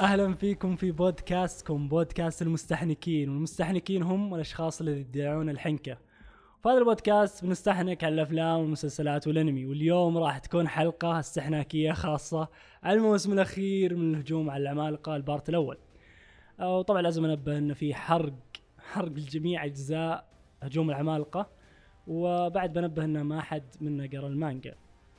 أهلا 0.00 0.34
فيكم 0.34 0.76
في 0.76 0.92
بودكاستكم 0.92 1.88
بودكاست 1.88 2.42
المستحنكين 2.42 3.28
والمستحنكين 3.28 4.02
هم 4.02 4.34
الأشخاص 4.34 4.80
الذين 4.80 5.00
يدعون 5.00 5.50
الحنكة. 5.50 5.94
في 6.62 6.68
هذا 6.68 6.78
البودكاست 6.78 7.44
بنستحنك 7.44 8.04
على 8.04 8.14
الأفلام 8.14 8.60
والمسلسلات 8.60 9.26
والأنمي 9.26 9.66
واليوم 9.66 10.18
راح 10.18 10.38
تكون 10.38 10.68
حلقة 10.68 11.18
استحناكية 11.18 11.92
خاصة 11.92 12.48
على 12.82 12.98
الموسم 12.98 13.32
الأخير 13.32 13.96
من 13.96 14.14
الهجوم 14.14 14.50
على 14.50 14.62
العمالقه 14.62 15.16
البارت 15.16 15.48
الأول. 15.48 15.78
وطبعا 16.60 17.02
لازم 17.02 17.24
أنبه 17.24 17.58
انه 17.58 17.74
في 17.74 17.94
حرق 17.94 18.34
حرق 18.78 19.12
لجميع 19.12 19.64
أجزاء 19.64 20.28
هجوم 20.62 20.90
العمالقه 20.90 21.48
وبعد 22.06 22.72
بنبه 22.72 23.04
انه 23.04 23.22
ما 23.22 23.40
حد 23.40 23.64
منا 23.80 24.08
قرأ 24.12 24.28
المانجا. 24.28 24.74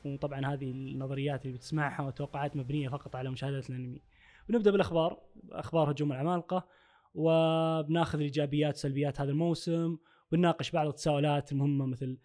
وطبعا 0.05 0.45
هذه 0.53 0.71
النظريات 0.71 1.45
اللي 1.45 1.57
بتسمعها 1.57 2.07
وتوقعات 2.07 2.55
مبنية 2.55 2.89
فقط 2.89 3.15
على 3.15 3.29
مشاهدة 3.29 3.63
الأنمي. 3.69 4.01
بنبدأ 4.49 4.71
بالأخبار. 4.71 5.23
أخبار 5.51 5.91
هجوم 5.91 6.11
العمالقة 6.11 6.67
وبناخذ 7.13 8.17
الإيجابيات 8.17 8.75
وسلبيات 8.75 9.21
هذا 9.21 9.31
الموسم 9.31 9.97
بنناقش 10.31 10.71
بعض 10.71 10.87
التساؤلات 10.87 11.51
المهمة 11.51 11.85
مثل 11.85 12.17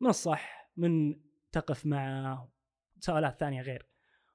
من 0.00 0.08
الصح 0.08 0.72
من 0.76 1.20
تقف 1.52 1.86
مع 1.86 2.48
تساؤلات 3.00 3.40
ثانية 3.40 3.62
غير. 3.62 3.86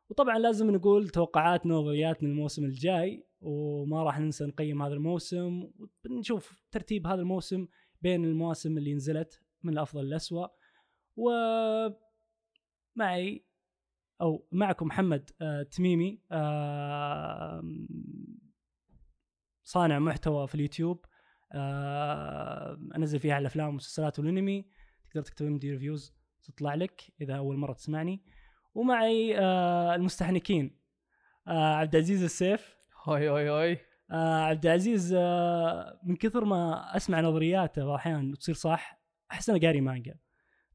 وطبعا 0.10 0.40
لازم 0.40 0.72
نقول 0.72 1.10
توقعاتنا 1.10 1.76
ونظرياتنا 1.78 2.30
الموسم 2.30 2.66
الجاي 2.66 3.28
وما 3.42 4.04
راح 4.04 4.20
ننسى 4.20 4.46
نقيم 4.46 4.82
هذا 4.82 4.94
الموسم 4.94 5.72
ونشوف 6.10 6.64
ترتيب 6.72 7.08
هذا 7.08 7.22
الموسم 7.22 7.68
بين 8.02 8.26
المواسم 8.26 8.78
اللي 8.78 8.94
نزلت 8.94 9.42
من 9.64 9.74
الأفضل 9.74 10.06
للاسوء 10.06 10.50
و 11.16 11.30
معي 12.96 13.47
أو 14.22 14.48
معكم 14.52 14.88
محمد 14.88 15.30
آه 15.42 15.64
تميمي 15.64 16.22
آه 16.32 17.62
صانع 19.64 20.00
محتوى 20.00 20.48
في 20.48 20.56
اليوتيوب 20.56 21.06
آه 21.54 22.80
أنزل 22.96 23.20
فيها 23.20 23.38
الأفلام 23.38 23.68
والمسلسلات 23.68 24.20
والأنمي. 24.20 24.70
تقدر 25.10 25.22
تكتب 25.22 25.46
مدي 25.46 25.72
reviews 25.72 26.16
تطلع 26.44 26.76
لك 26.76 27.02
إذا 27.22 27.36
أول 27.36 27.58
مرة 27.58 27.74
تسمعني. 27.74 28.24
ومعي 28.74 29.40
آه 29.40 29.96
المستحنكين 29.96 30.80
آه 31.48 31.76
عبد 31.76 31.96
العزيز 31.96 32.24
السيف. 32.24 32.78
hi 33.08 33.28
hi 33.28 33.50
hi 33.50 33.80
آه 34.12 34.42
عبد 34.42 34.66
العزيز 34.66 35.14
آه 35.18 36.00
من 36.04 36.16
كثر 36.16 36.46
ما 36.46 36.96
أسمع 36.96 37.22
نظرياته 37.22 37.86
وأحيانا 37.88 38.36
تصير 38.36 38.56
صح 38.56 39.02
أحس 39.32 39.50
انه 39.50 39.60
قاري 39.60 39.82
مانجا. 39.82 40.16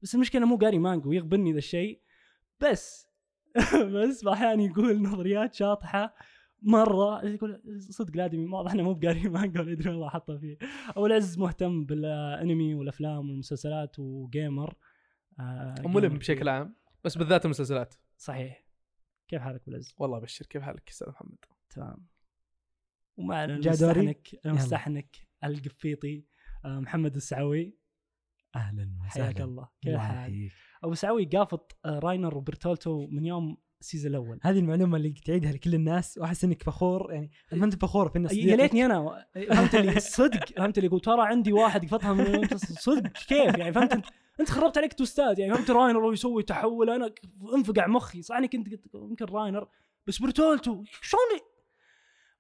بس 0.03 0.15
المشكلة 0.15 0.47
مو 0.47 0.57
قاري 0.57 0.79
مانجا 0.79 1.09
ويغبني 1.09 1.53
ذا 1.53 1.59
الشيء. 1.59 2.03
بس 2.61 3.12
بس 3.95 4.27
أحيانا 4.27 4.63
يقول 4.63 5.03
نظريات 5.03 5.55
شاطحة 5.55 6.15
مرة. 6.63 7.25
يقول 7.25 7.63
صدق 7.79 8.13
الادمي 8.15 8.47
واضح 8.47 8.73
انه 8.73 8.83
مو 8.83 8.95
بقاري 8.95 9.29
مانجا 9.29 9.61
ولا 9.61 9.73
يدري 9.73 9.91
والله 9.91 10.09
حطه 10.09 10.39
فيه. 10.39 10.59
أبو 10.89 11.07
العز 11.07 11.39
مهتم 11.39 11.85
بالأنمي 11.85 12.75
والأفلام 12.75 13.31
والمسلسلات 13.31 13.99
و 13.99 14.10
gamer. 14.10 14.75
آه 15.41 15.75
وملم 15.85 16.01
gamer 16.01 16.19
بشكل. 16.19 16.49
عام 16.49 16.77
بس 17.05 17.19
بالذات 17.19 17.45
المسلسلات. 17.45 17.95
صحيح. 18.17 18.67
كيف 19.29 19.43
حالك 19.43 19.61
أبو 19.63 19.71
العز؟ 19.71 19.95
والله 19.99 20.19
ابشر 20.19 20.47
كيف 20.47 20.63
حالك 20.63 20.89
أستاذ 20.89 21.09
محمد؟ 21.09 21.39
تمام. 21.71 22.07
ومعنا؟ 23.17 23.55
المستحنك 23.55 24.29
المستحنك 24.47 25.17
القفيطي 25.45 26.27
آه، 26.65 26.81
محمد 26.81 27.17
السعوي. 27.17 27.79
أهلا 28.57 28.83
وسهلا. 29.07 29.25
حياك 29.25 29.41
الله. 29.41 29.69
كيف 29.81 29.93
الله 29.93 29.99
حالك؟ 30.03 30.53
أبو 30.85 30.95
سعوي 30.95 31.25
قافط 31.25 31.77
آه، 31.85 31.99
راينر 31.99 32.37
وبرتولتو 32.37 33.07
من 33.11 33.25
يوم 33.25 33.57
ال 33.81 33.85
season 33.85 34.11
الأول. 34.11 34.39
هذه 34.43 34.59
المعلومة 34.59 34.97
اللي 34.97 35.15
تعيدها 35.25 35.53
لكل 35.53 35.75
الناس 35.75 36.19
وأحس 36.19 36.45
إنك 36.45 36.63
فخور 36.63 37.13
يعني 37.13 37.31
ما 37.53 37.65
أنت 37.65 37.83
فخور 37.83 38.09
في 38.09 38.17
الناس. 38.17 38.33
يا 38.33 38.57
ليتني 38.57 38.87
أنا 38.87 39.27
فهمت 39.49 39.75
اللي 39.75 40.01
صدق 40.21 40.45
فهمت 40.57 40.79
اللي 40.79 40.87
يقول 40.87 41.01
ترى 41.01 41.23
عندي 41.27 41.53
واحد 41.53 41.85
قفتها 41.85 42.13
من 42.13 42.49
صدق 42.59 43.13
كيف؟ 43.13 43.59
يعني 43.59 43.73
فهمت 43.73 43.93
انت 43.93 44.07
أنت 44.41 44.51
خربت 44.51 44.79
عليك 44.79 44.93
توستات 44.93 45.39
يعني 45.39 45.55
فهمت 45.55 45.71
راينر 45.71 46.13
يسوي 46.13 46.43
تحول 46.43 46.91
أنا 46.91 47.15
انفقع 47.55 47.87
مخي. 47.87 48.23
صح 48.23 48.37
اني 48.37 48.49
كنت 48.49 48.71
قلت 48.71 48.95
يمكن 48.95 49.25
راينر 49.25 49.69
بس 50.07 50.19
برتولتو 50.19 50.85
شلون 51.01 51.23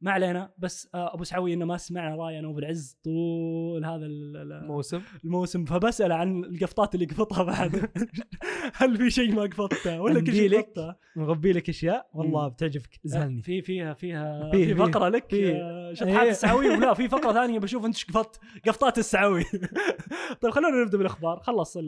ما 0.02 0.10
علينا 0.10 0.52
بس 0.58 0.88
آه، 0.94 1.14
أبو 1.14 1.24
سعوي 1.24 1.54
إنه 1.54 1.64
ما 1.64 1.76
سمعنا 1.76 2.16
راي 2.16 2.38
أنا 2.38 2.48
وابو 2.48 2.58
العز 2.58 2.98
طول 3.04 3.84
هذا 3.84 4.06
ال- 4.06 4.36
ال- 4.36 4.66
موسم 4.66 5.02
الموسم. 5.24 5.64
فبسأل 5.64 6.12
عن 6.12 6.44
القفطات 6.44 6.94
اللي 6.94 7.06
قفطها 7.06 7.42
بعد. 7.42 7.90
هل 8.74 8.96
في 8.96 9.10
شيء 9.10 9.34
ما 9.34 9.42
قفطته؟ 9.42 10.00
ولا 10.00 10.20
كل 10.20 10.32
شيء 10.32 10.50
لك 10.50 10.64
قفطته. 10.64 10.94
مغبي 11.16 11.52
لك 11.52 11.68
أشياء؟ 11.68 12.10
والله. 12.14 12.48
بتعجبك. 12.48 13.00
زهلني 13.04 13.42
في 13.42 13.62
فيها 13.62 13.94
فيها 13.94 14.50
فيه- 14.50 14.66
في 14.66 14.74
فقرة 14.74 15.08
لك 15.08 15.30
فيه. 15.30 15.54
آه، 15.56 15.92
شطحات 15.92 16.22
إيه. 16.22 16.30
السعوي 16.30 16.68
ولا 16.68 16.94
في 16.94 17.08
فقرة 17.08 17.32
ثانية 17.40 17.58
بشوف 17.58 17.84
انت 17.84 17.94
إيش 17.94 18.04
قفطت. 18.04 18.40
قفطات 18.68 18.98
السعوي. 18.98 19.44
طيب 20.40 20.52
خلونا 20.52 20.82
نبدأ 20.84 20.98
بالأخبار. 20.98 21.40
خلص 21.40 21.78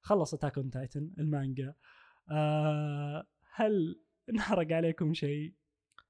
خلص 0.00 0.34
Attack 0.34 0.58
on 0.58 0.70
Titan 0.70 1.10
المانجا. 1.18 1.74
آه، 2.30 3.26
هل 3.54 4.00
انحرق 4.30 4.72
عليكم 4.72 5.14
شيء؟ 5.14 5.54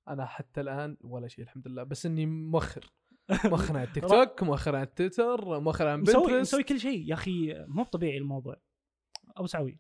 أنا 0.08 0.26
حتى 0.26 0.60
الآن 0.60 0.96
ولا 1.00 1.28
شيء 1.28 1.44
الحمد 1.44 1.68
لله. 1.68 1.82
بس 1.82 2.06
إني 2.06 2.26
مؤخر. 2.26 2.92
مؤخر 3.44 3.76
على 3.76 3.86
التيك 3.88 4.04
توك 4.04 4.42
مؤخر 4.42 4.76
على 4.76 4.84
التويتر 4.84 5.60
مؤخر 5.60 5.86
على 5.86 5.96
مسوي 6.02 6.14
بنترست 6.22 6.40
مسوي 6.40 6.62
كل 6.62 6.80
شيء. 6.80 7.08
يا 7.08 7.14
أخي 7.14 7.64
مو 7.68 7.84
طبيعي 7.84 8.18
الموضوع. 8.18 8.56
أبو 9.36 9.46
سعوي. 9.46 9.78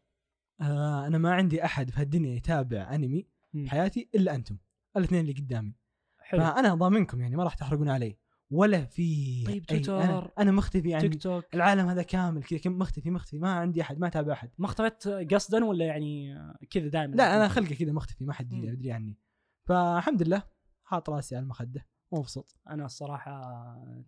آه 0.60 1.06
أنا 1.06 1.18
ما 1.18 1.34
عندي 1.34 1.64
أحد 1.64 1.90
في 1.90 2.00
هالدنيا 2.00 2.36
يتابع 2.36 2.94
أنمي 2.94 3.26
مم. 3.54 3.64
بحياتي 3.64 4.08
إلا 4.14 4.34
أنتم 4.34 4.56
الاثنين 4.96 5.20
اللي 5.20 5.32
قدامي. 5.32 5.74
حلو. 6.18 6.40
فأنا 6.40 6.74
ضامنكم 6.74 7.20
يعني 7.20 7.36
ما 7.36 7.44
راح 7.44 7.54
تحرقون 7.54 7.88
علي 7.88 8.16
ولا 8.50 8.84
في 8.84 9.44
طيب 9.46 9.66
تويتر. 9.66 10.02
أنا, 10.02 10.30
أنا 10.38 10.50
مختفي 10.50 10.88
يعني 10.90 11.08
تيك 11.08 11.22
توك. 11.22 11.54
العالم 11.54 11.86
هذا 11.86 12.02
كامل 12.02 12.42
كذا 12.42 12.58
كم- 12.58 12.78
مختفي 12.78 13.10
مختفي. 13.10 13.38
ما 13.38 13.52
عندي 13.52 13.82
أحد 13.82 13.98
ما 13.98 14.06
أتابع 14.06 14.32
أحد. 14.32 14.50
ما 14.58 14.66
اختفت 14.66 15.08
قصدا 15.08 15.64
ولا 15.64 15.84
يعني 15.84 16.34
كذا 16.70 16.88
دائما؟ 16.88 17.14
لا 17.14 17.36
أنا 17.36 17.48
خلقي 17.48 17.74
كذا 17.74 17.92
مختفي 17.92 18.24
ما 18.24 18.32
حد. 18.32 18.52
يدري 18.52 18.92
عني. 18.92 19.18
فالحمد 19.66 20.22
لله 20.22 20.42
حاط 20.84 21.10
راسي 21.10 21.36
على 21.36 21.42
المخدة 21.42 21.86
ومبسوط 22.10 22.56
أنا 22.70 22.84
الصراحة 22.84 23.54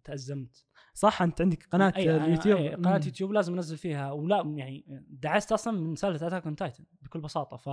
تأزمت. 0.04 0.66
صح 0.94 1.22
أنت 1.22 1.40
عندك 1.40 1.66
قناة 1.72 1.92
أي 1.96 2.16
اليوتيوب؟ 2.16 2.58
أي 2.60 2.74
قناة. 2.74 3.00
يوتيوب 3.04 3.32
لازم 3.32 3.54
أنزل 3.54 3.76
فيها 3.76 4.12
ولا 4.12 4.42
يعني 4.56 5.04
دعست 5.08 5.52
أصلا 5.52 5.80
من 5.80 5.94
سالفه 5.96 6.26
Attack 6.26 6.44
on 6.46 6.56
Titan 6.56 6.84
بكل 7.02 7.20
بساطة 7.20 7.56
ف 7.56 7.68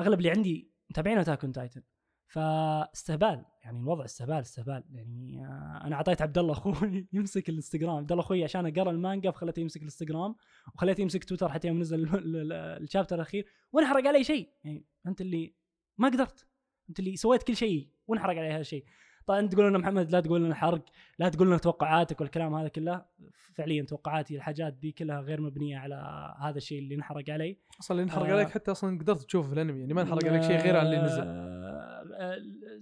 أغلب 0.00 0.18
اللي 0.18 0.30
عندي 0.30 0.72
متابعين 0.90 1.18
Attack 1.18 1.44
on 1.44 1.52
Titan 1.52 1.82
فاستهبال 2.26 3.44
يعني 3.64 3.78
الوضع 3.78 4.04
استهبال 4.04 4.34
استهبال. 4.34 4.84
يعني 4.90 5.46
آه، 5.46 5.80
أنا 5.84 5.94
أعطيت 5.96 6.22
عبد 6.22 6.38
الله 6.38 6.52
أخوي 6.52 7.08
يمسك 7.12 7.48
الإنستغرام. 7.48 7.96
عبد 7.96 8.12
الله 8.12 8.24
أخوي 8.24 8.44
عشان 8.44 8.72
قرا 8.72 8.90
المانجا 8.90 9.30
فخليته 9.30 9.60
يمسك 9.60 9.76
الإنستغرام 9.80 10.34
وخليته 10.74 11.00
يمسك 11.00 11.24
تويتر 11.24 11.48
حتى 11.48 11.68
يوم 11.68 11.78
نزل 11.78 12.00
ال- 12.00 12.14
ال- 12.14 12.36
ال- 12.36 12.52
ال 12.82 12.86
chapter 12.86 13.16
الأخير 13.16 13.46
وانحرق 13.72 14.06
علي 14.08 14.24
شيء. 14.24 14.50
يعني 14.64 14.86
أنت 15.06 15.20
اللي 15.20 15.54
ما 15.98 16.08
قدرت. 16.08 16.47
أنت 16.88 16.98
اللي 16.98 17.16
سويت 17.16 17.42
كل 17.42 17.56
شيء 17.56 17.88
وانحرق 18.06 18.36
علي 18.36 18.50
هذا 18.50 18.60
الشيء. 18.60 18.84
طبعا 19.26 19.40
أنت 19.40 19.52
تقول 19.52 19.68
لنا 19.68 19.78
محمد 19.78 20.10
لا 20.10 20.20
تقول 20.20 20.44
لنا 20.44 20.54
حرق 20.54 20.84
لا 21.18 21.28
تقول 21.28 21.46
لنا 21.46 21.58
توقعاتك 21.58 22.20
والكلام 22.20 22.54
هذا 22.54 22.68
كله. 22.68 23.04
فعليا 23.54 23.82
توقعاتي 23.82 24.36
الحاجات 24.36 24.72
دي 24.72 24.92
كلها 24.92 25.20
غير 25.20 25.40
مبنية 25.40 25.78
على 25.78 25.94
هذا 26.40 26.56
الشيء 26.56 26.78
اللي 26.78 26.94
انحرق 26.94 27.30
علي. 27.30 27.56
أصلا 27.80 27.94
اللي 27.94 28.04
انحرق 28.04 28.26
آه. 28.26 28.32
عليك 28.32 28.50
حتى 28.50 28.70
أصلا 28.70 28.98
قدرت 28.98 29.22
تشوفه 29.22 29.48
في 29.48 29.54
الأنمي 29.54 29.80
يعني 29.80 29.94
ما 29.94 30.02
انحرق 30.02 30.26
عليك 30.26 30.42
شيء 30.42 30.56
غير 30.56 30.76
عن 30.76 30.86
اللي 30.86 31.02
نزل. 31.02 31.22
آه، 31.22 31.24
آه، 31.26 31.97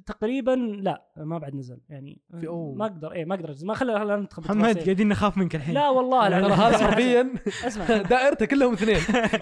تقريبا 0.07 0.51
لا 0.81 1.07
ما 1.17 1.39
بعد 1.39 1.55
نزل. 1.55 1.81
يعني 1.89 2.21
في- 2.41 2.47
أوه. 2.47 2.75
ما 2.75 2.87
أقدر 2.87 3.13
إيه 3.13 3.25
ما 3.25 3.35
أقدر. 3.35 3.55
ما 3.63 3.75
خلي 3.75 3.99
خلينا 3.99 4.17
ندخل 4.17 4.43
محمد 4.43 4.57
بالتفاصيل. 4.59 4.85
قاعدين 4.85 5.09
نخاف 5.09 5.39
منك 5.39 5.55
الحين. 5.57 5.75
لا 5.75 5.89
والله 5.89 6.29
لا 6.29 6.41
ترى 6.41 6.53
هذا 6.53 6.79
حرفيا 6.79 7.33
اسمع. 7.67 8.03
دائرته 8.13 8.47
كلهم 8.47 8.73
اثنين. 8.73 8.97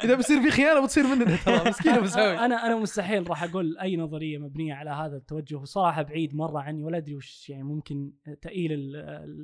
إذا 0.05 0.15
بصير 0.15 0.41
في 0.43 0.51
خيانة 0.51 0.81
بتصير 0.85 1.05
مننا 1.07 1.37
ترى 1.37 1.65
مسكين 1.71 1.93
ابو 1.93 2.07
سعوي 2.07 2.39
أنا 2.39 2.67
أنا 2.67 2.77
مستحيل 2.77 3.31
راح 3.31 3.43
أقول 3.45 3.79
أي 3.79 3.97
نظرية 3.97 4.39
مبنية 4.39 4.75
على 4.75 4.91
هذا 4.91 5.17
التوجه 5.17 5.57
وصراحة 5.57 6.03
بعيد 6.03 6.35
مرة 6.35 6.61
عني 6.61 6.83
ولا 6.85 6.97
أدري 6.97 7.15
وش 7.15 7.51
يعني 7.51 7.63
ممكن 7.63 8.13
تأيل 8.43 8.73
ال- 8.73 8.97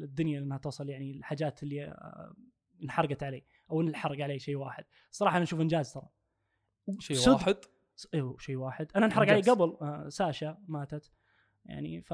الدنيا 0.05 0.39
إنها 0.41 0.59
توصل 0.59 0.89
يعني 0.89 1.11
الحاجات 1.17 1.63
اللي 1.63 1.85
آه، 1.85 2.35
انحرقت 2.85 3.23
علي 3.23 3.43
أو 3.71 3.81
انحرق 3.81 4.21
علي 4.25 4.39
شيء 4.39 4.57
واحد. 4.57 4.85
صراحة 5.11 5.37
أنا 5.37 5.43
أشوف 5.45 5.61
إنجاز 5.61 5.93
ترى. 5.93 6.03
شيء. 6.99 7.33
واحد. 7.33 7.57
أيوه 8.15 8.37
شيء 8.39 8.57
واحد. 8.57 8.87
أنا 8.97 9.07
انحرق 9.07 9.29
علي. 9.29 9.41
قبل 9.41 9.77
آه، 9.83 10.09
ساشا 10.09 10.59
ماتت. 10.69 11.11
يعني 11.65 12.01
ف 12.01 12.13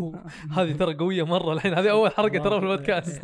هذه 0.56 0.72
ترى 0.78 0.94
قوية 0.94 1.22
مرة 1.22 1.52
الحين. 1.52 1.74
هذه 1.74 1.90
أول 1.90 2.10
حرقه 2.10 2.38
ترى 2.38 2.60
في 2.60 2.66
البودكاست. 2.66 3.22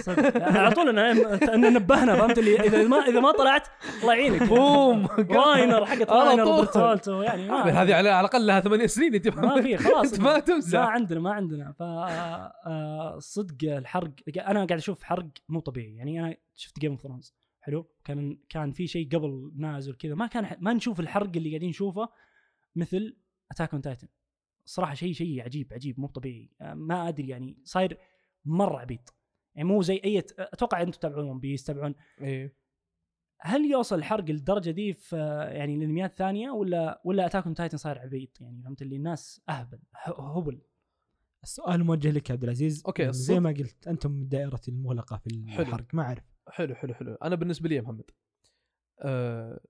صدق. 0.00 0.42
على 0.42 0.70
طول 0.70 0.98
ان 0.98 1.74
نبهنا 1.74 2.16
فهمت 2.16 2.38
اللي 2.38 2.60
اذا 2.60 2.88
ما 2.88 2.96
إذا 2.96 3.20
ما 3.20 3.32
طلعت 3.32 3.68
الله 4.02 4.14
يعينك. 4.14 4.42
بوم. 4.42 5.06
راينر 5.46 5.86
حقت 5.86 6.10
راينر 6.10 7.24
يعني 7.24 7.48
ما 7.48 7.82
هذه 7.82 7.94
على 7.94 8.20
الأقل 8.20 8.46
لها 8.46 8.60
ثمانية 8.60 8.86
سنين 8.86 9.14
انت 9.14 9.28
ما 9.28 9.62
في 9.62 9.76
خلاص. 9.76 10.18
ما 10.20 10.32
ما 10.32 10.40
تمزح 10.40 10.80
عندنا 10.80 11.20
ما 11.20 11.32
عندنا. 11.32 11.72
ف 11.72 11.82
آه، 11.82 13.18
صدق 13.18 13.56
الحرق 13.64 14.10
أنا 14.36 14.64
قاعد 14.64 14.72
أشوف 14.72 15.02
حرق 15.02 15.28
مو 15.48 15.60
طبيعي. 15.60 15.96
يعني 15.96 16.20
أنا 16.20 16.36
شفت 16.54 16.78
Game 16.78 16.90
of 16.90 17.00
Thrones 17.00 17.34
حلو؟ 17.60 17.86
كان 18.04 18.38
كان 18.48 18.72
في 18.72 18.86
شيء 18.86 19.08
قبل 19.08 19.52
نازل 19.56 19.94
كذا 19.94 20.14
ما 20.14 20.26
كان 20.26 20.56
ما 20.60 20.72
نشوف 20.72 21.00
الحرق 21.00 21.36
اللي 21.36 21.48
قاعدين 21.50 21.68
نشوفه 21.68 22.08
مثل 22.76 23.16
Attack 23.50 23.72
on 23.72 23.82
Titan 23.82 24.08
صراحة 24.64 24.94
شيء 24.94 25.12
شيء 25.12 25.42
عجيب 25.42 25.72
عجيب 25.72 26.00
مو 26.00 26.06
طبيعي. 26.06 26.50
آه، 26.60 26.74
ما 26.74 27.08
أدري 27.08 27.28
يعني 27.28 27.58
صاير 27.64 27.98
مرة 28.44 28.78
عبيط. 28.78 29.14
يعني 29.54 29.68
مو 29.68 29.82
زي 29.82 30.00
أي 30.04 30.18
أتوقع 30.38 30.80
أنتم 30.82 30.90
تتابعون 30.92 31.24
One 31.30 31.40
Piece 31.40 31.64
تتابعون؟ 31.64 31.94
إيه. 32.20 32.54
هل 33.40 33.64
يوصل 33.70 33.98
الحرق 33.98 34.24
للدرجة 34.24 34.70
دي 34.70 34.92
في 34.92 35.16
يعني 35.52 35.74
الانميات 35.74 36.10
الثانية 36.10 36.50
ولا 36.50 37.02
ولا 37.04 37.26
Attack 37.26 37.44
on 37.44 37.54
Titan 37.54 37.76
صاير 37.78 37.98
عبيط؟ 37.98 38.40
يعني 38.40 38.62
فهمت 38.62 38.82
اللي 38.82 38.96
الناس 38.96 39.40
أهبل 39.48 39.78
ه- 39.96 40.38
هبل. 40.38 40.60
السؤال 41.42 41.84
موجه 41.84 42.10
لك 42.10 42.30
يا 42.30 42.34
عبد 42.34 42.44
العزيز. 42.44 42.82
يعني 42.98 43.12
زي 43.12 43.40
ما 43.40 43.50
قلت 43.50 43.88
أنتم 43.88 44.10
الدائره 44.10 44.60
المغلقة 44.68 45.16
في 45.16 45.44
حلو. 45.48 45.62
الحرق. 45.62 45.94
ما 45.94 46.02
أعرف. 46.02 46.29
حلو 46.50 46.74
حلو 46.74 46.94
حلو. 46.94 47.14
أنا 47.14 47.34
بالنسبة 47.36 47.68
لي 47.68 47.74
يا 47.74 47.80
محمد 47.80 48.04
آه 49.00 49.60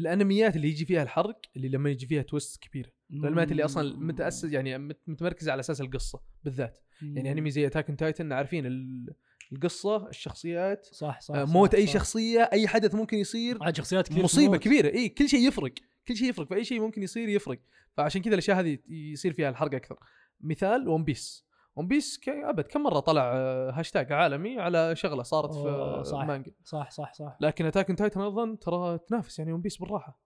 الأنميات 0.00 0.56
اللي 0.56 0.68
يجي 0.68 0.84
فيها 0.84 1.02
الحرق 1.02 1.40
اللي 1.56 1.68
لما 1.68 1.90
يجي 1.90 2.06
فيها 2.06 2.22
twist 2.22 2.62
كبيره 2.62 2.90
الأنميات 3.10 3.52
اللي 3.52 3.64
أصلا 3.64 3.96
متأسس 3.98 4.44
يعني 4.52 4.78
مت- 4.78 5.00
متمركزة 5.06 5.52
على 5.52 5.60
أساس 5.60 5.80
القصة 5.80 6.20
بالذات. 6.44 6.78
يعني 7.02 7.32
أنمي 7.32 7.50
زي 7.50 7.66
Attack 7.66 7.86
Titan 7.98 8.32
عارفين 8.32 8.66
ال- 8.66 9.14
القصة 9.52 10.08
الشخصيات 10.08 10.86
صح 10.92 11.20
صح, 11.20 11.34
آه 11.34 11.44
صح 11.44 11.52
موت 11.52 11.74
أي 11.74 11.86
صح. 11.86 11.92
شخصية 11.92 12.40
أي 12.52 12.68
حدث 12.68 12.94
ممكن 12.94 13.16
يصير 13.18 13.58
عاد 13.62 13.76
شخصيات 13.76 14.08
كثير 14.08 14.24
مصيبة 14.24 14.46
تموت. 14.46 14.62
كبيرة. 14.62 14.88
إي 14.94 15.08
كل 15.08 15.28
شيء 15.28 15.48
يفرق 15.48 15.72
كل 16.08 16.16
شيء 16.16 16.28
يفرق 16.28 16.48
فأي 16.50 16.64
شيء 16.64 16.80
ممكن 16.80 17.02
يصير 17.02 17.28
يفرق. 17.28 17.58
فعشان 17.96 18.22
كذا 18.22 18.32
الأشياء 18.34 18.60
هذه 18.60 18.78
يصير 18.88 19.32
فيها 19.32 19.48
الحرق 19.50 19.74
أكثر. 19.74 19.96
مثال 20.40 20.88
One 20.88 21.04
Piece 21.04 21.46
One 21.76 21.88
Piece 21.88 22.20
أبد 22.28 22.66
كم 22.66 22.82
مرة 22.82 23.00
طلع 23.00 23.32
آه، 23.34 23.70
هاشتاج 23.70 24.12
عالمي 24.12 24.60
على 24.60 24.96
شغلة 24.96 25.22
صارت 25.22 25.54
في 25.54 26.00
صح. 26.04 26.20
المانجا 26.20 26.52
صح 26.64 26.90
صح 26.90 27.12
صح. 27.12 27.36
لكن 27.40 27.66
Attack 27.66 27.86
Titan 27.86 28.20
أيضا 28.20 28.56
ترى 28.60 28.98
تنافس 28.98 29.38
يعني 29.38 29.52
One 29.52 29.60
Piece 29.60 29.76
بالراحة. 29.76 30.20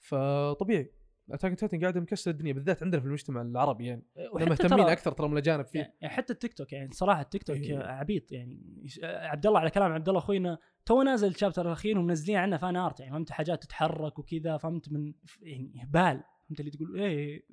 فطبيعي 0.00 0.92
Attack 1.30 1.54
Titan 1.54 1.80
قاعد 1.80 1.98
مكسر 1.98 2.30
الدنيا 2.30 2.52
بالذات 2.52 2.82
عندنا 2.82 3.00
في 3.00 3.06
المجتمع 3.06 3.42
العربي 3.42 3.86
يعني. 3.86 4.06
وحتى 4.32 4.48
مهتمين 4.48 4.86
أكثر 4.86 5.12
ترى 5.12 5.26
من 5.26 5.32
الأجانب 5.32 5.66
فيه. 5.66 5.94
يعني 6.00 6.14
حتى 6.14 6.32
التيك 6.32 6.54
توك 6.54 6.72
يعني 6.72 6.92
صراحة 6.92 7.20
التيك 7.20 7.42
توك 7.42 7.56
إيه. 7.56 7.78
عبيط 7.78 8.32
يعني. 8.32 8.86
عبد 9.02 9.46
الله 9.46 9.60
على 9.60 9.70
كلام 9.70 9.92
عبد 9.92 10.08
الله 10.08 10.20
أخوينا 10.20 10.58
تو 10.86 11.02
نازل 11.02 11.28
ال 11.28 11.33
chapter 11.33 11.66
الأخير 11.66 11.98
ومنزلين 11.98 12.36
عنه 12.36 12.56
fan 12.56 12.76
art 12.76 13.00
يعني. 13.00 13.12
فهمت 13.12 13.30
حاجات 13.30 13.62
تتحرك 13.62 14.18
وكذا 14.18 14.56
فهمت 14.56 14.92
من 14.92 15.12
يعني 15.42 15.82
هبال 15.82 16.22
فهمت 16.48 16.60
اللي 16.60 16.70
تقول؟ 16.70 17.00
إيه 17.00 17.46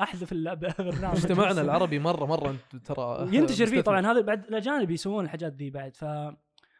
أحذف 0.00 0.32
البرنامج 0.32 1.16
مجتمعنا 1.24 1.60
العربي 1.66 1.98
مرة 1.98 2.26
مرة 2.26 2.50
أنت 2.50 2.86
ترى 2.86 3.28
ينتشر 3.36 3.66
فيه. 3.66 3.80
طبعا 3.80 4.06
هذا 4.06 4.20
بعد 4.20 4.44
الأجانب 4.44 4.90
يسوون 4.90 5.24
الحاجات 5.24 5.52
ذي 5.52 5.70
بعد 5.70 5.96
ف 5.96 6.04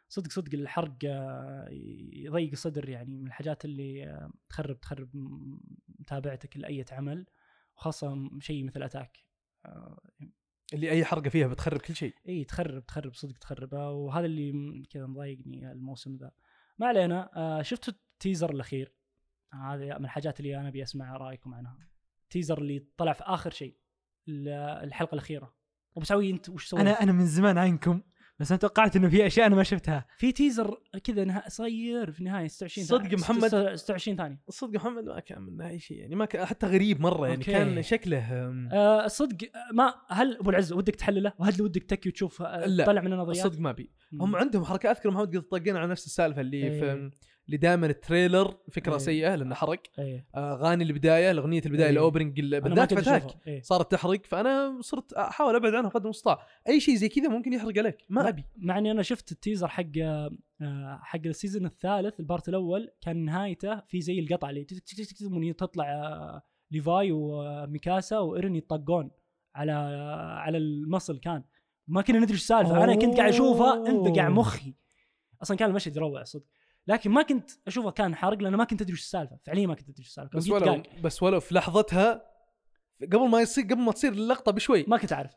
صدق 0.08 0.30
صدق 0.30 0.54
الحرق 0.54 0.96
آه، 1.04 1.68
يضيق 2.12 2.50
الصدر 2.50 2.88
يعني 2.88 3.16
من 3.16 3.26
الحاجات 3.26 3.64
اللي 3.64 4.04
آه، 4.04 4.30
تخرب 4.48 4.80
تخرب 4.80 5.08
متابعتك 5.98 6.56
لأي 6.56 6.84
عمل 6.92 7.26
وخاصة 7.76 8.30
شيء 8.40 8.64
مثل 8.64 8.82
أتاك. 8.82 9.18
آه، 9.66 10.00
اللي 10.74 10.90
أي 10.90 11.04
حرقة 11.04 11.28
فيها 11.28 11.46
بتخرب 11.46 11.80
كل 11.80 11.94
شيء. 11.94 12.14
إي 12.28 12.44
تخرب 12.44 12.86
تخرب 12.86 13.14
صدق 13.14 13.38
تخربها 13.38 13.88
وهذا 13.88 14.26
اللي 14.26 14.82
كذا 14.90 15.06
مضايقني 15.06 15.72
الموسم 15.72 16.16
ذا. 16.16 16.30
ما 16.78 16.86
علينا. 16.86 17.60
شفتوا 17.62 17.94
ال 17.94 18.02
teaser 18.02 18.50
الأخير؟ 18.50 18.99
هذه 19.54 19.98
من 19.98 20.04
الحاجات 20.04 20.40
اللي 20.40 20.56
أنا 20.60 20.68
أبي 20.68 20.82
أسمع 20.82 21.16
رأيكم 21.16 21.54
عنها 21.54 21.78
ال 22.24 22.29
teaser 22.29 22.58
اللي 22.58 22.86
طلع 22.96 23.12
في 23.12 23.22
آخر 23.26 23.50
شيء 23.50 23.76
ال- 24.28 24.48
الحلقة 24.84 25.14
الأخيرة 25.14 25.54
وبسوي 25.94 26.30
أنت 26.30 26.48
وش 26.48 26.66
سويت؟ 26.66 26.80
أنا 26.86 27.02
أنا 27.02 27.12
من 27.12 27.26
زمان 27.26 27.58
عنكم 27.58 28.02
بس 28.38 28.50
أنا 28.52 28.58
توقعت 28.58 28.96
إنه 28.96 29.08
في 29.08 29.26
أشياء 29.26 29.46
أنا 29.46 29.56
ما 29.56 29.62
شفتها 29.62 30.06
في 30.18 30.32
teaser 30.32 30.80
كذا 31.04 31.24
نها... 31.24 31.44
صغير 31.48 32.10
في 32.12 32.18
النهايه 32.20 32.48
26 32.48 32.86
صدق 32.86 33.02
ثانية. 33.02 33.16
محمد. 33.16 33.74
26 33.74 34.16
ثانية 34.16 34.40
صدق 34.48 34.74
محمد 34.74 35.04
ما 35.04 35.20
كان 35.20 35.42
منه 35.42 35.68
أي 35.68 35.78
شيء 35.78 35.96
يعني 35.98 36.14
ما 36.14 36.24
كان 36.24 36.44
حتى 36.46 36.66
غريب 36.66 37.00
مرة 37.00 37.26
يعني 37.26 37.38
okay. 37.38 37.52
كان 37.52 37.82
شكله 37.82 38.48
أم، 38.48 38.68
آه 38.72 39.06
صدق 39.06 39.36
ما 39.74 39.94
هل 40.08 40.36
أبو 40.36 40.50
العز 40.50 40.72
ودك 40.72 40.96
تحلله؟ 40.96 41.32
وهل 41.38 41.62
ودك 41.62 41.82
تكي 41.82 42.08
وتشوف 42.08 42.42
لا. 42.42 42.84
طلع 42.86 43.02
من 43.02 43.10
نظريات؟ 43.10 43.44
صدق 43.46 43.58
ما 43.58 43.72
بي. 43.72 43.90
هم 44.12 44.36
عندهم 44.36 44.64
حركه 44.64 44.90
اذكر 44.90 45.10
محمد 45.10 45.36
قد 45.36 45.42
طقينا 45.42 45.78
على 45.78 45.88
نفس 45.90 46.06
السالفة 46.06 46.40
اللي 46.40 46.56
إيه. 46.56 46.80
في 46.80 47.10
اللي 47.50 47.58
دائما 47.58 47.86
ال 47.86 47.95
trailer 47.95 48.56
فكرة 48.72 48.92
إيه. 48.92 48.98
سيئة 48.98 49.34
لأنه 49.34 49.54
حرق 49.54 49.82
إيه 49.98 50.26
أغاني 50.36 50.84
البداية 50.84 51.30
الأغنية 51.30 51.62
البداية 51.66 51.86
إيه. 51.86 51.92
ال 51.92 51.98
opening 51.98 52.40
بالذات 52.40 52.94
فتاك 52.94 53.36
إيه. 53.46 53.62
صارت 53.62 53.92
تحرق 53.92 54.26
فأنا 54.26 54.78
صرت 54.80 55.12
أحاول 55.12 55.56
أبعد 55.56 55.74
عنها 55.74 55.90
قدر 55.90 56.04
المستطاع 56.04 56.46
أي 56.68 56.80
شيء 56.80 56.94
زي 56.94 57.08
كذا 57.08 57.28
ممكن 57.28 57.52
يحرق 57.52 57.78
عليك 57.78 57.96
ما. 58.08 58.28
أبي 58.28 58.44
مع 58.56 58.78
إني 58.78 58.90
أنا 58.90 59.02
شفت 59.02 59.32
ال 59.32 59.37
teaser 59.37 59.68
حق 59.68 59.98
آه، 60.02 61.00
حق 61.02 61.20
ال 61.26 61.32
season 61.32 61.66
الثالث 61.66 62.20
ال 62.20 62.26
part 62.26 62.48
الأول 62.48 62.90
كان 63.00 63.24
نهايته 63.24 63.80
في 63.80 64.00
زي 64.00 64.18
القطعه 64.18 64.50
اللي 64.50 65.52
تطلع 65.52 65.84
آه، 65.84 66.42
ليفاي 66.70 67.12
وميكاسا 67.12 68.18
وإيرن 68.18 68.56
يطقون 68.56 69.10
على 69.54 69.72
على 70.38 70.58
المصل 70.58 71.18
كان 71.18 71.44
ما 71.88 72.02
كنا 72.02 72.18
ندري 72.18 72.32
إيش 72.32 72.40
السالفة 72.40 72.84
أنا 72.84 72.94
كنت 72.94 73.16
قاعد 73.16 73.28
أشوفها 73.28 73.90
أوه. 73.90 74.28
مخي 74.28 74.74
أصلا 75.42 75.56
كان 75.56 75.70
المشهد 75.70 75.96
يروع 75.96 76.24
صدق 76.24 76.44
لكن 76.90 77.10
ما 77.10 77.22
كنت 77.22 77.50
اشوفه 77.66 77.90
كان 77.90 78.14
حرق 78.14 78.38
لأنه 78.38 78.56
ما 78.56 78.64
كنت 78.64 78.82
أدري 78.82 78.92
إيش 78.92 79.00
السالفة. 79.00 79.38
فعليا 79.46 79.66
ما 79.66 79.74
كنت 79.74 79.88
أدري 79.88 79.98
إيش 79.98 80.08
السالفة. 80.08 80.38
بس 80.38 80.50
ولو 80.50 80.82
بس 81.02 81.22
ولو 81.22 81.40
في 81.40 81.54
لحظتها 81.54 82.22
قبل 83.02 83.28
ما 83.28 83.40
يصير 83.40 83.64
قبل 83.64 83.78
ما 83.80 83.92
تصير 83.92 84.12
اللقطة 84.12 84.52
بشوي. 84.52 84.84
ما 84.88 84.96
كنت 84.96 85.12
أعرف. 85.12 85.32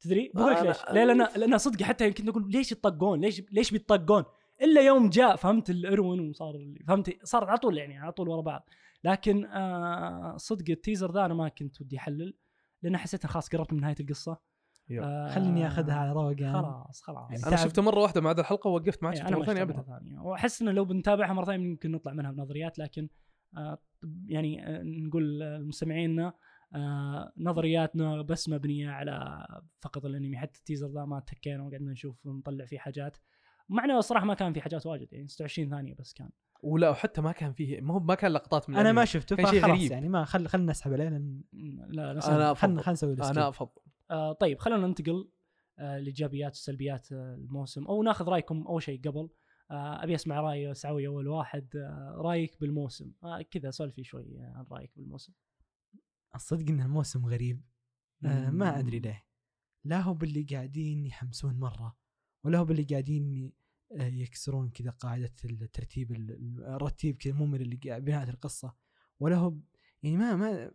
تدري؟ 0.00 0.30
بقول 0.34 0.52
لك 0.52 0.62
ليش؟ 0.62 0.76
ليه 0.90 1.04
لأن 1.04 1.28
لأن 1.36 1.58
صدق 1.58 1.82
حتى 1.82 2.12
كنت 2.12 2.28
أقول 2.28 2.50
ليش 2.50 2.72
يطقون؟ 2.72 3.20
ليش 3.20 3.42
ليش 3.52 3.70
بيطقون؟ 3.70 4.24
إلا 4.62 4.80
يوم 4.86 5.10
جاء 5.10 5.36
فهمت 5.36 5.70
الايروين 5.70 6.28
وصار 6.28 6.74
فهمت؟ 6.88 7.26
صارت 7.26 7.48
على 7.48 7.58
طول 7.58 7.78
يعني 7.78 7.98
على 7.98 8.12
طول 8.12 8.28
ورا 8.28 8.40
بعض. 8.40 8.68
لكن 9.04 9.44
آه 9.44 10.36
صدق 10.36 10.70
ال 10.70 10.76
teaser 10.76 11.12
ذا 11.12 11.24
أنا 11.24 11.34
ما 11.34 11.48
كنت 11.48 11.80
ودي 11.80 11.96
أحلل 11.96 12.34
لأن 12.82 12.96
حسيت 12.96 13.26
خلاص 13.26 13.48
قربت 13.48 13.72
من 13.72 13.80
نهاية 13.80 13.96
القصة. 14.00 14.53
آه 14.90 15.28
خليني 15.28 15.66
أخذها 15.66 15.94
على 15.94 16.12
روقان 16.12 16.52
خلاص 16.52 17.02
خلاص 17.02 17.30
يعني 17.30 17.46
أنا. 17.46 17.56
شفته 17.56 17.82
مرة 17.82 18.00
واحدة 18.00 18.20
بعد 18.20 18.38
الحلقة 18.38 18.68
ووقفت 18.68 19.02
ما 19.02 19.08
عاد 19.08 19.18
إيه، 19.18 19.24
شفته 19.24 19.36
مرة 19.38 19.44
ثانية 19.44 19.62
ابدا. 19.62 19.84
وأحس 20.20 20.62
إنه 20.62 20.70
لو 20.72 20.84
بنتابعها 20.84 21.32
مرة 21.32 21.44
ثانية 21.44 21.66
يمكن 21.66 21.92
نطلع 21.92 22.12
منها 22.12 22.30
بنظريات 22.30 22.78
لكن 22.78 23.08
آه 23.56 23.78
يعني 24.26 24.66
آه، 24.68 24.82
نقول 24.82 25.40
لمستمعينا 25.40 26.32
آه 26.74 27.32
نظرياتنا 27.38 28.22
بس 28.22 28.48
مبنية 28.48 28.90
على 28.90 29.46
فقط 29.80 30.04
الأنمي 30.04 30.36
حتى 30.38 30.58
ال 30.58 30.62
teaser 30.62 30.88
ذا 30.88 31.04
ما 31.04 31.20
تكينا 31.20 31.62
وقعدنا 31.62 31.92
نشوف 31.92 32.26
ونطلع 32.26 32.64
فيه 32.64 32.78
حاجات 32.78 33.16
معنى 33.68 33.92
الصراحة 33.96 34.26
ما 34.26 34.34
كان 34.34 34.52
في 34.52 34.60
حاجات 34.60 34.86
واجد 34.86 35.08
يعني 35.12 35.28
26 35.28 35.70
ثانية 35.70 35.94
بس 35.94 36.12
كان 36.12 36.30
ولا 36.62 36.90
وحتى 36.90 37.20
ما 37.20 37.32
كان 37.32 37.52
فيه 37.52 37.80
ما 37.80 37.94
هو 37.94 38.00
ما 38.00 38.14
كان 38.14 38.32
لقطات 38.32 38.70
من 38.70 38.76
أنا 38.76 38.92
ما. 38.92 39.04
شفته 39.04 39.36
فخلاص. 39.36 39.90
يعني 39.90 40.08
ما 40.08 40.24
خل 40.24 40.48
خلينا 40.48 40.70
نسحب 40.70 40.92
عليه 40.92 41.08
لأن 41.08 41.42
لا 41.88 42.10
أنا 42.10 42.20
خلينا 42.20 42.50
أفضل 42.50 42.80
خلينا 42.80 42.92
نسوي 42.92 43.30
أنا. 43.30 43.48
أفضل 43.48 43.70
آه 44.10 44.32
طيب 44.32 44.58
خلينا 44.58 44.86
ننتقل 44.86 45.30
آه 45.78 45.98
الايجابيات 45.98 46.52
والسلبيات 46.52 47.12
آه 47.12 47.34
الموسم 47.34 47.84
أو 47.86 48.02
ناخذ 48.02 48.28
رأيكم 48.28 48.62
أول 48.66 48.82
شيء 48.82 49.00
قبل. 49.00 49.28
آه 49.70 50.04
أبي 50.04 50.14
أسمع 50.14 50.40
رأي 50.40 50.74
سعوي 50.74 51.06
أول 51.06 51.28
واحد 51.28 51.76
آه 51.76 52.14
رأيك 52.18 52.60
بالموسم. 52.60 53.12
آه 53.24 53.42
كذا 53.42 53.70
سولفي 53.70 54.04
شوي 54.04 54.38
عن 54.40 54.66
رأيك 54.72 54.92
بالموسم. 54.96 55.32
الصدق 56.34 56.68
إن 56.68 56.80
الموسم 56.80 57.26
غريب. 57.26 57.62
آه 58.24 58.50
ما 58.50 58.78
أدري 58.78 58.98
ليه. 58.98 59.24
لا 59.84 60.00
هو 60.00 60.14
باللي 60.14 60.42
قاعدين 60.42 61.06
يحمسون 61.06 61.54
مرة 61.54 61.96
ولا 62.44 62.58
هو 62.58 62.64
باللي 62.64 62.82
قاعدين 62.82 63.52
آه، 64.00 64.06
يكسرون 64.06 64.70
كذا 64.70 64.90
قاعدة 64.90 65.32
الترتيب 65.44 66.12
ال- 66.12 66.30
ال- 66.30 66.64
الرتيب 66.64 67.16
كذا 67.16 67.32
ممل 67.32 67.60
اللي 67.62 67.76
بنهايه 68.00 68.28
القصة 68.30 68.74
ولا 69.20 69.36
هو 69.36 69.54
يعني 70.04 70.16
ما 70.16 70.36
ما 70.36 70.70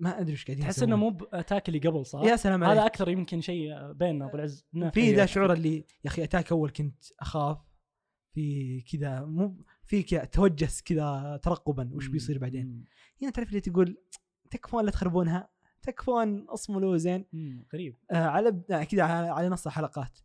ما 0.00 0.20
أدري 0.20 0.32
إيش 0.32 0.44
قاعدين 0.44 0.64
تحس. 0.64 0.82
إنه 0.82 0.96
مو 0.96 1.10
باتاك 1.10 1.68
اللي 1.68 1.78
قبل 1.78 2.06
صح؟ 2.06 2.20
يا 2.20 2.36
سلام 2.36 2.64
هذا 2.64 2.80
عليك. 2.80 2.92
أكثر 2.92 3.08
يمكن 3.08 3.40
شيء 3.40 3.92
بيننا 3.92 4.24
أبو 4.24 4.36
العز. 4.36 4.66
في 4.92 5.12
ذا 5.14 5.26
في- 5.26 5.32
شعور 5.32 5.52
اللي 5.52 5.76
يا 5.76 5.84
أخي 6.10 6.24
Attack 6.24 6.52
أول 6.52 6.70
كنت 6.70 7.04
أخاف. 7.20 7.58
في 8.34 8.80
كذا 8.80 9.24
مو 9.24 9.64
في 9.86 10.02
كذا 10.02 10.24
توجس 10.24 10.82
كذا 10.82 11.40
ترقبا 11.42 11.90
وش 11.92 12.06
بيصير 12.06 12.38
بعدين. 12.38 12.84
هنا 13.22 13.30
تعرف 13.30 13.48
اللي 13.48 13.60
تقول 13.60 13.96
تكفون 14.50 14.84
لا 14.84 14.90
تخربونها. 14.90 15.48
تكفون 15.82 16.40
اصملوا 16.48 16.96
زين. 16.96 17.24
غريب. 17.74 17.96
آه 18.10 18.26
على 18.26 18.62
آه 18.70 18.84
كذا 18.84 19.02
على, 19.02 19.48
نص 19.48 19.66
الحلقات. 19.66 20.18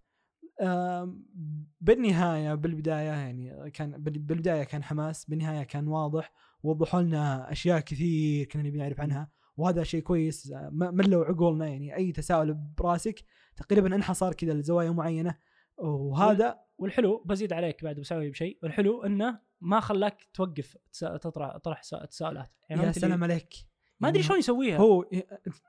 بالنهاية 1.81 2.53
بالبداية 2.55 3.07
يعني 3.09 3.71
كان 3.71 3.91
بال- 4.03 4.19
بالبداية 4.19 4.63
كان 4.63 4.83
حماس 4.83 5.25
بالنهاية 5.25 5.63
كان 5.63 5.87
واضح 5.87 6.31
وضحوا 6.63 7.01
لنا 7.01 7.51
أشياء 7.51 7.79
كثير 7.79 8.45
كنا 8.45 8.63
نبي 8.63 8.77
نعرف 8.77 9.01
عنها 9.01 9.29
وهذا 9.57 9.83
شيء 9.83 10.01
كويس 10.01 10.51
آه، 10.51 10.69
ملوا 10.71 11.25
عقولنا 11.25 11.67
يعني 11.67 11.95
أي 11.95 12.11
تساؤل 12.11 12.53
براسك 12.53 13.19
تقريبا 13.57 13.95
انحصر 13.95 14.33
كذا 14.33 14.53
لزوايا 14.53 14.91
معينة. 14.91 15.35
وهذا 15.77 16.59
والحلو 16.77 17.23
بزيد 17.25 17.53
عليك 17.53 17.83
بعد 17.83 17.99
بسوي 17.99 18.29
بشيء 18.29 18.59
الحلو 18.63 19.03
إنه 19.03 19.39
ما 19.61 19.79
خلاك 19.79 20.17
توقف 20.33 20.77
تطرح 20.99 21.57
طرح 21.57 21.83
سا- 21.83 22.05
تساؤلات. 22.05 22.51
يعني 22.69 22.83
يا 22.83 22.91
سلام 22.91 23.23
عليك. 23.23 23.49
ما 23.99 24.07
أدري 24.07 24.17
يعني 24.19 24.27
شلون 24.27 24.39
يسويها. 24.39 24.77
هو 24.77 25.05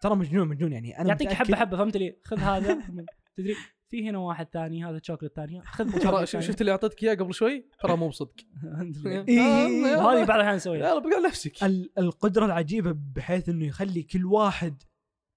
ترى 0.02 0.14
مجنون 0.16 0.49
مجنون 0.49 0.73
يعني 0.73 0.99
أنا 1.00 1.09
يعطيك 1.09 1.33
حبة 1.33 1.57
حبة 1.57 1.76
فهمت 1.76 1.97
لي 1.97 2.21
خذ 2.25 2.38
هذا 2.38 2.78
تدري؟ 3.37 3.55
في 3.88 4.09
هنا 4.11 4.19
واحد 4.19 4.49
ثاني 4.52 4.85
هذا 4.85 5.00
شوكلت 5.02 5.33
ثانية 5.37 5.61
خذ 5.76 5.99
ترى 5.99 6.26
ثاني. 6.26 6.45
شفت 6.45 6.61
اللي 6.61 6.73
أعطيتك 6.73 7.02
إياه 7.02 7.14
قبل 7.14 7.35
شوي 7.35 7.66
ترى 7.83 7.97
مو 7.97 8.09
بصدق. 8.09 8.35
إيه. 9.28 9.97
وهذه 9.97 10.25
بعض 10.25 10.31
الاحيان 10.37 10.57
نسويها 10.57 10.88
يلا 10.90 10.99
بقى 10.99 11.21
نفسك 11.26 11.64
ال- 11.64 11.90
القدرة 11.99 12.47
العجيبة 12.47 12.93
بحيث 13.14 13.49
إنه 13.49 13.66
يخلي 13.66 14.02
كل 14.02 14.25
واحد 14.25 14.83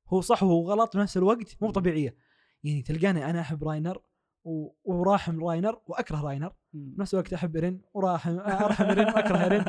هو 0.08 0.22
صح 0.22 0.44
وهو 0.44 0.72
غلط 0.72 0.98
بنفس 0.98 1.18
الوقت 1.18 1.58
مو 1.62 1.72
طبيعية 1.72 2.16
يعني 2.64 2.82
تلقاني 2.82 3.30
أنا 3.30 3.42
أحب 3.42 3.64
راينر 3.64 4.02
و- 4.44 4.70
وراحم 4.84 5.44
راينر 5.44 5.82
وأكره 5.86 6.22
راينر. 6.22 6.54
بنفس 6.74 7.14
الوقت 7.14 7.34
أحب 7.34 7.56
إيرين 7.56 7.82
وراحم 7.94 8.40
ارحم 8.66 8.86
إيرين 8.86 9.06
واكره 9.08 9.44
إيرين 9.44 9.64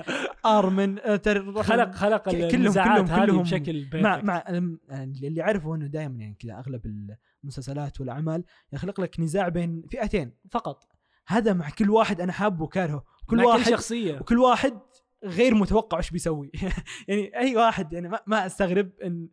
ارمن 0.46 0.98
آه، 0.98 1.16
تر- 1.16 1.62
خلق 1.62 1.94
خلق 1.94 2.30
كلهم- 2.30 2.50
كلهم- 2.72 3.06
كلهم 3.06 3.42
بشكل 3.42 3.86
مع. 3.94 4.20
مع 4.22 4.44
يعني 4.88 5.26
اللي 5.28 5.42
اعرفه 5.42 5.74
إنه 5.74 5.86
دائما 5.86 6.18
يعني 6.18 6.36
كذا 6.38 6.58
أغلب 6.58 7.10
المسلسلات 7.44 8.00
والأعمال 8.00 8.44
يخلق 8.72 9.00
لك 9.00 9.20
نزاع 9.20 9.48
بين 9.48 9.82
فئتين 9.90 10.32
فقط. 10.50 10.84
هذا 11.26 11.52
مع 11.52 11.70
كل 11.70 11.90
واحد 11.90 12.20
أنا 12.20 12.32
حابه 12.32 12.64
وكارهه. 12.64 13.04
كل 13.26 13.36
مع 13.36 13.42
كل 13.42 13.48
واحد 13.48 13.70
شخصية. 13.70 14.18
وكل 14.20 14.38
واحد 14.38 14.78
غير 15.24 15.54
متوقع 15.54 15.98
إيش 15.98 16.10
بيسوي. 16.10 16.50
يعني 17.08 17.36
أي 17.38 17.56
واحد 17.56 17.92
يعني 17.92 18.08
ما, 18.08 18.20
ما 18.26 18.46
أستغرب 18.46 18.90
إن 19.04 19.28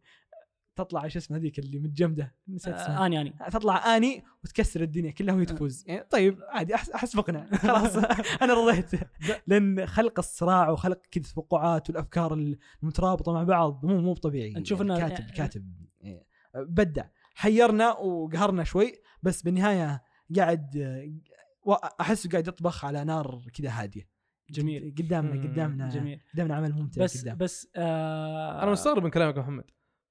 تطلع 0.77 1.03
إيش 1.03 1.17
اسمها 1.17 1.39
هذيك 1.39 1.59
اللي 1.59 1.79
متجمدة 1.79 2.35
نسيت 2.47 2.73
اسمها. 2.73 3.03
آه 3.03 3.05
آني 3.05 3.21
آني. 3.21 3.33
تطلع 3.51 3.97
آني 3.97 4.23
وتكسر 4.43 4.81
الدنيا 4.81 5.11
كلها 5.11 5.35
وهي 5.35 5.45
تفوز. 5.45 5.83
يعني 5.87 6.03
طيب 6.09 6.39
عادي 6.49 6.75
أحس, 6.75 6.89
أحس 6.89 7.15
مقنع 7.15 7.45
خلاص 7.67 7.95
أنا 8.41 8.53
رضيت. 8.53 8.91
لأن 9.47 9.85
خلق 9.85 10.19
الصراع 10.19 10.69
وخلق 10.69 11.01
كذا 11.11 11.23
توقعات 11.35 11.89
والأفكار 11.89 12.33
المترابطة 12.83 13.33
مع 13.33 13.43
بعض 13.43 13.85
مو 13.85 14.01
مو 14.01 14.13
طبيعي. 14.13 14.53
نشوف 14.53 14.79
يعني 14.81 14.95
إنه- 14.95 14.99
كاتب 15.09 15.23
كاتب. 15.31 15.71
يعني 16.01 16.25
بدع. 16.55 17.03
حيرنا 17.35 17.91
وقهرنا 17.97 18.63
شوي 18.63 18.93
بس 19.23 19.41
بالنهاية 19.41 20.03
قاعد 20.35 20.77
احسه 22.01 22.29
قاعد 22.29 22.47
يطبخ 22.47 22.85
على 22.85 23.03
نار 23.03 23.41
كذا 23.53 23.69
هادية. 23.69 24.17
جميل. 24.49 24.95
قدامنا 24.97 25.43
قدامنا 25.43 25.89
جميل. 25.89 26.21
قدامنا 26.33 26.55
عمل 26.55 26.73
ممتع 26.73 27.03
بس 27.03 27.21
قدام 27.21 27.37
بس 27.37 27.67
آه 27.75 28.63
أنا 28.63 28.71
مستغرب 28.71 29.03
من 29.03 29.09
كلامك 29.09 29.35
يا 29.35 29.41
محمد. 29.41 29.63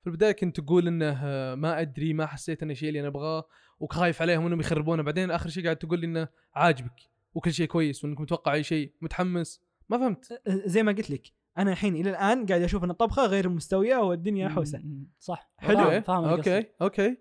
في 0.07 0.11
البداية 0.11 0.33
كنت 0.33 0.61
تقول 0.61 0.89
إنه 0.89 1.21
آه، 1.25 1.55
ما 1.55 1.81
أدري 1.81 2.13
ما 2.15 2.27
حسيت 2.27 2.63
إنه 2.63 2.73
الشيء 2.73 2.89
اللي 2.89 3.01
أنا 3.01 3.09
أبغاه 3.09 3.45
وخايف 3.81 4.23
عليهم 4.23 4.47
إنهم 4.47 4.61
يخربونه. 4.61 5.03
بعدين 5.03 5.31
آخر 5.31 5.49
شيء 5.49 5.65
قاعد 5.65 5.77
تقول 5.77 6.01
لي 6.01 6.07
إنه 6.07 6.29
عاجبك 6.55 7.01
وكل 7.35 7.53
شيء 7.53 7.67
كويس 7.67 8.05
وإنك 8.05 8.21
متوقع 8.21 8.53
أي 8.53 8.63
شيء 8.63 8.93
متحمس. 9.01 9.61
ما 9.89 9.99
فهمت. 9.99 10.41
زي 10.49 10.83
ما 10.83 10.93
قلت 10.93 11.11
لك 11.11 11.33
أنا 11.59 11.73
الحين 11.73 11.97
إلى 11.97 12.11
الآن 12.11 12.47
قاعد 12.47 12.63
أشوف 12.63 12.85
ان 12.85 12.91
الطبخه 12.91 13.27
غير 13.27 13.49
مستوية 13.49 13.97
والدنيا 13.97 14.49
حوسة. 14.49 14.83
صح. 15.19 15.51
حلو. 15.59 16.01
فاهم- 16.01 16.25
okay. 16.25 16.65
okay. 16.83 17.17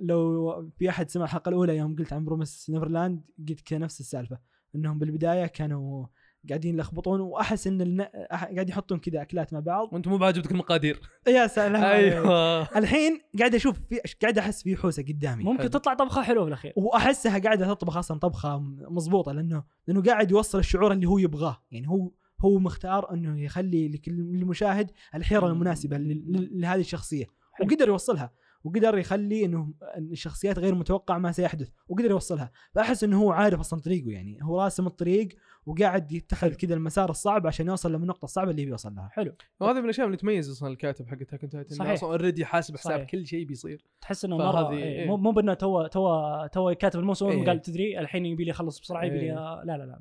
لو 0.00 0.70
في 0.78 0.88
أحد 0.88 1.10
سمع 1.10 1.24
الحلقة 1.24 1.48
الأولى 1.48 1.76
يوم 1.76 1.96
قلت 1.96 2.12
عن 2.12 2.24
Promised 2.24 2.70
Neverland 2.70 3.22
قلت 3.48 3.60
كذا 3.60 3.78
نفس 3.78 4.00
السالفة. 4.00 4.38
إنهم 4.74 4.98
بالبداية 4.98 5.46
كانوا 5.46 6.06
قاعدين 6.48 6.74
يلخبطون 6.74 7.20
وأحس 7.20 7.66
إن 7.66 7.80
الن... 7.80 8.04
أح- 8.04 8.08
قاعد 8.54 8.68
يحطون 8.68 8.98
كذا 8.98 9.22
أكلات 9.22 9.52
مع 9.52 9.60
بعض 9.60 9.88
وانت 9.92 10.08
مو 10.08 10.16
بعجبتك 10.18 10.50
المقادير 10.50 11.00
يا 11.28 11.46
سلام. 11.46 11.84
أيوه 11.84 12.78
الحين 12.78 13.20
قاعد 13.38 13.54
أشوف 13.54 13.78
في 13.88 14.00
قاعد 14.22 14.38
أحس 14.38 14.62
في 14.62 14.76
حوسة 14.76 15.02
قدامي 15.02 15.44
ممكن 15.44 15.58
حلو. 15.58 15.68
تطلع 15.68 15.94
طبخة 15.94 16.22
حلوة 16.22 16.42
في 16.44 16.48
الأخير 16.48 16.72
وأحسها 16.76 17.38
قاعدة 17.38 17.74
تطبخ 17.74 17.96
أصلا 17.96 18.18
طبخة 18.18 18.58
مضبوطة 18.90 19.32
لأنه 19.32 19.64
لأنه 19.86 20.02
قاعد 20.02 20.30
يوصل 20.30 20.58
الشعور 20.58 20.92
اللي 20.92 21.06
هو 21.06 21.18
يبغاه 21.18 21.62
يعني 21.70 21.88
هو 21.88 22.10
هو 22.40 22.58
مختار 22.58 23.12
إنه 23.14 23.40
يخلي 23.42 23.88
لكل 23.88 24.12
المشاهد 24.12 24.90
الحيرة. 25.14 25.46
المناسبة 25.46 25.96
لل- 25.98 26.32
لل- 26.32 26.60
لهذه 26.60 26.80
الشخصية 26.80 27.24
حلو. 27.52 27.66
وقدر 27.66 27.88
يوصلها 27.88 28.32
وقدر 28.64 28.98
يخلي 28.98 29.44
إنه 29.44 29.74
الشخصيات 29.96 30.58
غير 30.58 30.74
متوقع 30.74 31.18
ما 31.18 31.32
سيحدث 31.32 31.68
وقدر 31.88 32.10
يوصلها 32.10 32.50
فأحس 32.74 33.04
إنه 33.04 33.22
هو 33.22 33.32
عارف 33.32 33.60
أصلا 33.60 33.80
طريقه 33.80 34.10
يعني 34.10 34.38
هو 34.42 34.62
راسم 34.62 34.86
الطريق 34.86 35.28
وقاعد 35.66 36.12
يتخذ 36.12 36.54
كذا 36.54 36.74
المسار 36.74 37.10
الصعب 37.10 37.46
عشان 37.46 37.66
يوصل 37.66 37.92
للنقطه 37.92 38.24
الصعبة 38.24 38.50
اللي 38.50 38.64
بيوصل 38.64 38.94
لها 38.94 39.08
حلو 39.12 39.32
وهذا 39.60 39.78
من 39.78 39.84
الأشياء 39.84 40.06
اللي 40.06 40.16
تميز 40.16 40.50
أصلا 40.50 40.68
الكاتب 40.68 41.08
حق 41.08 41.20
Attack 41.20 41.40
on 41.42 41.50
Titan 41.50 41.76
صحيح. 41.76 41.92
أصلا 41.92 42.10
already 42.10 42.44
حاسب 42.44 42.76
حساب 42.76 42.96
صحيح. 42.96 43.10
كل 43.10 43.26
شيء 43.26 43.44
بيصير 43.44 43.84
تحس 44.00 44.24
إنه 44.24 44.36
مرة 44.36 44.72
إيه. 44.72 45.06
مو 45.06 45.16
مو 45.16 45.30
بأنه 45.30 45.54
تو 45.54 45.86
تو 45.86 46.46
تو 46.46 46.74
كاتب 46.74 47.00
الموسم 47.00 47.26
إيه. 47.26 47.42
وقال 47.42 47.62
تدري 47.62 47.98
الحين 48.00 48.26
يبي 48.26 48.44
لي 48.44 48.50
اخلص 48.50 48.80
بسرعة 48.80 49.04
يبي 49.04 49.18
لي 49.18 49.24
إيه. 49.24 49.64
لا 49.64 49.76
لا 49.76 49.86
لا 49.86 49.98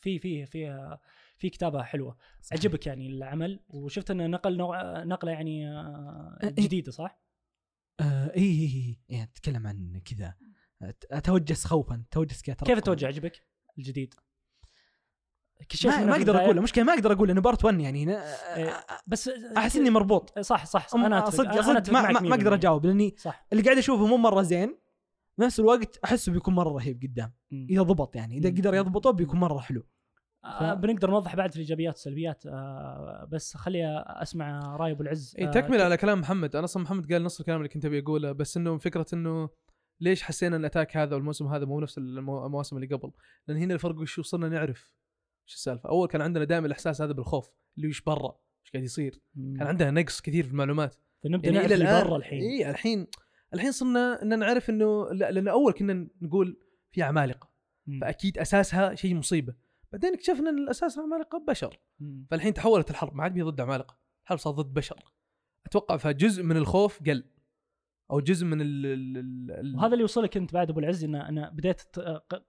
في 0.00 0.18
في 0.18 0.46
في 0.46 0.96
في 1.36 1.50
كتابة 1.50 1.82
حلوة 1.82 2.16
عجبك 2.52 2.86
يعني 2.86 3.06
العمل 3.06 3.60
وشفت 3.68 4.10
إنه 4.10 4.26
نقل 4.26 4.56
نوع 4.56 5.04
نقلة 5.04 5.32
يعني 5.32 5.78
إيه. 6.42 6.50
جديدة 6.50 6.92
صح؟ 6.92 7.23
آه 8.00 8.32
اي 8.36 8.42
اي 8.42 8.64
اي 8.64 8.98
يعني 9.08 9.30
اتكلم 9.36 9.66
عن 9.66 10.00
كذا 10.04 10.34
أتوجس 11.10 11.64
خوفا 11.64 12.02
أتوجس 12.10 12.42
كذا 12.42 12.54
كيف. 12.54 12.78
التوجه 12.78 13.06
عجبك 13.06 13.42
الجديد؟ 13.78 14.14
ما, 15.84 16.04
ما 16.04 16.12
أقدر 16.16 16.34
البداية- 16.34 16.40
أقول 16.40 16.60
مشكله 16.62 16.84
ما 16.84 16.92
أقدر 16.94 17.12
أقول 17.12 17.28
لأنه 17.28 17.40
part 17.40 17.64
1 17.64 17.80
يعني 17.80 18.16
إيه. 18.56 18.84
بس 19.06 19.28
أحس 19.56 19.76
إني 19.76 19.90
مربوط 19.90 20.38
صح 20.38 20.66
صح 20.66 20.94
أنا. 20.94 21.30
صدق 21.30 21.60
صدق 21.60 21.92
ما, 21.92 22.02
ما, 22.12 22.20
ما 22.20 22.34
أقدر 22.34 22.50
100%. 22.50 22.54
أجاوب 22.54 22.86
لأني 22.86 23.14
صح 23.18 23.46
اللي 23.52 23.62
قاعد 23.62 23.78
أشوفه 23.78 24.06
مو 24.06 24.16
مرة 24.16 24.42
زين 24.42 24.78
بنفس 25.38 25.60
الوقت 25.60 25.98
أحسه 26.04 26.32
بيكون 26.32 26.54
مرة 26.54 26.70
رهيب 26.70 27.02
قدام. 27.02 27.32
إذا 27.52 27.82
ضبط 27.82 28.16
يعني 28.16 28.38
إذا. 28.38 28.48
قدر 28.50 28.74
يضبطه 28.74 29.10
بيكون 29.10 29.40
مرة 29.40 29.58
حلو 29.58 29.86
آه، 30.44 30.74
بنقدر 30.74 31.10
نوضح 31.10 31.36
بعد 31.36 31.50
في 31.50 31.56
الإيجابيات 31.56 31.94
والسلبيات 31.94 32.46
آه، 32.46 33.28
بس 33.32 33.56
خلي 33.56 34.04
أسمع 34.06 34.76
رأي 34.76 34.90
أبو 34.92 35.02
العز. 35.02 35.36
اي 35.38 35.46
آه، 35.48 35.50
تكمل 35.50 35.80
على 35.80 35.96
كلام 35.96 36.20
محمد. 36.20 36.56
أنا 36.56 36.64
أصلا 36.64 36.82
محمد 36.82 37.12
قال 37.12 37.22
نص 37.24 37.40
الكلام 37.40 37.58
اللي 37.58 37.68
كنت 37.68 37.84
أبي 37.84 37.98
أقوله 37.98 38.32
بس 38.32 38.56
إنه 38.56 38.78
فكرة 38.78 39.06
إنه 39.12 39.48
ليش 40.00 40.22
حسينا 40.22 40.56
إن 40.56 40.60
الأتاك 40.60 40.96
هذا 40.96 41.14
والموسم 41.16 41.46
هذا 41.46 41.64
مو 41.64 41.80
نفس 41.80 41.98
المو- 41.98 42.46
المواسم 42.46 42.76
اللي 42.76 42.86
قبل؟ 42.86 43.10
لأن 43.48 43.56
هنا 43.56 43.74
الفرق 43.74 43.98
وش 43.98 44.18
وصلنا 44.18 44.48
نعرف 44.48 44.94
وش 45.46 45.54
السالفة. 45.54 45.88
أول 45.88 46.08
كان 46.08 46.20
عندنا 46.20 46.44
دائما 46.44 46.66
الإحساس 46.66 47.02
هذا 47.02 47.12
بالخوف 47.12 47.50
اللي 47.76 47.88
وش 47.88 48.00
برا 48.00 48.38
وش 48.64 48.70
قاعد 48.72 48.84
يصير؟ 48.84 49.20
مم. 49.34 49.56
كان 49.58 49.66
عندنا 49.66 49.90
نقص 49.90 50.20
كثير 50.20 50.44
في 50.44 50.50
المعلومات. 50.50 50.96
فنبدأ 51.24 51.50
نعرف 51.50 51.72
اللي 51.72 51.84
برا 51.84 52.16
الحين. 52.16 52.40
اي 52.42 52.70
الحين 52.70 53.06
الحين 53.54 53.72
صرنا 53.72 54.22
إن 54.22 54.38
نعرف 54.38 54.70
إنه 54.70 55.10
لا 55.12 55.30
لأن 55.30 55.48
أول 55.48 55.72
كنا 55.72 56.08
نقول 56.22 56.60
في 56.90 57.02
عمالقه. 57.02 57.50
فأكيد 58.00 58.38
أساسها 58.38 58.94
شيء 58.94 59.14
مصيبة. 59.14 59.54
بعدين 59.94 60.14
اكتشفنا 60.14 60.50
إن 60.50 60.58
الأساس 60.58 60.98
العمالقه 60.98 61.38
بشر 61.38 61.78
مم. 62.00 62.26
فالحين 62.30 62.54
تحولت 62.54 62.90
الحرب 62.90 63.14
ما 63.14 63.22
عاد 63.22 63.40
ضد 63.42 63.60
عمالقة. 63.60 63.98
الحرب 64.22 64.38
صارت 64.38 64.56
ضد 64.56 64.74
بشر. 64.74 65.04
أتوقع 65.66 65.96
فجزء 65.96 66.42
من 66.42 66.56
الخوف 66.56 67.02
قل 67.02 67.24
أو 68.10 68.20
جزء 68.20 68.46
من 68.46 68.60
ال 68.60 68.86
ال 68.86 69.16
ال 69.16 69.50
ال 69.50 69.76
وهذا 69.76 69.92
اللي 69.92 70.00
يوصلك 70.00 70.36
أنت 70.36 70.54
بعد 70.54 70.70
أبو 70.70 70.80
العز 70.80 71.04
ان 71.04 71.14
أنا 71.14 71.50
بديت 71.50 71.82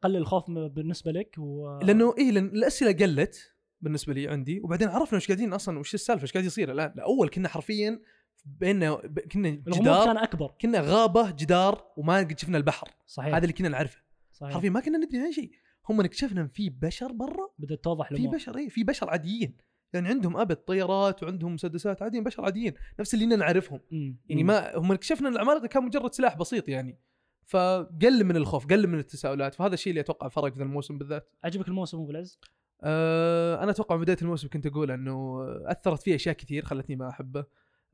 قلل 0.04 0.16
الخوف 0.16 0.52
بالنسبة 0.52 1.12
لك 1.12 1.36
و 1.38 1.80
لأنه 1.80 2.14
إيه 2.18 2.32
لأن 2.32 2.46
الأسئلة 2.46 2.92
قلت 2.92 3.56
بالنسبة 3.82 4.14
لي 4.14 4.28
عندي 4.28 4.62
وبعدين 4.62 4.88
عرفنا 4.88 5.18
وش 5.18 5.28
قاعدين 5.28 5.54
أصلا 5.54 5.80
وش 5.80 5.94
السالفة 5.94 6.24
وش 6.24 6.32
قاعد 6.34 6.46
يصير. 6.46 6.72
الآن 6.72 7.00
اول 7.00 7.30
كنا 7.30 7.50
حرفيا 7.50 8.02
بيننا 8.46 8.96
كنا 9.32 9.50
جدار 9.50 10.06
كان 10.06 10.18
أكبر. 10.18 10.56
كنا 10.62 10.80
غابة 10.82 11.32
جدار 11.32 11.94
وما 11.98 12.18
قد 12.18 12.40
شفنا 12.40 12.58
البحر. 12.58 12.90
صحيح. 13.06 13.36
هذا 13.36 13.44
اللي 13.44 13.54
كنا 13.54 13.70
نعرفه. 13.70 14.02
صحيح. 14.32 14.54
حرفيا 14.54 14.70
ما 14.70 14.80
كنا 14.80 14.98
ندري 14.98 15.20
عن 15.20 15.32
شيء. 15.32 15.52
هم 15.90 16.02
اكتشفنا 16.02 16.42
إن 16.42 16.48
في 16.48 16.70
بشر 16.70 17.12
برا. 17.12 17.50
بدأت 17.60 17.84
توضح 17.84 18.10
في 18.10 18.16
الأمور. 18.16 18.36
بشر 18.36 18.58
اي 18.58 18.70
في 18.70 18.84
بشر 18.84 19.10
عاديين. 19.10 19.58
يعني 19.94 20.08
عندهم 20.08 20.38
ابد 20.38 20.56
طيارات 20.56 21.24
وعندهم 21.24 21.54
مسدسات 21.54 22.02
عاديين 22.02 22.24
بشر 22.24 22.46
عاديين. 22.46 22.74
نفس 23.00 23.14
اللي 23.14 23.26
إننا 23.26 23.36
نعرفهم. 23.36 23.80
مم. 23.92 24.20
يعني 24.30 24.44
مم. 24.44 24.48
ما 24.48 24.78
هم 24.78 24.92
اكتشفنا 24.92 25.28
إن 25.30 25.34
العمالقة 25.34 25.68
كان 25.68 25.84
مجرد 25.84 26.14
سلاح 26.14 26.38
بسيط 26.38 26.70
يعني. 26.70 27.00
فقل 27.46 28.24
من 28.24 28.36
الخوف 28.36 28.68
قل 28.68 28.88
من 28.88 29.00
التساؤلات. 29.00 29.56
فهذا 29.56 29.74
الشيء 29.74 29.92
اللي 29.92 30.02
أتوقع 30.02 30.28
فرق 30.28 30.54
في 30.54 30.64
الموسم 30.64 30.98
بالذات. 30.98 31.30
عجبك 31.44 31.68
الموسم 31.68 31.98
أبو 31.98 32.12
العز؟ 32.12 32.40
أه 32.84 33.64
أنا 33.64 33.72
أتوقع 33.72 33.96
بداية 33.96 34.18
الموسم 34.22 34.48
كنت 34.48 34.66
أقول 34.66 34.92
إنه 34.92 35.46
أثرت 35.66 36.02
فيه 36.02 36.16
أشياء 36.16 36.36
كثير 36.36 36.66
خلتني 36.66 36.96
ما 36.96 37.10
أحبه. 37.10 37.46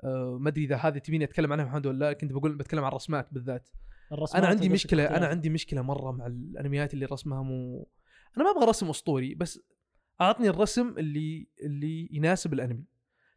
أه 0.04 0.38
ما 0.42 0.50
أدري 0.50 0.64
إذا 0.64 0.76
هذه 0.76 0.98
تبيني 0.98 1.24
أتكلم 1.24 1.54
عنها 1.54 1.66
محمد 1.66 1.86
ولا 1.86 1.98
لا 1.98 2.14
كنت 2.14 2.34
بقول 2.34 2.56
بتكلم 2.56 2.84
عن 2.84 2.90
الرسمات 2.92 3.28
بالذات. 3.32 3.70
أنا 4.40 4.48
عندي 4.48 4.70
مشكلة. 4.70 5.04
أنا 5.18 5.28
عندي 5.28 5.50
مشكلة 5.50 5.82
مرة 5.82 6.12
مع 6.12 6.28
الأنميات 6.28 6.94
اللي 6.94 7.06
رسمها 7.06 7.42
مو 7.42 7.88
أنا 8.38 8.46
ما 8.46 8.52
أبغى 8.52 8.66
رسم 8.66 8.90
أسطوري 8.90 9.36
بس 9.36 9.60
أعطني 10.22 10.50
الرسم 10.50 10.98
اللي 10.98 11.48
اللي 11.64 12.10
يناسب 12.12 12.54
الأنمي 12.54 12.84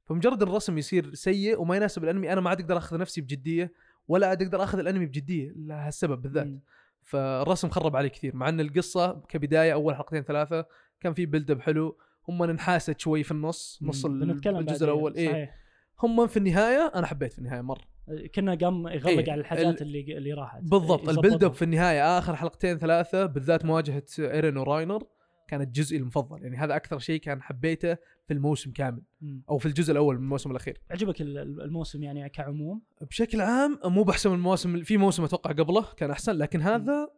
فمجرد 0.06 0.42
الرسم 0.42 0.78
يصير 0.78 1.14
سيء 1.14 1.60
وما 1.60 1.76
يناسب 1.76 2.04
الأنمي 2.04 2.32
أنا 2.32 2.40
ما 2.40 2.50
عاد 2.50 2.60
أقدر 2.60 2.76
أخذ 2.76 2.98
نفسي 2.98 3.20
بجدية 3.20 3.72
ولا 4.08 4.26
عاد 4.26 4.42
أقدر 4.42 4.62
أخذ 4.62 4.78
الأنمي 4.78 5.06
بجدية 5.06 5.52
لهالسبب 5.56 6.22
بالذات 6.22 6.46
مم. 6.46 6.60
فالرسم 7.02 7.68
خرب 7.68 7.96
علي 7.96 8.08
كثير 8.08 8.36
مع 8.36 8.48
إن 8.48 8.60
القصة 8.60 9.20
كبداية 9.28 9.72
أول 9.72 9.94
حلقتين 9.94 10.22
ثلاثة 10.22 10.66
كان 11.00 11.14
في 11.14 11.26
build 11.26 11.50
up 11.50 11.60
حلو 11.60 11.98
هم 12.28 12.42
انحاست 12.42 13.00
شوي 13.00 13.22
في 13.22 13.30
النص 13.30 13.78
نص 13.82 14.04
الجزء. 14.06 14.84
الأول 14.84 15.14
صحيح. 15.14 15.54
هم 16.02 16.26
في 16.26 16.36
النهاية 16.36 16.92
أنا 16.94 17.06
حبيت 17.06 17.32
في 17.32 17.38
النهاية 17.38 17.60
مرة 17.60 17.93
كنا 18.34 18.54
قام 18.54 18.88
يغلق 18.88 19.06
إيه. 19.08 19.32
على 19.32 19.40
الحاجات 19.40 19.82
ال- 19.82 19.86
اللي 19.86 20.18
اللي 20.18 20.32
راحت 20.32 20.62
بالضبط 20.62 21.00
يظبطها. 21.00 21.10
ال 21.14 21.19
build 21.19 21.44
up 21.44 21.54
في 21.54 21.62
النهاية 21.62 22.18
آخر 22.18 22.36
حلقتين 22.36 22.78
ثلاثة 22.78 23.26
بالذات 23.26 23.64
مواجهة 23.64 24.02
إيرين 24.18 24.56
وراينر 24.56 25.02
كانت 25.48 25.76
جزئي 25.76 25.98
المفضل 25.98 26.42
يعني 26.42 26.56
هذا 26.56 26.76
أكثر 26.76 26.98
شيء 26.98 27.20
كان 27.20 27.42
حبيته 27.42 27.94
في 28.26 28.32
الموسم 28.34 28.72
كامل. 28.72 29.02
أو 29.50 29.58
في 29.58 29.66
الجزء 29.66 29.92
الأول 29.92 30.16
من 30.16 30.22
الموسم 30.24 30.50
الأخير 30.50 30.80
عجبك 30.90 31.20
ال- 31.20 31.38
ال- 31.38 31.62
الموسم 31.62 32.02
يعني 32.02 32.28
كعموم 32.28 32.82
بشكل 33.10 33.40
عام 33.40 33.78
مو 33.84 34.02
بأحسن 34.02 34.30
من 34.30 34.36
المواسم 34.36 34.82
في 34.82 34.96
موسم 34.96 35.24
أتوقع 35.24 35.50
قبله 35.52 35.84
كان 35.96 36.10
أحسن 36.10 36.32
لكن 36.32 36.60
هذا 36.60 37.08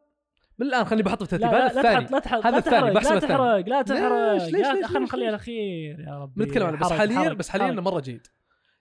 من 0.59 0.66
الآن 0.66 0.85
خليني 0.85 1.02
بحطه 1.02 1.26
في 1.26 1.37
لا 1.38 1.49
هذا 1.49 1.66
الثاني 1.66 2.07
لا 2.11 2.19
تحط 2.19 2.47
هذا 2.47 2.50
لا 2.50 2.59
الثاني، 2.59 2.81
تحرق 2.81 2.93
بحسب 2.95 3.12
لا. 3.12 3.19
تحرق 3.21 3.69
لا 3.69 3.83
تحرق؟ 3.83 4.09
لا 4.09 4.35
ليش؟ 4.35 4.43
خلينا 4.43 4.73
ليش؟ 4.73 4.97
نخليها 4.97 5.28
الأخير 5.28 6.00
يا 6.00 6.19
ربي 6.19 6.45
بنتكلم 6.45 6.66
عنه 6.66 6.78
بس 6.78 6.93
حاليا 6.93 7.33
بس 7.33 7.49
حاليا 7.49 7.71
مرة 7.73 8.00
جيد 8.00 8.26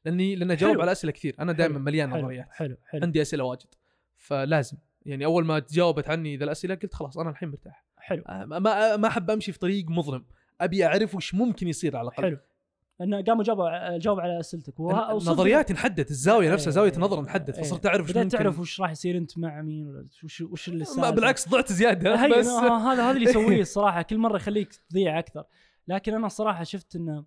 لاني 0.05 0.35
لأن 0.35 0.51
أجاوب. 0.51 0.81
على 0.81 0.91
أسئلة 0.91 1.11
كثير. 1.11 1.35
أنا 1.39 1.51
دائما 1.51 1.79
مليان 1.79 2.09
نظريات. 2.09 2.47
حلو. 2.51 2.77
حلو. 2.89 3.01
عندي 3.03 3.21
أسئلة 3.21 3.43
واجد. 3.43 3.67
فلازم. 4.17 4.77
يعني 5.05 5.25
أول 5.25 5.45
ما 5.45 5.59
تجاوبت 5.59 6.09
عني 6.09 6.37
ذا 6.37 6.43
الأسئلة 6.43 6.75
قلت 6.75 6.93
خلاص 6.93 7.17
أنا 7.17 7.29
الحين 7.29 7.49
مرتاح. 7.49 7.85
حلو. 7.97 8.23
آه، 8.29 8.45
ما 8.45 8.97
ما 8.97 9.07
أحب 9.07 9.31
أمشي 9.31 9.51
في 9.51 9.59
طريق 9.59 9.89
مظلم. 9.89 10.25
أبي 10.61 10.85
أعرف 10.85 11.15
وش 11.15 11.33
ممكن 11.35 11.67
يصير 11.67 11.97
على 11.97 12.07
الأقل. 12.07 12.23
حلو. 12.23 12.37
لأن 12.99 13.23
قاموا 13.23 13.43
جاوبوا 13.43 13.97
جاوب 13.97 14.19
على 14.19 14.39
أسئلتك. 14.39 14.79
نظريات 14.79 15.71
انحدت 15.71 16.11
الزاوية 16.11 16.51
نفسها 16.53 16.65
إيه، 16.67 16.71
زاوية 16.75 16.91
إيه، 16.91 16.99
نظر 16.99 17.19
انحدت 17.19 17.55
إيه. 17.55 17.63
فصرت 17.63 17.85
أعرف 17.85 18.09
وش 18.09 18.15
ممكن- 18.17 18.29
تعرف 18.29 18.59
وش 18.59 18.81
راح 18.81 18.91
يصير 18.91 19.17
أنت 19.17 19.37
مع 19.37 19.61
مين 19.61 19.87
ولا 19.87 20.07
وش 20.23 20.41
وش 20.41 20.67
اللي 20.67 20.77
ما 20.79 20.83
السالفة. 20.83 21.09
بالعكس 21.09 21.49
ضعت 21.49 21.71
زيادة 21.71 22.27
بس. 22.27 22.47
هذا 22.47 22.73
هذا 22.73 23.11
اللي 23.11 23.29
يسويه 23.29 23.61
الصراحه 23.67 24.01
كل 24.01 24.17
مرة 24.17 24.35
يخليك 24.35 24.75
تضيع 24.89 25.19
أكثر. 25.19 25.43
لكن 25.87 26.13
أنا 26.13 26.25
الصراحه 26.27 26.63
شفت 26.63 26.95
إنه 26.95 27.23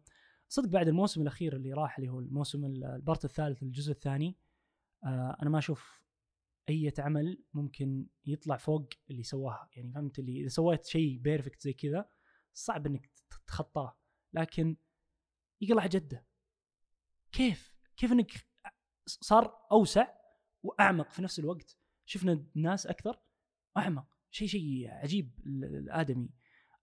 صدق 0.49 0.69
بعد 0.69 0.88
الموسم 0.88 1.23
الأخير 1.23 1.57
اللي 1.57 1.73
راح 1.73 1.99
اللي 1.99 2.11
هو 2.11 2.21
الموسم 2.21 2.64
ال- 2.64 2.85
ال 2.85 2.92
part 2.92 3.25
الثالث 3.25 3.62
الجزء 3.62 3.93
الثاني 3.93 4.37
آه 5.05 5.37
أنا 5.43 5.50
ما 5.50 5.59
أشوف 5.59 6.02
أي 6.69 6.93
عمل 6.99 7.43
ممكن 7.55 8.07
يطلع 8.26 8.57
فوق 8.57 8.88
اللي 9.11 9.23
سواها. 9.23 9.69
يعني 9.73 9.93
فهمت؟ 9.93 10.19
اللي 10.19 10.40
إذا 10.40 10.49
سويت 10.49 10.87
شيء 10.87 11.19
perfect 11.18 11.61
زي 11.62 11.73
كذا 11.73 12.09
صعب 12.52 12.87
إنك 12.87 13.11
تتخطاه. 13.31 13.97
لكن 14.33 14.76
يقلع 15.61 15.87
جدة. 15.87 16.26
كيف؟ 17.33 17.75
كيف 17.97 18.12
إنك 18.12 18.33
صار 19.07 19.67
أوسع 19.73 20.09
وأعمق 20.62 21.11
في 21.12 21.23
نفس 21.23 21.38
الوقت؟ 21.38 21.78
شفنا 22.05 22.45
ناس 22.55 22.87
أكثر 22.87 23.21
أعمق. 23.76 24.07
شيء 24.31 24.49
شيء 24.49 24.88
عجيب 24.90 25.33
ال- 25.47 25.64
الآدمي. 25.64 26.31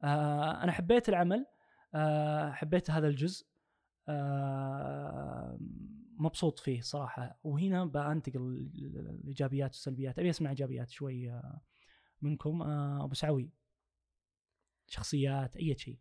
آه 0.04 0.64
أنا 0.64 0.72
حبيت 0.72 1.10
العمل. 1.10 1.46
آه 1.96 2.52
حبيت 2.52 2.92
هذا 2.92 3.08
الجزء. 3.08 3.48
مبسوط 6.18 6.60
فيه 6.60 6.82
صراحة. 6.82 7.40
وهنا 7.44 7.86
بانتقل 7.86 8.40
ال- 8.42 9.20
الايجابيات 9.22 9.70
والسلبيات. 9.72 10.20
أبي 10.20 10.30
أسمع 10.30 10.50
إيجابيات 10.50 10.90
شوي 10.90 11.32
آه 11.32 11.62
منكم. 12.22 12.62
آه 12.62 13.04
أبو 13.04 13.14
سعوي. 13.14 13.52
شخصيات 14.88 15.56
أي 15.58 15.76
شيء. 15.78 16.00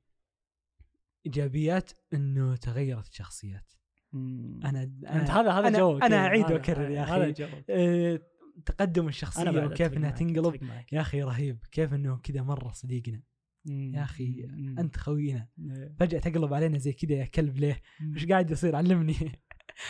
إيجابيات 1.27 1.93
إنه 2.15 2.57
تغيرت 2.57 3.09
الشخصيات. 3.09 3.73
أنا 4.15 4.83
أنا 5.07 5.41
هذا 5.41 5.53
هذا 5.53 5.79
جوك. 5.79 6.03
أنا 6.03 6.17
إيه، 6.17 6.27
أعيد 6.27 6.45
هذا- 6.45 6.55
وأكرر 6.55 6.91
يا 6.91 7.03
هذا. 7.03 7.31
جوك. 7.31 7.51
آه، 7.71 8.21
تقدم 8.67 9.09
الشخصية 9.09 9.65
وكيف 9.67 9.97
إنها 9.97 10.11
تنقلب. 10.11 10.63
يا 10.93 11.01
أخي 11.01 11.23
رهيب. 11.23 11.65
كيف 11.73 11.95
إنه 11.95 12.17
كذا 12.17 12.43
مرة 12.43 12.73
صديقنا. 12.73 13.23
يا 13.67 14.03
أخي 14.03 14.47
مم. 14.47 14.79
أنت 14.79 14.97
خوينا. 14.97 15.49
إيه. 15.71 15.95
فجأة 15.99 16.19
تقلب 16.19 16.55
علينا 16.55 16.79
زي 16.79 16.93
كذا 16.93 17.13
يا 17.15 17.25
كلب 17.25 17.57
ليه. 17.59 17.83
إيش 18.15 18.27
قاعد 18.27 18.51
يصير؟ 18.51 18.77
علمني. 18.77 19.15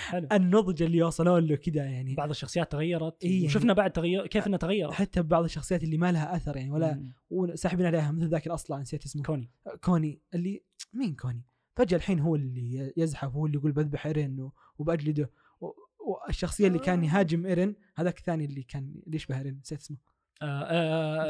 حلو. 0.09 0.28
النضج 0.33 0.83
اللي 0.83 1.02
وصلوا 1.02 1.40
له 1.40 1.57
كذا 1.57 1.85
يعني. 1.85 2.14
بعض 2.14 2.31
الشخصيات 2.31 2.73
تغيرت. 2.73 3.25
إيه، 3.25 3.45
وشفنا 3.47 3.73
بعد 3.73 3.90
تغير 3.93 4.26
كيف 4.26 4.47
انها 4.47 4.59
تغيرت 4.59 4.93
حتى 4.93 5.23
بعض 5.23 5.45
الشخصيات 5.45 5.85
اللي 5.85 5.99
ما 5.99 6.12
لها 6.12 6.37
أثر 6.37 6.57
يعني 6.57 6.71
ولا. 6.71 7.11
وساحبين 7.31 7.87
عليها 7.87 8.11
مثل 8.12 8.28
ذاك 8.28 8.47
الاصلع 8.47 8.78
نسيت 8.81 9.04
اسمه. 9.04 9.23
كوني. 9.23 9.50
كوني. 9.85 10.21
اللي 10.35 10.62
مين 10.93 11.14
كوني؟ 11.14 11.45
فجأة 11.76 11.97
الحين 11.97 12.19
هو 12.21 12.37
اللي 12.37 12.93
يزحف 12.97 13.33
هو 13.35 13.47
اللي 13.47 13.59
يقول 13.59 13.73
بذبح 13.73 14.07
إيرين 14.07 14.40
و- 14.40 14.52
وبجلده 14.78 15.31
والشخصية 16.26 16.66
اللي 16.66 16.78
كان 16.78 17.04
يهاجم 17.04 17.47
إيرين 17.47 17.76
هذاك 17.97 18.19
الثاني 18.19 18.45
اللي 18.45 18.62
كان 18.62 18.95
اللي 19.07 19.16
يشبه 19.16 19.38
إيرين 19.38 19.59
نسيت 19.61 19.81
اسمه. 19.81 19.97
آه، 19.97 20.00
آه، 20.00 20.13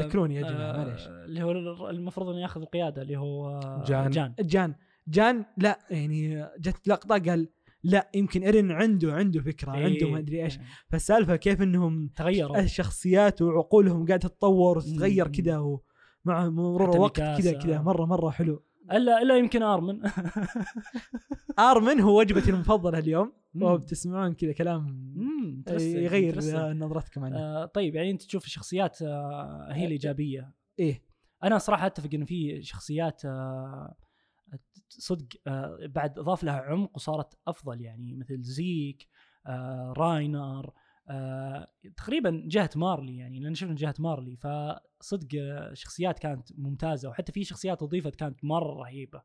ذكروني 0.02 0.34
يا 0.34 0.42
جماعة 0.42 0.70
آه، 0.70 0.76
معليش 0.76 1.06
اللي 1.06 1.42
هو 1.42 1.50
المفروض 1.90 2.28
إنه 2.28 2.40
ياخذ 2.40 2.60
القيادة 2.60 3.02
اللي 3.02 3.16
هو 3.16 3.48
آه، 3.48 3.84
جان. 3.86 4.10
جان 4.10 4.34
جان 4.40 4.74
جان 5.08 5.44
لا 5.56 5.78
يعني 5.90 6.48
جت 6.58 6.88
لقطة 6.88 7.18
قال 7.18 7.48
لا 7.82 8.10
يمكن 8.14 8.42
ايرين 8.42 8.72
عنده 8.72 9.12
عنده 9.12 9.40
فكرة 9.40 9.70
عنده 9.70 10.10
ما 10.10 10.18
أدري 10.18 10.44
إيش 10.44 10.58
إيه. 10.58 10.64
فالسالفة 10.88 11.36
كيف 11.36 11.62
إنهم 11.62 12.10
تغيروا 12.16 12.60
الشخصيات 12.60 13.42
وعقولهم 13.42 14.06
قاعدة 14.06 14.28
تتطور 14.28 14.78
وتتغير. 14.78 15.28
كذا 15.28 15.58
ومع 15.58 16.48
مرور 16.48 16.94
الوقت. 16.94 17.20
كذا 17.20 17.52
كذا 17.52 17.82
مرة 17.82 18.04
مرة 18.04 18.30
حلو 18.30 18.62
إلا 18.92 19.22
إلا 19.22 19.36
يمكن 19.36 19.62
آرمن 19.62 20.00
آرمن 21.70 22.00
هو 22.00 22.18
وجبتي 22.18 22.50
المفضلة 22.50 22.98
اليوم 22.98 23.32
مم. 23.54 23.62
وبتسمعون 23.62 24.34
كذا 24.34 24.52
كلام 24.52 25.14
يغير 25.78 26.38
نظرتكم 26.72 27.24
عنه. 27.24 27.38
آه، 27.38 27.66
طيب 27.66 27.94
يعني 27.94 28.10
أنت 28.10 28.22
تشوف 28.22 28.44
الشخصيات 28.44 29.02
آه، 29.02 29.68
هي 29.72 29.86
الإيجابية. 29.86 30.54
إيه. 30.78 31.02
أنا 31.44 31.58
صراحة 31.58 31.86
أتفق 31.86 32.10
انه 32.14 32.24
في 32.24 32.62
شخصيات 32.62 33.24
آه، 33.24 33.94
صدق 34.88 35.26
آه، 35.46 35.78
بعد 35.86 36.18
إضاف 36.18 36.44
لها 36.44 36.60
عمق 36.60 36.90
وصارت 36.94 37.34
أفضل 37.48 37.80
يعني 37.80 38.14
مثل 38.14 38.42
زيك 38.42 39.08
آه، 39.46 39.94
راينر 39.96 40.72
آه، 41.08 41.68
تقريبا 41.96 42.42
جهة 42.46 42.70
مارلي 42.76 43.16
يعني 43.16 43.40
لأن 43.40 43.54
شفنا 43.54 43.74
جهة 43.74 43.94
مارلي 43.98 44.36
فصدق 44.36 45.28
آه، 45.40 45.74
شخصيات 45.74 46.18
كانت 46.18 46.48
ممتازة 46.58 47.08
وحتى 47.08 47.32
في 47.32 47.44
شخصيات 47.44 47.82
أضيفت 47.82 48.16
كانت 48.16 48.44
مرة 48.44 48.74
رهيبة. 48.74 49.22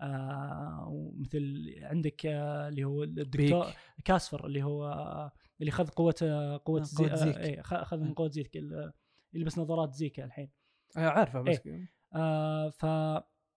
آه 0.00 0.86
ومثل 0.88 1.74
عندك 1.82 2.26
آه 2.26 2.68
اللي 2.68 2.84
هو 2.84 3.02
الدكتور. 3.02 3.66
كاسفر 4.04 4.46
اللي 4.46 4.62
هو 4.62 5.30
اللي 5.60 5.70
خذ 5.70 5.88
قوة 5.88 6.14
قوة, 6.64 6.80
آه، 6.80 6.84
زي 6.84 7.06
قوة 7.06 7.14
زيك. 7.14 7.36
آه 7.36 7.44
إيه، 7.44 7.60
خ- 7.62 7.72
اخذ 7.74 7.98
من 8.00 8.14
قوة 8.14 8.28
زيك 8.28 8.56
يلبس 9.34 9.58
نظارات 9.58 9.94
زيكا 9.94 10.24
الحين. 10.24 10.50
عارفه 10.96 11.40
بس 11.42 11.60
آه 12.14 12.68
ف 12.70 12.86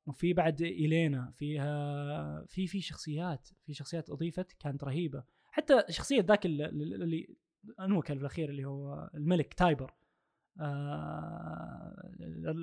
وفي 0.07 0.33
بعد 0.33 0.61
إلينا 0.61 1.31
فيها 1.35 2.45
في 2.45 2.67
في 2.67 2.81
شخصيات 2.81 3.47
في 3.65 3.73
شخصيات 3.73 4.09
أضيفت 4.09 4.51
كانت 4.51 4.83
رهيبة. 4.83 5.23
حتى 5.51 5.83
شخصية 5.89 6.21
ذاك 6.21 6.45
ال- 6.45 6.61
ال- 6.61 7.03
اللي 7.03 7.35
انوكل 7.79 8.13
في 8.15 8.21
الاخير 8.21 8.49
اللي 8.49 8.65
هو 8.65 9.09
الملك 9.15 9.53
تايبر. 9.53 9.93
آه 10.61 11.93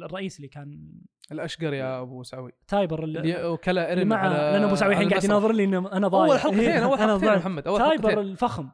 الرئيس 0.05 0.37
اللي 0.37 0.49
كان 0.49 0.93
الأشقر 1.33 1.75
يا 1.75 2.01
أبو 2.03 2.23
سعوي 2.23 2.53
تايبر 2.69 3.05
اللي, 3.05 3.45
وكلا 3.45 3.89
إيرن 3.91 4.07
مع 4.09 4.17
على 4.17 4.35
لأن 4.35 4.63
أبو 4.63 4.75
سعوي 4.75 4.93
الحين 4.93 5.09
قاعد. 5.09 5.25
يناظر 5.25 5.53
لي 5.53 5.65
إنه 5.65 5.93
أنا 5.93 6.09
ضايع. 6.09 6.27
أول 6.33 6.39
حلقتين 6.41 6.61
إيه، 6.61 6.85
أول 6.85 6.99
حلقتين. 6.99 7.35
محمد 7.37 7.67
أول 7.67 7.79
تايبر 7.79 8.09
حلقتين 8.11 8.19
الفخم. 8.31 8.69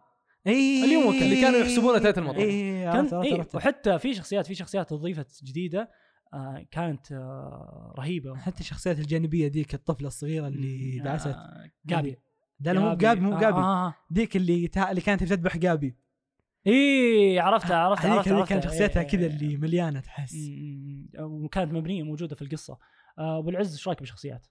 إيه. 0.47 0.85
اليوم 0.85 1.15
اللي 1.15 1.41
كانوا 1.41 1.59
يحسبونه 1.59 1.99
تايت 1.99 2.19
المطر. 2.19 2.39
كان 2.41 2.89
عرفت- 2.89 3.15
إيه. 3.15 3.47
وحتى 3.55 3.99
في 3.99 4.15
شخصيات 4.15 4.47
في 4.47 4.55
شخصيات 4.55 4.93
اضيفت 4.93 5.45
جديدة 5.45 5.91
آه 6.35 6.65
كانت 6.71 7.13
آه 7.13 7.95
رهيبة. 7.99 8.37
حتى 8.37 8.61
الشخصيات 8.61 8.99
الجانبية 8.99 9.49
ذيك 9.51 9.75
الطفلة 9.75 10.07
الصغيرة 10.09 10.47
اللي 10.47 11.01
آه، 11.01 11.05
دعست 11.05 11.37
جابي. 11.87 12.17
لا 12.61 12.73
مو 12.73 12.95
بجابي 12.95 13.21
مو 13.21 13.37
آه 13.39 13.87
آه. 13.87 13.95
ذيك 14.13 14.37
اللي 14.37 14.69
تا... 14.69 14.91
اللي 14.91 15.01
كانت 15.01 15.25
تذبح 15.25 15.57
جابي. 15.57 15.97
إيه 16.67 17.41
عرفتها 17.41 17.77
عرفتها 17.77 18.05
هذيك 18.07 18.17
عرفتها 18.17 18.35
اللي 18.35 18.47
كانت. 18.47 18.65
شخصيتها 18.65 19.03
كذا. 19.03 19.27
اللي 19.27 19.57
مليانة 19.57 20.01
تحس 20.01 20.35
وكانت 21.21 21.73
مبنية 21.73 22.03
موجودة 22.03 22.37
في 22.37 22.43
القصة 22.43 22.79
آه، 23.19 23.39
أبو 23.39 23.51
العز 23.51 23.73
إيش 23.73 23.89
رأيك 23.89 23.99
بالشخصيات؟ 24.01 24.47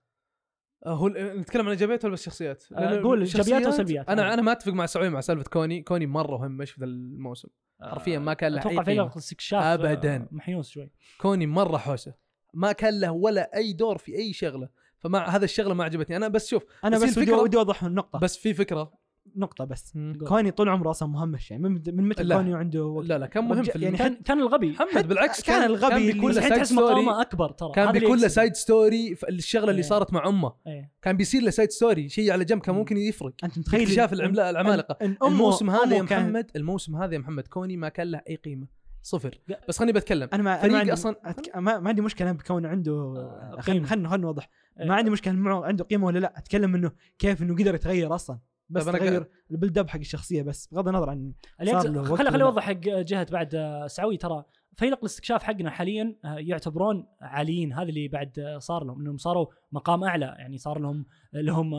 آه، 0.86 0.93
هو 0.93 1.08
نتكلم 1.10 1.65
عن 1.65 1.69
ايجابيات 1.72 2.06
ولا 2.06 2.13
بس 2.13 2.26
شخصيات؟ 2.26 2.63
آه، 2.74 2.80
لأن 2.80 3.04
قول 3.04 3.19
إيجابيات 3.22 3.67
وسلبيات. 3.67 4.10
أنا. 4.10 4.34
أنا 4.34 4.41
ما 4.41 4.52
أتفق 4.52 4.72
مع 4.74 4.86
سعوي 4.86 5.10
مع 5.10 5.22
سالفة 5.22 5.43
كوني 5.43 5.82
كوني 5.82 6.08
مرة 6.08 6.38
مهمش 6.38 6.72
في 6.72 6.80
ذا 6.82 6.86
الموسم 6.86 7.48
حرفيا 7.82 8.19
ما 8.19 8.34
كان 8.34 8.52
له 8.52 8.60
أتوقع 8.60 8.88
أي 8.88 9.10
في 9.10 9.17
استكشاف 9.17 9.63
أبداً. 9.63 10.28
محيوس 10.32 10.69
شوي 10.69 10.91
كوني 11.22 11.48
مرة 11.48 11.78
حوسة 11.78 12.13
ما 12.54 12.72
كان 12.72 13.00
له 13.00 13.12
ولا 13.12 13.56
أي 13.58 13.74
دور 13.74 13.98
في 13.98 14.15
أي 14.15 14.34
شغلة 14.34 14.69
فمع 14.98 15.30
هذا 15.30 15.45
الشغلة 15.45 15.74
ما 15.74 15.84
عجبتني 15.84 16.17
أنا 16.17 16.28
بس 16.28 16.48
شوف 16.50 16.63
أنا 16.84 16.98
بس 16.98 17.04
بس 17.04 17.17
ودي 17.17 17.58
أوضح 17.58 17.84
النقطة 17.84 18.19
بس 18.19 18.38
في 18.38 18.54
فكرة 18.54 18.93
نقطة 19.36 19.65
بس. 19.65 19.94
كوني 20.28 20.52
طول 20.52 20.70
عمره 20.70 20.89
أصلا 20.89 21.10
مهمش 21.10 21.52
يعني 21.52 21.63
من 21.70 22.08
متى. 22.08 22.24
كوني 22.28 22.56
عنده 22.56 22.86
وقت 22.86 23.06
لا 23.08 23.18
لا 23.18 23.26
كان 23.26 23.44
مهم 23.44 23.63
في 23.63 23.80
يعني 23.80 23.98
كان 23.98 24.15
كان 24.15 24.39
الغبي 24.39 24.72
محمد 24.72 25.08
بالعكس 25.08 25.44
كان 25.44 25.63
الغبي 25.63 25.89
كان 25.89 26.02
اللي- 26.02 26.13
بكل 26.13 26.34
side 26.34 26.54
تحس 26.56 26.68
story 26.74 26.93
مقامه 27.06 27.22
أكبر 27.22 27.50
ترى 27.52 27.72
كان 27.76 27.92
بكل. 27.92 28.32
side 28.32 28.56
story 28.56 29.15
الشغلة 29.30 29.70
اللي 29.72 29.82
إيه. 29.82 29.88
صارت 29.88 30.13
مع 30.13 30.28
أمه 30.28 30.54
إيه. 30.68 30.92
كان 31.02 31.18
بيصير 31.18 31.42
له 31.42 31.50
side 31.50 31.69
story 31.72 32.10
شيء 32.10 32.32
على 32.32 32.46
جنب 32.46 32.62
كان 32.62 32.74
مم. 32.76 32.80
ممكن 32.80 32.98
يفرق 32.98 33.34
أنت 33.44 33.60
متخيل 33.60 33.82
اكتشاف 33.82 34.13
العملاء 34.13 34.50
العمالقة 34.50 34.98
الموسم 35.24 35.70
هذا 35.70 35.96
يا 35.96 36.04
كان- 36.04 36.24
محمد 36.24 36.52
الموسم 36.56 36.96
هذا 36.96 37.13
يا 37.13 37.20
محمد 37.20 37.48
كوني 37.48 37.78
ما 37.78 37.89
كان 37.89 38.08
له 38.12 38.22
أي 38.30 38.36
قيمة 38.36 38.68
صفر. 39.02 39.39
بس 39.70 39.78
خليني 39.80 39.94
بتكلم 39.94 40.30
أنا 40.34 40.44
ما 40.44 40.58
فريق 40.58 40.76
عندي 40.78 40.96
أصلاً- 40.96 41.15
أتك... 41.26 41.56
ما, 41.58 41.80
ما 41.80 41.89
عندي 41.89 42.02
مشكلة 42.02 42.32
بكون 42.32 42.65
عنده 42.65 42.92
آه، 42.92 43.58
خلينا. 43.62 43.88
خلينا 43.88 44.10
خلينا 44.10 44.18
نوضح 44.26 44.50
إيه. 44.80 44.86
ما 44.88 44.96
عندي 44.96 45.10
مشكلة 45.10 45.34
معه 45.34 45.65
عنده 45.65 45.84
قيمة 45.84 46.06
ولا 46.06 46.20
لا 46.20 46.34
أتكلم 46.38 46.76
إنه 46.76 46.92
كيف 47.20 47.42
إنه 47.42 47.54
قدر 47.56 47.76
يتغير 47.76 48.15
أصلا 48.15 48.39
بس 48.69 48.88
أنا 48.88 48.97
تغير 48.97 49.27
ال 49.52 49.56
build 49.56 49.78
up 49.78 49.89
حق 49.89 49.99
الشخصية 49.99 50.41
بس 50.41 50.67
بغض 50.71 50.88
النظر 50.88 51.10
عن 51.10 51.34
اللي 51.60 51.71
صار 51.71 51.82
يقصد- 51.82 51.93
له 51.95 52.01
وقت 52.12 52.19
خلي 52.19 52.29
خلي 52.32 52.38
ولا- 52.38 52.45
أوضح 52.45 52.63
حق 52.63 52.73
جهة 52.79 53.27
بعد 53.32 53.55
آه، 53.55 53.88
سعوي. 53.88 54.17
ترى 54.17 54.43
فيلق 54.75 54.97
الاستكشاف 54.99 55.43
حقنا 55.43 55.69
حاليا 55.69 56.15
آه، 56.25 56.36
يعتبرون 56.38 57.08
عاليين. 57.21 57.73
هذا 57.73 57.89
اللي 57.89 58.08
بعد 58.08 58.39
آه، 58.39 58.58
صار 58.58 58.84
لهم 58.84 58.99
إنهم 59.01 59.17
صاروا 59.17 59.47
مقام 59.71 60.03
أعلى. 60.03 60.25
يعني 60.25 60.58
صار 60.58 60.79
لهم 60.79 61.05
لهم 61.34 61.75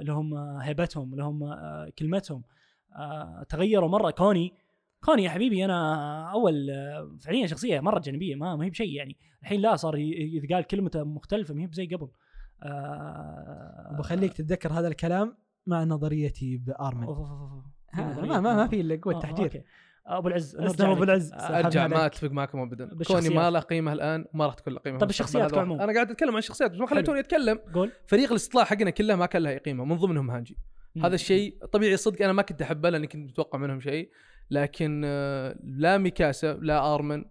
لهم 0.00 0.34
هيبتهم 0.60 1.14
لهم 1.14 1.54
كلمتهم. 1.98 2.42
تغيروا 3.48 3.88
مرة. 3.88 4.10
كوني 4.10 4.52
كوني 5.04 5.24
يا 5.24 5.30
حبيبي 5.30 5.64
أنا 5.64 6.30
أول 6.32 6.66
فعليا 7.20 7.46
شخصية 7.46 7.80
مرة 7.80 7.98
جانبية 8.00 8.34
ما 8.34 8.56
ما 8.56 8.64
هي 8.64 8.70
بشيء 8.70 8.92
يعني. 8.96 9.16
الحين 9.42 9.60
لا 9.60 9.76
صار 9.76 9.96
يتقال 9.98 10.64
كلمته 10.64 11.04
مختلفة 11.04 11.54
ما 11.54 11.62
هي 11.62 11.68
زي 11.72 11.86
قبل. 11.86 12.08
آه، 12.62 13.96
بخليك 13.98 14.32
تتذكر 14.32 14.72
هذا 14.72 14.88
الكلام. 14.88 15.36
مع 15.66 15.84
نظريتي 15.84 16.56
بأرمن. 16.56 17.06
ما 17.94 18.20
ما, 18.22 18.40
ما 18.40 18.64
آه. 18.64 18.66
في 18.66 18.80
إلا 18.80 19.00
قوة 19.02 19.16
آه، 19.16 19.20
تحجير 19.20 19.44
أوكي. 19.44 19.62
أبو 20.06 20.28
العز 20.28 20.56
لك. 20.56 20.80
العز. 20.80 21.32
آه، 21.32 21.58
أرجع 21.58 21.86
ما. 21.86 22.06
اتفق 22.06 22.30
معكم 22.30 22.58
ابدا. 22.58 23.04
كوني 23.06 23.28
ما 23.28 23.50
له 23.50 23.60
قيمة 23.60 23.92
الآن 23.92 24.24
وما 24.34 24.46
راح 24.46 24.54
تكون 24.54 24.72
له 24.72 24.78
قيمة 24.78 24.98
في 24.98 25.04
الشخصيات 25.04 25.50
كعموم. 25.54 25.80
أنا 25.80 25.92
قاعد 25.92 26.10
أتكلم 26.10 26.30
عن 26.30 26.38
الشخصيات 26.38 26.70
بس 26.70 26.78
ما 26.78 26.86
خليتوني 26.86 27.20
أتكلم 27.20 27.58
قول 27.74 27.92
فريق 28.06 28.30
الاستطلاع 28.30 28.64
حقنا 28.64 28.90
كله 28.90 29.16
ما 29.16 29.26
كان 29.26 29.42
له 29.42 29.50
أي 29.50 29.58
قيمة 29.58 29.84
من 29.84 29.96
ضمنهم 29.96 30.30
هانجي 30.30 30.58
مم. 30.94 31.04
هذا 31.04 31.14
الشيء 31.14 31.64
طبيعي 31.72 31.96
صدق 31.96 32.22
أنا 32.22 32.32
ما 32.32 32.42
كنت 32.42 32.62
أحبه 32.62 32.90
لأني 32.90 33.06
كنت 33.06 33.30
متوقع 33.30 33.58
منهم 33.58 33.80
شيء 33.80 34.10
لكن 34.50 35.02
آه، 35.04 35.56
لا 35.64 35.98
ميكاسا 35.98 36.52
لا 36.52 36.94
أرمن 36.94 37.24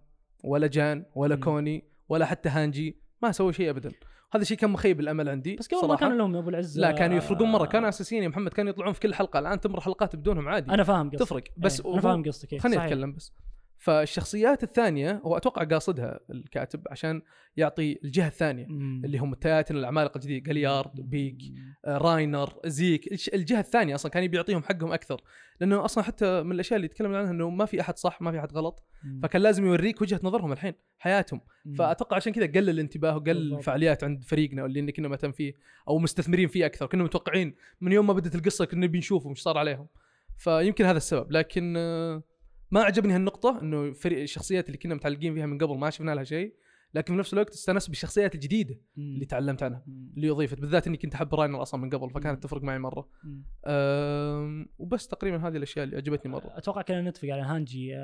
ولا 0.44 0.66
جان 0.66 1.04
ولا 1.14 1.34
مم. 1.36 1.42
كوني 1.42 1.84
ولا 2.08 2.26
حتى 2.26 2.48
هانجي 2.48 2.96
ما 3.22 3.32
سووا 3.32 3.52
شيء 3.52 3.70
ابدا 3.70 3.90
هذا 4.34 4.42
الشيء 4.42 4.56
كان 4.56 4.70
مخيب 4.70 5.00
الأمل 5.00 5.28
عندي 5.28 5.56
بس 5.56 5.68
قبل 5.68 5.88
ما. 5.88 5.96
كان 5.96 6.18
لهم 6.18 6.34
يا 6.34 6.40
أبو 6.40 6.48
العز 6.48 6.78
لا 6.78 6.90
كانوا 6.90 7.16
يفرقون 7.16 7.48
مرة. 7.48 7.66
كانوا 7.66 7.88
أساسيين 7.88 8.22
يا 8.22 8.28
محمد 8.28 8.52
كانوا 8.52 8.70
يطلعون 8.70 8.92
في 8.92 9.00
كل 9.00 9.14
حلقة. 9.14 9.38
الآن 9.38 9.60
تمر 9.60 9.80
حلقات 9.80 10.16
بدونهم 10.16 10.48
عادي. 10.48 10.70
أنا 10.70 10.84
فاهم 10.84 11.10
قصدك. 11.10 11.20
تفرق. 11.20 11.44
بس 11.56 11.80
إيه، 11.80 11.92
أنا 11.92 12.00
فاهم 12.00 12.24
قصدك. 12.24 12.52
إيه، 12.52 12.58
خليني. 12.58 12.84
أتكلم 12.84 13.12
بس. 13.12 13.32
فالشخصيات 13.84 14.62
الثانية 14.62 15.20
هو 15.24 15.36
أتوقع 15.36 15.64
قاصدها 15.64 16.20
الكاتب 16.30 16.82
عشان 16.90 17.22
يعطي 17.56 17.98
الجهة 18.04 18.26
الثانية 18.26 18.66
مم. 18.66 19.02
اللي 19.04 19.18
هم 19.18 19.32
التياتن 19.32 19.76
العمالقه 19.76 20.18
الجديده 20.18 20.44
جاليارد 20.46 21.00
بيك 21.00 21.38
آه، 21.84 21.98
راينر 21.98 22.60
زيك 22.66 23.34
الجهة 23.34 23.60
الثانية 23.60 23.94
أصلا 23.94 24.12
كان 24.12 24.22
يبي 24.22 24.36
يعطيهم 24.36 24.62
حقهم 24.62 24.92
أكثر 24.92 25.20
لأنه 25.60 25.84
أصلا 25.84 26.04
حتى 26.04 26.42
من 26.42 26.52
الأشياء 26.52 26.76
اللي 26.76 26.86
يتكلم 26.86 27.14
عنها 27.14 27.30
إنه 27.30 27.50
ما 27.50 27.64
في 27.64 27.80
أحد 27.80 27.98
صح 27.98 28.22
ما 28.22 28.32
في 28.32 28.38
أحد 28.38 28.52
غلط 28.52 28.84
مم. 29.04 29.20
فكان 29.22 29.42
لازم 29.42 29.66
يوريك 29.66 30.02
وجهة 30.02 30.20
نظرهم 30.22 30.52
الحين 30.52 30.74
حياتهم 30.98 31.40
مم. 31.64 31.74
فأتوقع 31.74 32.16
عشان 32.16 32.32
كذا 32.32 32.46
قلل 32.46 32.70
الانتباه 32.70 33.16
وقلل 33.16 33.34
بالضبط. 33.34 33.58
الفعاليات 33.58 34.04
عند 34.04 34.24
فريقنا 34.24 34.66
اللي 34.66 34.92
كنا 34.92 35.08
مهتم 35.08 35.32
فيه 35.32 35.52
أو 35.88 35.98
مستثمرين 35.98 36.48
فيه 36.48 36.66
أكثر 36.66 36.86
كنا 36.86 37.04
متوقعين 37.04 37.54
من 37.80 37.92
يوم 37.92 38.06
ما 38.06 38.12
بدت 38.12 38.34
القصة 38.34 38.64
كنا 38.64 38.86
نبي 38.86 38.98
نشوفهم 38.98 39.30
إيش 39.30 39.40
صار 39.40 39.58
عليهم 39.58 39.86
فيمكن 40.38 40.84
هذا 40.84 40.96
السبب 40.96 41.32
لكن 41.32 41.74
آه، 41.76 42.22
ما 42.74 42.80
عجبني 42.80 43.14
هالنقطة 43.14 43.58
إنه 43.62 43.92
فريق 43.92 44.20
الشخصيات 44.20 44.66
اللي 44.66 44.78
كنا 44.78 44.94
متعلقين 44.94 45.34
فيها 45.34 45.46
من 45.46 45.58
قبل 45.58 45.78
ما 45.78 45.90
شفنا 45.90 46.14
لها 46.14 46.24
شيء 46.24 46.54
لكن 46.94 47.12
في 47.12 47.18
نفس 47.18 47.32
الوقت 47.32 47.54
استانست 47.54 47.88
بالشخصيات 47.88 48.34
الجديده 48.34 48.80
مم. 48.96 49.14
اللي 49.14 49.26
تعلمت 49.26 49.62
عنها 49.62 49.82
مم. 49.86 50.12
اللي 50.16 50.30
أضيفت 50.30 50.60
بالذات 50.60 50.86
إني 50.86 50.96
كنت 50.96 51.14
أحب 51.14 51.34
راينر 51.34 51.62
أصلا 51.62 51.80
من 51.80 51.90
قبل. 51.90 52.10
فكانت 52.10 52.42
تفرق 52.42 52.62
معي 52.62 52.78
مرة. 52.78 53.08
وبس 54.78 55.08
تقريبا 55.08 55.48
هذه 55.48 55.56
الأشياء 55.56 55.84
اللي 55.84 55.96
عجبتني 55.96 56.32
مرة. 56.32 56.58
أتوقع 56.58 56.82
كنا 56.82 57.02
نتفق 57.02 57.28
على 57.28 57.42
هانجي 57.42 57.96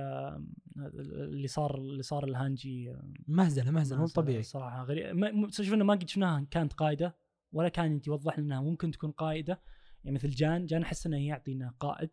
اللي 0.96 1.48
صار 1.48 1.78
اللي 1.78 2.02
صار 2.02 2.24
الهانجي 2.24 2.96
مهزلة 3.28 3.70
مهزلة 3.70 4.00
مو 4.00 4.06
طبيعي. 4.06 4.42
صراحة. 4.42 4.84
غريب 4.84 5.50
شوف 5.50 5.74
إنه 5.74 5.84
ما 5.84 5.94
قد 5.94 6.08
شفناها 6.08 6.46
كانت 6.50 6.72
قائده 6.72 7.16
ولا 7.52 7.68
كان 7.68 8.00
يوضح 8.06 8.38
لنا 8.38 8.46
انها 8.46 8.70
ممكن 8.70 8.90
تكون 8.90 9.10
قائده 9.10 9.60
يعني 10.04 10.14
مثل 10.14 10.30
جان 10.30 10.66
جان 10.66 10.82
أحس 10.82 11.06
إنه 11.06 11.26
يعطينا 11.26 11.74
قائد. 11.80 12.10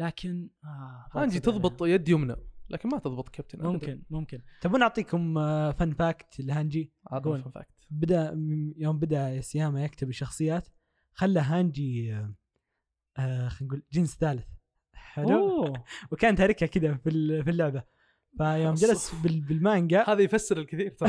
لكن 0.00 0.48
آه 0.64 1.06
هانجي 1.12 1.40
تضبط 1.40 1.82
يد 1.82 2.08
يمنى 2.08 2.36
لكن 2.70 2.88
ما 2.88 2.98
تضبط 2.98 3.28
كابتن. 3.28 3.62
ممكن 3.62 4.02
ممكن. 4.10 4.42
تبون 4.60 4.82
أعطيكم 4.82 5.38
آه، 5.38 5.70
fun 5.72 5.92
fact 5.92 6.40
لهانجي؟ 6.40 6.92
قول. 7.24 7.42
fun 7.42 7.50
fact 7.50 7.74
بدأ 7.90 8.30
يوم 8.76 8.98
بدأ 8.98 9.40
سياما 9.40 9.84
يكتب 9.84 10.08
الشخصيات 10.08 10.68
خلى 11.12 11.40
هانجي 11.40 12.14
آه، 12.14 12.34
آه، 13.18 13.48
خلينا 13.48 13.66
نقول 13.74 13.82
جنس 13.92 14.16
ثالث. 14.18 14.46
حلو؟ 14.94 15.72
وكان 16.12 16.36
تاركها 16.36 16.66
كذا 16.66 16.94
في 16.94 17.10
ال- 17.10 17.44
في 17.44 17.50
اللعبة. 17.50 17.82
فيوم 18.38 18.74
جلس 18.74 19.14
بال- 19.22 19.40
بالمانجا. 19.40 20.04
هذا 20.10 20.22
يفسر 20.22 20.58
الكثير 20.58 20.90
ترى. 20.90 21.08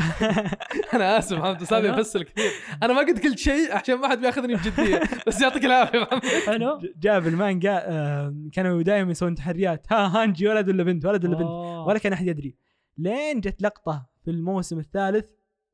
أنا 0.94 1.18
آسف 1.18 1.38
محمد 1.38 1.58
بس 1.62 1.72
هذا؟ 1.72 1.88
يفسر 1.88 2.20
الكثير. 2.20 2.50
أنا 2.82 2.92
ما 2.92 3.00
قد 3.00 3.18
قلت 3.24 3.38
شيء 3.38 3.72
عشان 3.74 3.94
ما 3.94 4.08
حد 4.08 4.18
بياخذني 4.20 4.54
بجدية 4.54 5.00
بس 5.26 5.40
يعطيك 5.40 5.64
العافية. 5.64 5.98
محمد 6.00 6.24
حلو 6.46 6.80
جاء 7.02 7.20
بالمانجا 7.20 7.82
آه، 7.84 8.34
كانوا 8.52 8.82
دائما 8.82 9.10
يسوون 9.10 9.34
تحريات. 9.34 9.92
ها 9.92 10.22
هانجي 10.22 10.48
ولد 10.48 10.68
ولا 10.68 10.82
بنت؟ 10.82 11.06
ولد 11.06 11.24
ولا 11.24 11.34
بنت؟ 11.36 11.46
أوه. 11.46 11.86
ولا 11.86 11.98
كان 11.98 12.12
أحد 12.12 12.26
يدري. 12.26 12.56
لين 12.98 13.40
جت 13.40 13.62
لقطة 13.62 14.06
في 14.24 14.30
الموسم 14.30 14.78
الثالث 14.78 15.24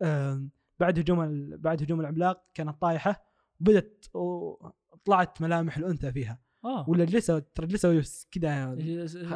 آم، 0.02 0.50
بعد 0.80 0.98
هجوم 0.98 1.20
ال- 1.20 1.58
بعد 1.58 1.82
هجوم 1.82 2.00
العملاق 2.00 2.44
كانت 2.54 2.80
طايحة 2.80 3.24
وبدت 3.60 4.10
و- 4.16 4.68
طلعت 5.04 5.42
ملامح 5.42 5.76
الأنثى 5.76 6.12
فيها. 6.12 6.38
آه. 6.68 6.90
ولا 6.90 7.04
جلسوا 7.04 7.38
ترى 7.54 7.66
جلسوا 7.66 8.00
كذا 8.32 8.76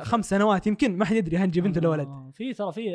خمس 0.02 0.30
سنوات 0.30 0.66
يمكن 0.66 0.96
ما 0.96 1.04
حد 1.04 1.16
يدري 1.16 1.36
هانجي 1.36 1.60
بنت 1.60 1.78
ولا 1.78 1.88
ولد. 1.88 2.06
آه، 2.06 2.30
في 2.34 2.52
ترى 2.52 2.72
في 2.72 2.90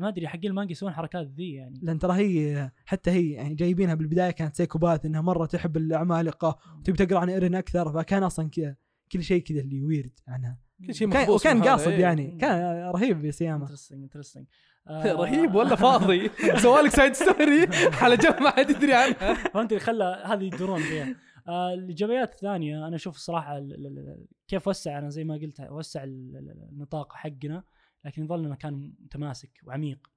ما 0.00 0.08
أدري 0.08 0.28
حقين 0.28 0.50
المانجا 0.50 0.72
يسوون 0.72 0.92
حركات 0.92 1.26
ذي 1.26 1.52
يعني. 1.52 1.80
لأن 1.82 1.98
ترى 1.98 2.12
هي 2.12 2.70
حتى 2.86 3.10
هي 3.10 3.30
يعني 3.30 3.54
جايبينها 3.54 3.94
بالبداية 3.94 4.30
كانت 4.30 4.56
سيكوباث 4.56 5.06
إنها 5.06 5.20
مرة 5.20 5.46
تحب 5.46 5.76
العمالقة 5.76 6.58
وتبي 6.78 7.06
تقرأ 7.06 7.18
عن 7.18 7.30
إيرين 7.30 7.54
أكثر 7.54 7.92
فكان 7.92 8.22
أصلا 8.22 8.50
كذا 8.50 8.76
كل 9.12 9.22
شيء 9.22 9.42
كذا 9.42 9.60
اللي 9.60 9.82
ويرد 9.82 10.18
عنها. 10.28 10.58
كل 10.86 10.94
شيء 10.94 11.10
كان 11.10 11.22
مخبوص 11.22 11.40
وكان 11.40 11.62
قاصد 11.62 11.88
إيه. 11.88 12.00
يعني 12.00 12.38
كان 12.40 12.90
رهيب 12.90 13.24
يا 13.24 13.30
سياما 13.30 13.62
interesting 13.62 14.02
interesting 14.02 14.46
رهيب 14.90 15.54
ولا 15.54 15.76
فاضي؟ 15.76 16.30
سوا 16.56 16.73
لك 16.73 16.90
side 16.90 17.12
story 17.12 17.68
على 18.02 18.16
جنب 18.16 18.42
ما 18.42 18.50
حد 18.50 18.70
يدري 18.70 18.94
عنها. 18.94 19.34
فهمت 19.34 19.72
اللي 19.72 19.80
خلى 19.80 20.22
هذه 20.26 20.44
يدورون 20.44 20.80
فيها. 20.80 21.14
آه، 21.48 21.74
الإيجابيات 21.74 22.32
الثانية 22.32 22.86
أنا 22.86 22.96
أشوف 22.96 23.16
الصراحة 23.16 23.58
ال- 23.58 23.74
ال- 23.74 23.86
ال- 23.98 24.26
كيف 24.48 24.68
وسع 24.68 24.98
أنا 24.98 25.08
زي 25.08 25.24
ما 25.24 25.34
قلت 25.34 25.60
وسع 25.60 26.04
ال- 26.04 26.36
ال- 26.36 26.68
النطاق 26.72 27.12
حقنا 27.12 27.64
لكن 28.04 28.24
يظل 28.24 28.44
انه 28.44 28.54
كان 28.56 28.92
متماسك 29.00 29.60
وعميق. 29.64 30.10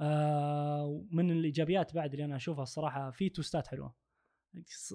آه، 0.00 1.04
من 1.10 1.30
الإيجابيات 1.30 1.94
بعد 1.94 2.12
اللي 2.12 2.24
أنا 2.24 2.36
أشوفها 2.36 2.62
الصراحة 2.62 3.10
في 3.10 3.28
twist 3.28 3.60
ات 3.60 3.66
حلوة. 3.66 3.94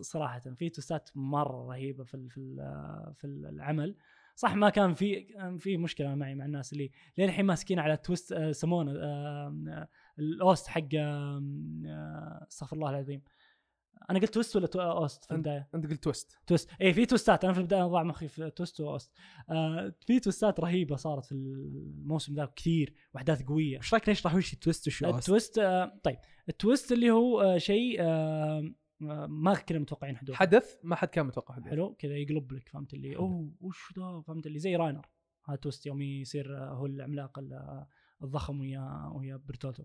صراحة 0.02 0.39
في 0.39 0.69
twist 0.69 1.03
ات 1.03 1.09
مرة 1.15 1.67
رهيبة 1.67 2.04
في 2.04 2.30
في 2.30 2.38
ال- 2.38 3.13
في 3.17 3.28
العمل. 3.28 3.95
صح 4.36 4.56
ما 4.56 4.69
كان 4.69 4.93
في 4.93 5.28
في 5.60 5.78
مشكلة 5.78 6.15
معي 6.15 6.36
مع 6.36 6.45
الناس 6.45 6.73
اللي 6.73 6.91
لين 7.17 7.30
الحين 7.30 7.45
ماسكين 7.45 7.80
على 7.80 7.97
twist 7.97 8.31
آه، 8.32 8.54
آه، 8.63 9.54
آه، 9.69 9.88
ال 10.19 10.31
OST 10.31 10.67
حق 10.67 10.82
آه، 10.95 11.41
آه، 11.88 12.45
استغفر 12.52 12.75
الله 12.75 12.89
العظيم. 12.89 13.21
أنا 14.09 14.19
قلت 14.19 14.33
twist 14.33 14.55
ولا 14.55 14.67
twi- 14.67 14.81
OST 14.81 15.23
في 15.25 15.29
أنت- 15.29 15.33
البداية؟ 15.33 15.69
أنت 15.75 15.85
قلت 15.85 16.03
twist 16.03 16.38
twist 16.47 16.69
اي 16.81 16.93
في 16.93 17.05
twist 17.05 17.37
ات 17.37 17.43
أنا 17.43 17.53
في 17.53 17.59
البداية 17.59 17.83
ضاع 17.83 18.03
مخي 18.03 18.27
في 18.27 18.49
twist 18.49 18.81
و 18.81 18.88
OST. 18.88 19.12
آه 19.49 19.93
في 20.07 20.19
twist 20.19 20.53
ات 20.53 20.59
رهيبة 20.59 20.95
صارت 20.95 21.25
في 21.25 21.31
الموسم 21.31 22.35
ذا 22.35 22.45
كثير 22.55 22.93
وأحداث 23.13 23.43
قوية. 23.43 23.77
إيش 23.77 23.93
رأيك 23.93 24.09
نشرح 24.09 24.35
وش 24.35 24.53
التويست 24.53 24.88
وش 24.88 25.01
الأوست؟ 25.01 25.19
التويست 25.19 25.57
آه 25.59 25.99
طيب. 26.03 26.17
التويست 26.49 26.91
اللي 26.91 27.12
هو 27.12 27.41
آه 27.41 27.57
شيء 27.57 27.97
آه 28.01 28.71
آه، 29.01 29.25
ما 29.27 29.53
كنا 29.55 29.79
متوقعين 29.79 30.17
حدوث 30.17 30.35
حدث؟ 30.35 30.75
ما 30.83 30.95
حد 30.95 31.07
كان 31.07 31.25
متوقع 31.25 31.55
حدث 31.55 31.67
حلو. 31.67 31.95
كذا 31.95 32.17
يقلب 32.17 32.51
لك 32.53 32.69
فهمت 32.69 32.93
اللي؟ 32.93 33.15
أوه 33.15 33.51
وش 33.62 33.93
ذا؟ 33.99 34.23
فهمت 34.27 34.47
اللي؟ 34.47 34.59
زي 34.59 34.75
راينر. 34.75 35.05
هذا 35.45 35.55
twist 35.57 35.85
يوم 35.85 36.01
يصير 36.01 36.57
آه، 36.57 36.69
هو 36.73 36.85
العملاق 36.85 37.39
ال- 37.39 37.53
آه، 37.53 37.88
الضخم 38.23 38.59
ويا 38.59 39.12
ويا 39.15 39.35
برتوتو. 39.47 39.83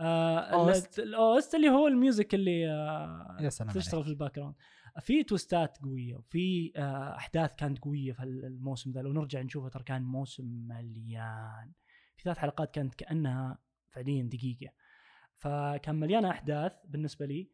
آه 0.00 0.38
OST. 0.38 0.98
ال- 0.98 1.04
ال 1.04 1.16
OST 1.16 1.54
اللي 1.54 1.68
هو 1.68 1.88
ال 1.88 1.96
music 1.96 2.34
اللي 2.34 2.70
آه 2.70 3.36
يا 3.40 3.48
سلام 3.48 3.70
تشتغل 3.70 3.94
عليك. 3.94 4.04
في 4.06 4.10
ال 4.12 4.36
background 4.36 4.54
في 5.00 5.22
twist 5.24 5.69
ات 5.69 5.78
قوية 5.78 6.16
وفي 6.16 6.72
آه 6.76 7.16
أحداث 7.16 7.54
كانت 7.54 7.78
قوية 7.78 8.12
في 8.12 8.22
الموسم 8.22 8.90
ذا 8.90 9.00
لو 9.02 9.12
نرجع 9.12 9.40
نشوفه 9.42 9.68
ترى 9.68 9.82
كان 9.82 10.02
موسم 10.02 10.44
مليان 10.68 11.72
في 12.16 12.22
ثلاث 12.24 12.38
حلقات 12.38 12.74
كانت 12.74 12.94
كأنها 12.94 13.58
فعليا 13.90 14.22
دقيقة 14.22 14.72
فكان 15.36 15.94
مليانه 15.94 16.30
أحداث 16.30 16.72
بالنسبة 16.84 17.26
لي 17.26 17.50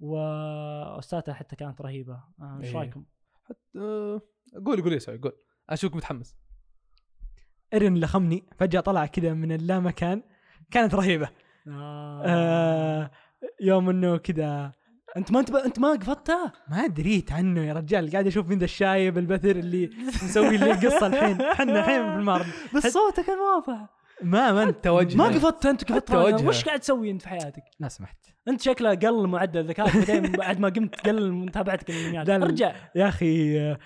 و 0.00 0.22
OST 0.22 0.89
اتها 0.89 1.34
حتى 1.34 1.56
كانت 1.56 1.80
رهيبة 1.80 2.24
إيش 2.42 2.68
إيه. 2.68 2.74
رأيكم؟ 2.76 3.04
حتى 3.44 4.20
قول 4.66 4.82
قول 4.82 4.92
يا 4.92 4.98
سعيد 4.98 5.22
قول 5.22 5.32
أشوفك 5.70 5.96
متحمس 5.96 6.36
ايرين 7.72 8.00
لخمني 8.00 8.44
فجأة 8.58 8.80
طلع 8.80 9.06
كذا 9.06 9.34
من 9.34 9.52
اللامكان 9.52 10.22
كانت 10.70 10.94
رهيبة 10.94 11.30
آه. 11.68 13.10
يوم 13.60 13.90
إنه 13.90 14.16
كذا 14.16 14.72
أنت 15.16 15.32
ما 15.32 15.40
أنت 15.40 15.50
أنت 15.50 15.78
ما 15.78 15.92
قفطتها 15.92 16.52
ما 16.70 16.86
دريت 16.86 17.32
عنه 17.32 17.60
يا 17.60 17.72
رجال. 17.72 18.10
قاعد 18.10 18.26
أشوف 18.26 18.48
مين 18.48 18.58
ذا 18.58 18.64
الشايب 18.64 19.18
البثر 19.18 19.50
اللي 19.50 19.90
مسوي 20.22 20.56
لي 20.56 20.72
القصة 20.72 21.06
الحين. 21.06 21.40
إحنا 21.40 21.80
الحين 21.80 22.12
في 22.12 22.18
المعرض 22.18 22.46
بس 22.74 22.86
صوتك 22.86 23.24
كان 23.26 23.38
واضح. 23.38 23.86
ما 24.22 24.52
ما 24.52 24.62
أنت 24.62 24.76
حتى 24.76 24.88
وجهه 24.88 25.16
ما 25.16 25.24
قفطت 25.24 25.66
أنت 25.66 25.84
قفطت 25.92 26.14
وجهه. 26.14 26.48
وش 26.48 26.64
قاعد 26.64 26.80
تسوي 26.80 27.10
أنت 27.10 27.22
في 27.22 27.28
حياتك؟ 27.28 27.62
لا 27.80 27.88
سمحت. 27.88 28.16
أنت 28.48 28.60
شكله 28.60 28.94
قل 28.94 29.26
معدل 29.26 29.64
ذكائك 29.64 29.96
بعدين 29.96 30.32
بعد 30.32 30.60
ما 30.60 30.68
قمت 30.68 31.06
قل 31.06 31.32
متابعتك 31.32 31.90
للانميات 31.90 32.28
لا، 32.28 32.38
لا. 32.38 32.44
أرجع. 32.44 32.74
يا 32.94 33.08
أخي 33.08 33.76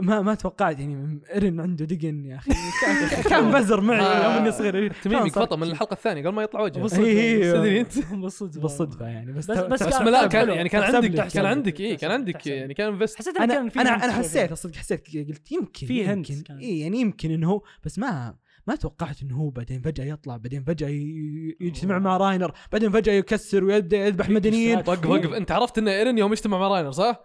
ما 0.00 0.22
ما 0.22 0.34
توقعت 0.34 0.78
يعني 0.80 1.20
ايرين 1.34 1.60
عنده 1.60 1.84
دقن 1.84 2.24
يا 2.24 2.36
أخي 2.36 2.50
كان- 3.30 3.50
بزر 3.50 3.80
معي 3.80 4.24
يوم 4.24 4.32
اني 4.32 4.52
صغير 4.52 4.92
تميمي 4.92 5.28
قفطه 5.30 5.56
من 5.56 5.62
الحلقة 5.62 5.94
الثانية 5.94 6.22
قبل 6.22 6.34
ما 6.34 6.42
يطلع 6.42 6.60
وجهه 6.60 6.80
بالصدفه. 6.82 7.02
تدري 7.52 7.80
أنت 7.80 7.98
بالصدفه 8.22 8.60
بالصدفه 8.60 9.06
يعني 9.06 9.32
بس 9.32 9.50
بس- 9.50 9.58
بس 9.58 9.82
بس 9.82 9.94
لا 10.00 10.26
كان. 10.26 10.48
يعني 10.48 10.68
كان 10.68 10.82
عندك 10.82 11.26
كان 11.28 11.46
عندك 11.46 11.80
اي 11.80 11.96
كان 11.96 12.10
عندك. 12.10 12.46
يعني 12.46 12.74
كان 12.74 12.92
انفست 12.92 13.18
حسيت 13.18 13.36
أنا 13.36 13.58
أنا 13.76 14.04
أنا 14.04 14.12
حسيت. 14.12 14.52
صدق 14.52 14.74
حسيت 14.76 15.06
قلت 15.28 15.52
يمكن 15.52 15.86
في 15.86 16.12
يمكن. 16.12 16.34
اي 16.50 16.80
يعني 16.80 17.00
يمكن 17.00 17.30
إنه 17.30 17.50
هو 17.50 17.62
بس 17.84 17.98
ما 17.98 18.34
ما 18.66 18.76
توقعت 18.76 19.22
إنه 19.22 19.36
هو 19.36 19.50
بعدين 19.50 19.82
فجأة 19.82 20.04
يطلع 20.04 20.36
بعدين 20.36 20.64
فجأة 20.64 20.88
ي- 20.88 21.56
يجتمع. 21.60 21.98
مع 21.98 22.16
راينر 22.16 22.52
بعدين 22.72 22.90
فجأة 22.90 23.12
يكسر 23.12 23.64
ويبدا 23.64 23.96
يذبح 23.96 24.30
مدنيين. 24.30 24.78
وقف 24.78 25.06
وقف 25.06 25.32
أنت 25.32 25.50
عرفت 25.52 25.78
إن 25.78 25.88
ايرن 25.88 26.18
يوم 26.18 26.32
يجتمع 26.32 26.58
مع 26.58 26.68
راينر 26.68 26.90
صح؟ 26.90 27.20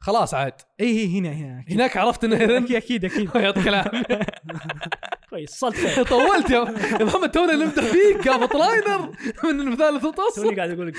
خلاص 0.00 0.34
عاد. 0.34 0.52
اي 0.80 0.86
هي 0.86 1.18
هنا 1.18 1.32
هنا 1.32 1.60
أكيد. 1.60 1.72
هناك 1.72 1.96
عرفت 1.96 2.24
إنه 2.24 2.36
ايرن 2.40 2.62
أكيد 2.64 2.76
أكيد 2.76 3.04
أكيد. 3.04 3.34
يعطيك 3.44 3.68
العافيه 3.68 4.02
كويس 5.30 5.64
خير 5.64 6.04
طولت 6.16 6.50
يا 6.50 6.56
يا 7.00 7.04
محمد 7.04 7.30
تونا 7.30 7.52
نمدح 7.54 7.82
فيك. 7.84 8.28
قافط 8.28 8.54
راينر 8.54 9.12
من 9.44 9.72
الثالث 9.72 10.04
وطص 10.04 10.34
توني 10.34 10.56
قاعد 10.56 10.70
أقول 10.70 10.88
لك؟ 10.88 10.94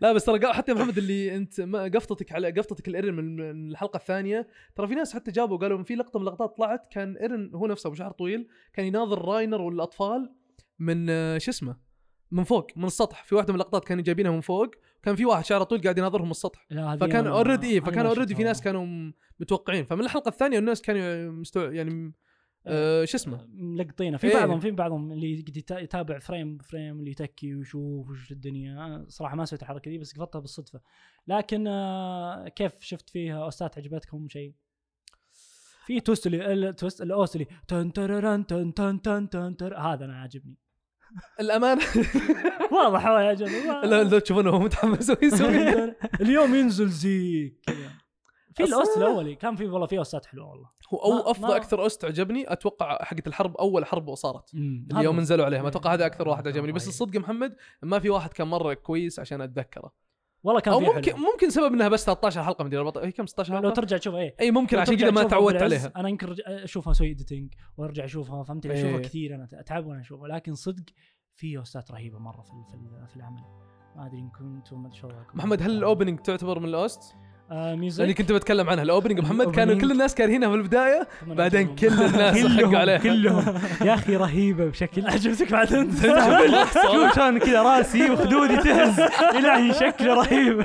لا 0.00 0.12
بس 0.12 0.24
ترى 0.24 0.52
حتى 0.52 0.72
يا 0.72 0.76
محمد 0.76 0.98
اللي 0.98 1.36
أنت 1.36 1.60
ما 1.60 1.82
قفطتك 1.84 2.32
على 2.32 2.50
قفطتك 2.50 2.88
الايرن 2.88 3.14
من 3.14 3.40
الحلقة 3.70 3.96
الثانية. 3.96 4.46
ترى 4.76 4.86
في 4.88 4.94
ناس 4.94 5.14
حتى 5.14 5.30
جابوا 5.30 5.56
قالوا 5.58 5.82
في 5.82 5.94
لقطة 5.94 6.18
من 6.20 6.26
اللقطات 6.26 6.56
طلعت 6.56 6.86
كان 6.92 7.16
ايرن 7.16 7.50
هو 7.54 7.66
نفسه 7.66 7.86
ابو 7.88 7.94
شعر 7.96 8.10
طويل 8.10 8.48
كان 8.72 8.86
يناظر 8.86 9.24
راينر 9.24 9.60
والأطفال 9.62 10.32
من 10.78 11.06
آه، 11.10 11.38
شو 11.38 11.50
اسمه؟ 11.50 11.85
من 12.30 12.44
فوق 12.44 12.66
من 12.76 12.84
السطح. 12.84 13.24
في 13.24 13.34
واحدة 13.34 13.52
من 13.52 13.60
اللقطات 13.60 13.84
كانوا 13.84 14.04
جايبينها 14.04 14.30
من 14.30 14.40
فوق 14.40 14.70
كان 15.02 15.16
في 15.16 15.24
واحد 15.24 15.44
شعره 15.44 15.64
طويل 15.64 15.82
قاعد 15.82 15.98
يناظرهم 15.98 16.24
من 16.24 16.30
السطح. 16.30 16.66
فكان 17.00 17.26
already 17.26 17.66
إيه 17.66 17.78
أنا 17.78 17.86
فكان 17.86 18.06
already 18.06 18.34
في 18.34 18.44
ناس 18.44 18.62
كانوا 18.62 19.12
متوقعين. 19.40 19.84
فمن 19.84 20.00
الحلقة 20.00 20.28
الثانية 20.28 20.58
الناس 20.58 20.82
كانوا 20.82 21.32
مستوع 21.32 21.72
يعني 21.72 22.12
آه 22.66 23.04
شو 23.04 23.16
اسمه؟ 23.16 23.46
ملقطينه. 23.48 24.16
في 24.16 24.26
إيه. 24.26 24.34
بعضهم 24.34 24.60
في 24.60 24.70
بعضهم 24.70 25.12
اللي 25.12 25.44
يتابع 25.70 26.18
frame 26.18 26.56
ب 26.56 26.63
frame 26.63 26.98
اللي 26.98 27.10
يتكي 27.10 27.54
ويشوف 27.54 28.10
وش 28.10 28.32
الدنيا. 28.32 28.72
أنا 28.72 29.04
صراحة 29.08 29.36
ما 29.36 29.44
سويت 29.44 29.62
الحركة 29.62 29.90
دي 29.90 29.98
بس 29.98 30.12
قفطتها 30.12 30.38
بالصدفة. 30.38 30.80
لكن 31.26 31.66
آه، 31.66 32.48
كيف 32.48 32.72
شفت 32.80 33.10
فيها؟ 33.10 33.42
OST 33.42 33.69
ات 33.69 33.78
عجبتكم 33.78 34.28
شيء؟ 34.28 34.54
في 35.86 36.00
twist 36.00 36.26
اللي 36.26 36.68
ال 36.68 36.74
twist 36.74 37.02
ال 37.02 37.11
OST 37.11 37.36
اللي 37.36 37.46
تن 37.68 37.92
تن 37.92 38.46
تن 38.46 39.02
تن 39.02 39.56
تن 39.56 39.74
هذا 39.74 40.04
أنا 40.04 40.16
عاجبني. 40.16 40.58
الأمانة. 41.40 41.82
واضح 42.72 43.06
هو 43.06 43.18
يعجبني 43.18 43.66
لو 43.90 44.02
لو 44.02 44.18
تشوفونه 44.18 44.50
هو 44.50 44.58
متحمس 44.58 45.10
ويسوي 45.10 45.94
اليوم 46.20 46.54
ينزل 46.54 46.88
زيك. 46.88 47.64
في 48.54 48.62
ال 48.64 48.72
OST 48.72 48.96
الأولي. 48.96 49.34
كان 49.34 49.56
في 49.56 49.66
والله 49.66 49.86
في 49.86 49.98
OST 49.98 50.19
ات 50.19 50.26
حلوة 50.26 50.48
والله. 50.50 50.68
هو 50.94 51.14
ما- 51.14 51.30
أفضل 51.30 51.48
ما- 51.48 51.56
أكثر 51.56 51.82
OST 51.82 52.04
عجبني. 52.04 52.52
أتوقع 52.52 53.04
حقه 53.04 53.22
الحرب 53.26 53.56
أول 53.56 53.84
حرب 53.86 54.14
صارت 54.14 54.54
هذا 54.54 55.00
اليوم 55.00 55.14
هو. 55.16 55.22
نزلوا 55.22 55.44
عليها 55.44 55.62
ما 55.62 55.68
أتوقع 55.68 55.94
هذا 55.94 56.06
أكثر 56.06 56.28
واحد 56.28 56.48
عجبني. 56.48 56.72
بس 56.72 56.82
رهيب. 56.82 56.88
الصدق 56.92 57.14
يا 57.14 57.20
محمد 57.20 57.56
ما 57.82 57.98
في 57.98 58.10
واحد 58.10 58.32
كان 58.32 58.46
مرة 58.48 58.74
كويس 58.74 59.18
عشان 59.20 59.40
أتذكره. 59.40 60.05
والله 60.46 60.60
كان 60.60 60.74
أو 60.74 60.80
في 60.80 60.86
ممكن 60.86 61.12
حلو. 61.12 61.22
ممكن 61.32 61.50
سبب 61.50 61.74
إنها 61.74 61.88
بس 61.88 62.06
13 62.06 62.42
حلقه 62.42 62.64
مدري 62.64 62.78
14 62.78 63.06
هي 63.06 63.12
كم 63.12 63.26
16 63.26 63.54
لو 63.54 63.60
حلقه 63.60 63.74
ترجع 63.74 63.96
تشوف 63.96 64.14
إيه 64.14 64.34
أي 64.40 64.50
ممكن 64.50 64.76
لو 64.76 64.82
عشان 64.82 64.96
ترجع 64.96 65.06
كذا 65.06 65.14
ما 65.14 65.20
تشوفها 65.20 65.38
تعودت 65.38 65.54
بالعز، 65.56 65.72
عليها 65.72 65.92
أنا 65.96 66.08
يمكن 66.08 66.26
رج... 66.26 66.40
أشوفها 66.46 66.90
أسوي 66.90 67.10
editing 67.10 67.54
وأرجع 67.76 68.04
أشوفها 68.04 68.42
فهمت 68.42 68.66
أشوفها 68.66 68.96
إيه. 68.96 69.02
كثير 69.02 69.34
أنا 69.34 69.48
أتعب 69.52 69.86
وأنا 69.86 70.00
أشوفها 70.00 70.28
لكن 70.28 70.54
صدق 70.54 70.84
في 71.36 71.58
OST 71.58 71.82
ات 71.82 71.90
رهيبة 71.90 72.18
مرة 72.18 72.42
في 72.42 72.50
في, 72.70 73.06
في 73.08 73.16
العمل 73.16 73.42
ما 73.96 74.06
أدري 74.06 74.18
إن 74.18 74.30
كنتم 74.30 74.82
ما 74.82 74.92
شاء 74.92 75.10
الله 75.10 75.26
محمد 75.34 75.62
هل 75.62 75.70
ال 75.70 75.76
opening 75.76 76.18
تعتبر 76.18 76.58
من 76.58 76.68
ال 76.68 76.77
OST؟ 76.77 77.14
آه 77.52 77.74
music. 77.74 78.10
كنت 78.18 78.32
بتكلم 78.32 78.70
عنها. 78.70 78.84
ال 78.84 78.88
opening 78.88 79.20
محمد 79.20 79.50
كانوا. 79.50 79.74
كل 79.74 79.92
الناس 79.92 80.14
كارهينها 80.14 80.48
في 80.48 80.54
البداية 80.54 81.08
بعدين. 81.26 81.76
كل 81.76 81.86
الناس 81.86 82.46
حقوا 82.58 82.78
عليها. 82.78 82.98
كلهم. 82.98 83.54
يا 83.84 83.94
أخي 83.94 84.16
رهيبة 84.26 84.64
بشكل. 84.66 85.06
عجبتك 85.12 85.52
بعد 85.52 85.72
أنت. 85.72 85.98
شوف 86.82 87.14
شلون 87.14 87.38
كذا 87.38 87.62
راسي 87.62 88.10
وخدودي 88.10 88.56
تهز. 88.56 89.00
إلهي 89.34 89.74
شكله 89.74 90.14
رهيب. 90.14 90.64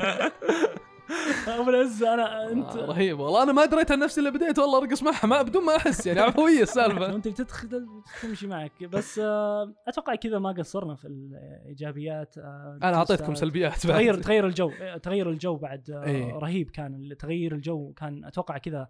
ابو 1.60 1.70
العز 1.70 2.04
أنا 2.04 2.52
أنت 2.52 2.76
آه، 2.76 2.86
رهيب 2.86 3.20
والله 3.20 3.44
أنا 3.44 3.52
ما 3.52 3.66
دريت 3.66 3.92
عن 3.92 4.00
نفسي 4.00 4.22
إلا 4.22 4.30
بديت 4.30 4.60
والله 4.60 4.78
أرقص 4.78 5.04
معها 5.04 5.28
ما 5.28 5.42
بدون 5.42 5.66
ما 5.66 5.76
أحس 5.76 6.08
يعني 6.08 6.20
عفوية 6.20 6.62
السالفة 6.62 7.06
انت 7.16 7.28
تدخل 7.28 7.88
تمشي 8.22 8.48
معك 8.48 8.84
بس 8.84 9.20
آه 9.20 9.74
أتوقع 9.88 10.16
كذا 10.16 10.40
ما 10.40 10.52
قصرنا 10.52 10.96
في 10.96 11.08
الإيجابيات 11.08 12.38
آه 12.38 12.80
أنا 12.84 12.98
أعطيتكم. 12.98 13.36
سلبيات 13.36 13.78
تغير 13.78 14.14
بعد. 14.14 14.24
تغير 14.24 14.48
الجو 14.48 14.72
تغير 15.04 15.30
الجو 15.30 15.56
بعد 15.56 15.90
آه، 15.90 16.04
إيه. 16.04 16.34
رهيب 16.34 16.70
كان 16.70 17.16
تغير 17.20 17.56
الجو 17.56 17.94
كان 17.94 18.26
أتوقع 18.26 18.58
كذا 18.58 18.88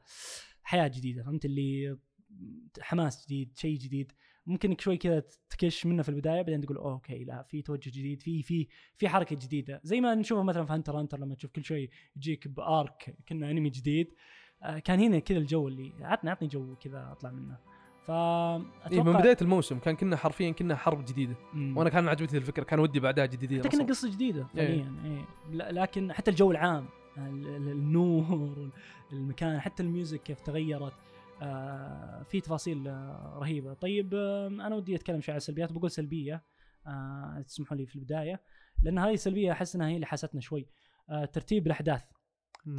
حياة 0.63 0.88
جديدة 0.88 1.23
فهمت 1.23 1.45
اللي 1.45 1.97
حماس 2.82 3.25
جديد 3.25 3.58
شيء 3.58 3.77
جديد 3.77 4.12
ممكن 4.45 4.75
شوي 4.80 4.97
كذا 4.97 5.23
تكش 5.49 5.86
منه 5.86 6.04
في 6.04 6.10
البداية 6.10 6.41
بعدين 6.41 6.62
تقول 6.62 6.77
okay 6.77 7.23
لا 7.23 7.43
في 7.43 7.62
توجه 7.62 7.89
جديد 7.89 8.21
في 8.21 8.43
في 8.43 8.67
في 8.97 9.10
حركة 9.10 9.36
جديدة 9.36 9.82
زي 9.84 10.01
ما 10.01 10.15
نشوفها 10.15 10.43
مثلا 10.43 10.65
في 10.65 10.73
هنتر 10.73 11.01
هنتر 11.01 11.19
لما 11.19 11.36
تشوف 11.36 11.51
كل 11.51 11.63
شوي 11.63 11.89
يجيك 12.15 12.47
ب 12.47 12.64
arc 12.64 13.15
كنا 13.30 13.51
أنمي 13.51 13.69
جديد 13.69 14.13
آه، 14.63 14.80
كان 14.80 14.99
هنا 14.99 15.19
كذا 15.19 15.38
الجو 15.38 15.67
اللي 15.67 15.91
عطني 16.01 16.30
عطني 16.30 16.47
جو 16.47 16.75
كذا 16.75 17.12
أطلع 17.12 17.32
منه 17.32 17.58
فاتوقع 18.08 18.91
إيه 18.91 19.04
من 19.04 19.13
بداية 19.13 19.38
الموسم 19.41 19.80
كان 19.80 19.95
كنا 19.95 20.15
حرفيا 20.15 20.51
كنا 20.51 20.75
حرب 20.75 21.06
جديدة 21.06 21.36
مم. 21.54 21.77
وأنا 21.77 21.89
كان 21.89 22.08
عجبتني 22.08 22.38
الفكرة 22.39 22.63
كان 22.63 22.80
ودي 22.80 22.99
بعدها 22.99 23.25
جديديه 23.25 23.60
حتى 23.60 23.69
كنا. 23.69 23.84
قصة 23.84 24.12
جديدة 24.12 24.39
إيه. 24.58 24.67
فعليا 24.67 24.95
إيه. 25.06 25.56
لا- 25.56 25.71
لكن 25.71 26.13
حتى 26.13 26.32
الجو 26.32 26.51
العام 26.51 26.86
ال- 27.17 27.47
ال- 27.47 27.71
النور 27.71 28.69
المكان 29.13 29.60
حتى 29.60 29.84
ال 29.84 29.90
music 29.90 30.23
كيف 30.23 30.41
تغيرت 30.41 30.93
آه 31.41 32.23
في 32.23 32.41
تفاصيل 32.41 32.88
آه 32.88 33.38
رهيبة. 33.41 33.73
طيب 33.73 34.13
آه 34.13 34.47
أنا 34.47 34.75
ودي 34.75 34.95
أتكلم 34.95 35.21
شوي 35.21 35.34
عن 35.34 35.38
السلبيات. 35.38 35.71
بقول 35.71 35.91
سلبية 35.91 36.43
آه 36.88 37.43
تسمحوا 37.47 37.77
لي 37.77 37.86
في 37.86 37.95
البداية. 37.95 38.41
لأن 38.84 38.97
هذه 38.97 39.13
السلبية 39.13 39.51
أحس 39.51 39.75
إنها 39.75 39.88
هي 39.88 39.95
اللي 39.95 40.06
حاستنا 40.06 40.41
شوي. 40.41 40.67
آه 41.10 41.25
ترتيب 41.25 41.67
الأحداث. 41.67 42.04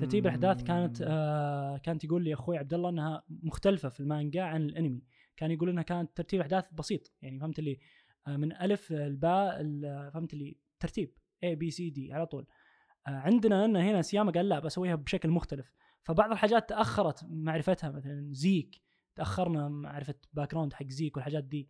ترتيب 0.00 0.26
الأحداث 0.26 0.62
كانت 0.62 1.02
آه 1.02 1.78
كانت 1.78 2.04
يقول 2.04 2.24
لي 2.24 2.34
أخوي 2.34 2.58
عبد 2.58 2.74
الله 2.74 2.90
إنها 2.90 3.22
مختلفة 3.28 3.88
في 3.88 4.00
المانجا 4.00 4.42
عن 4.42 4.62
الأنمي. 4.62 5.02
كان 5.36 5.50
يقول 5.50 5.68
إنها 5.68 5.82
كانت 5.82 6.16
ترتيب 6.16 6.40
أحداث 6.40 6.64
بسيط. 6.72 7.12
يعني 7.22 7.40
فهمت 7.40 7.58
اللي 7.58 7.78
آه 8.26 8.36
من 8.36 8.52
ألف 8.52 8.92
الباء 8.92 9.60
ال- 9.60 10.10
فهمت 10.12 10.32
اللي 10.32 10.56
ترتيب 10.80 11.14
A 11.44 11.48
B 11.48 11.74
C 11.74 11.78
D 11.96 12.12
على 12.12 12.26
طول. 12.26 12.46
آه 13.06 13.10
عندنا 13.10 13.66
هنا 13.66 14.02
سياما 14.02 14.32
قال 14.32 14.48
لا 14.48 14.58
بسويها 14.58 14.94
بشكل 14.94 15.30
مختلف. 15.30 15.72
فبعض 16.02 16.30
الحاجات 16.32 16.68
تأخرت 16.68 17.24
معرفتها 17.30 17.90
مثلا 17.90 18.28
زيك 18.32 18.80
تأخرنا 19.14 19.68
معرفة 19.68 20.14
background 20.32 20.72
حق 20.72 20.86
زيك 20.86 21.16
والحاجات 21.16 21.44
دي. 21.44 21.68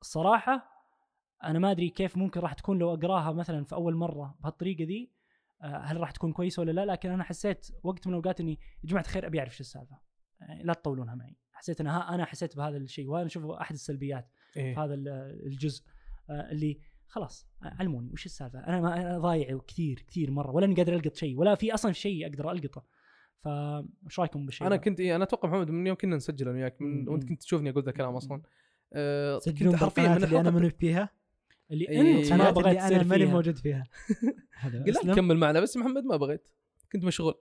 الصراحة 0.00 0.68
أنا 1.44 1.58
ما 1.58 1.70
أدري 1.70 1.88
كيف 1.88 2.16
ممكن 2.16 2.40
راح 2.40 2.52
تكون 2.52 2.78
لو 2.78 2.94
أقراها 2.94 3.32
مثلا 3.32 3.64
في 3.64 3.74
أول 3.74 3.94
مرة 3.94 4.36
بهالطريقة 4.40 4.84
دي 4.84 5.12
آه، 5.62 5.76
هل 5.78 5.96
راح 6.00 6.10
تكون 6.10 6.32
كويسة 6.32 6.60
ولا 6.60 6.70
لا؟ 6.72 6.84
لكن 6.92 7.10
أنا 7.10 7.24
حسيت 7.24 7.68
وقت 7.82 8.06
من 8.06 8.12
الأوقات 8.12 8.40
إني 8.40 8.52
يا 8.52 8.88
جماعة 8.88 9.02
الخير 9.02 9.26
أبي 9.26 9.38
أعرف 9.38 9.54
شو 9.56 9.60
السالفة. 9.60 9.98
يعني 10.40 10.62
لا 10.62 10.72
تطولونها 10.72 11.14
معي. 11.14 11.36
حسيت 11.52 11.80
إن 11.80 11.86
ها- 11.86 12.14
أنا 12.14 12.24
حسيت 12.24 12.56
بهذا 12.56 12.76
الشيء 12.76 13.08
وهذا 13.08 13.26
أشوفه 13.26 13.60
أحد 13.60 13.74
السلبيات 13.74 14.28
في 14.52 14.60
إيه. 14.60 14.84
هذا 14.84 14.94
ال- 14.94 15.08
الجزء. 15.46 15.84
آه، 16.30 16.50
اللي 16.50 16.80
خلاص 17.08 17.48
آه، 17.62 17.76
علموني 17.80 18.10
وش 18.12 18.26
السالفة. 18.26 18.58
أنا 18.58 18.80
ما 18.80 18.96
أنا 19.00 19.18
ضايع 19.18 19.58
كثير 19.68 20.04
كثير 20.08 20.30
مرة 20.30 20.50
ولا 20.50 20.66
إني 20.66 20.74
قادر 20.74 20.94
ألقط 20.94 21.14
شيء 21.16 21.38
ولا 21.38 21.54
في 21.54 21.74
أصلا 21.74 21.92
شيء 21.92 22.26
أقدر 22.26 22.50
ألقطه. 22.52 22.84
فايش 23.42 24.20
رأيكم 24.20 24.46
بالشيء 24.46 24.66
أنا؟ 24.66 24.76
كنت 24.76 25.00
إيه 25.00 25.16
أنا 25.16 25.24
أتوقع 25.24 25.48
محمد 25.48 25.70
من 25.70 25.86
يوم 25.86 25.96
كنا 25.96 26.16
نسجل 26.16 26.48
أنا 26.48 26.58
وياك 26.58 26.82
من. 26.82 27.08
وأنت 27.08 27.28
كنت 27.28 27.42
تشوفني 27.42 27.70
أقول 27.70 27.82
ذا 27.82 27.90
الكلام 27.90 28.16
أصلا. 28.16 28.42
تسجلون 29.38 29.72
كنت 29.72 29.82
حرفيا 29.82 30.08
من 30.08 30.24
اللي 30.24 30.40
أنا 30.40 30.50
ماني 30.50 30.70
فيها؟ 30.70 31.08
اللي 31.70 31.88
إيه. 31.88 32.18
أنت 32.18 32.32
ما 32.32 32.50
بغيت 32.50 32.82
اللي 32.82 32.96
أنا 32.96 33.04
ماني 33.04 33.26
موجود 33.26 33.56
فيها. 33.56 33.84
قلت. 34.86 35.10
كمل 35.10 35.36
معنا 35.36 35.60
بس 35.60 35.76
محمد 35.76 36.04
ما 36.04 36.16
بغيت. 36.16 36.48
كنت 36.92 37.04
مشغول. 37.04 37.34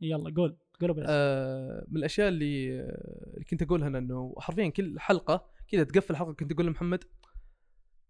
يلا 0.00 0.34
قول. 0.36 0.56
قول 0.80 0.92
بس 0.92 1.06
آه 1.08 1.84
من 1.88 1.96
الأشياء 1.96 2.28
اللي 2.28 2.80
آه، 2.80 3.32
اللي 3.34 3.44
كنت 3.44 3.62
أقولها 3.62 3.88
إنه 3.88 4.34
حرفيا 4.38 4.68
كل 4.68 5.00
حلقة 5.00 5.46
كذا 5.68 5.84
تقفل 5.84 6.16
حلقة 6.16 6.32
كنت 6.32 6.52
أقول 6.52 6.66
لمحمد 6.66 7.04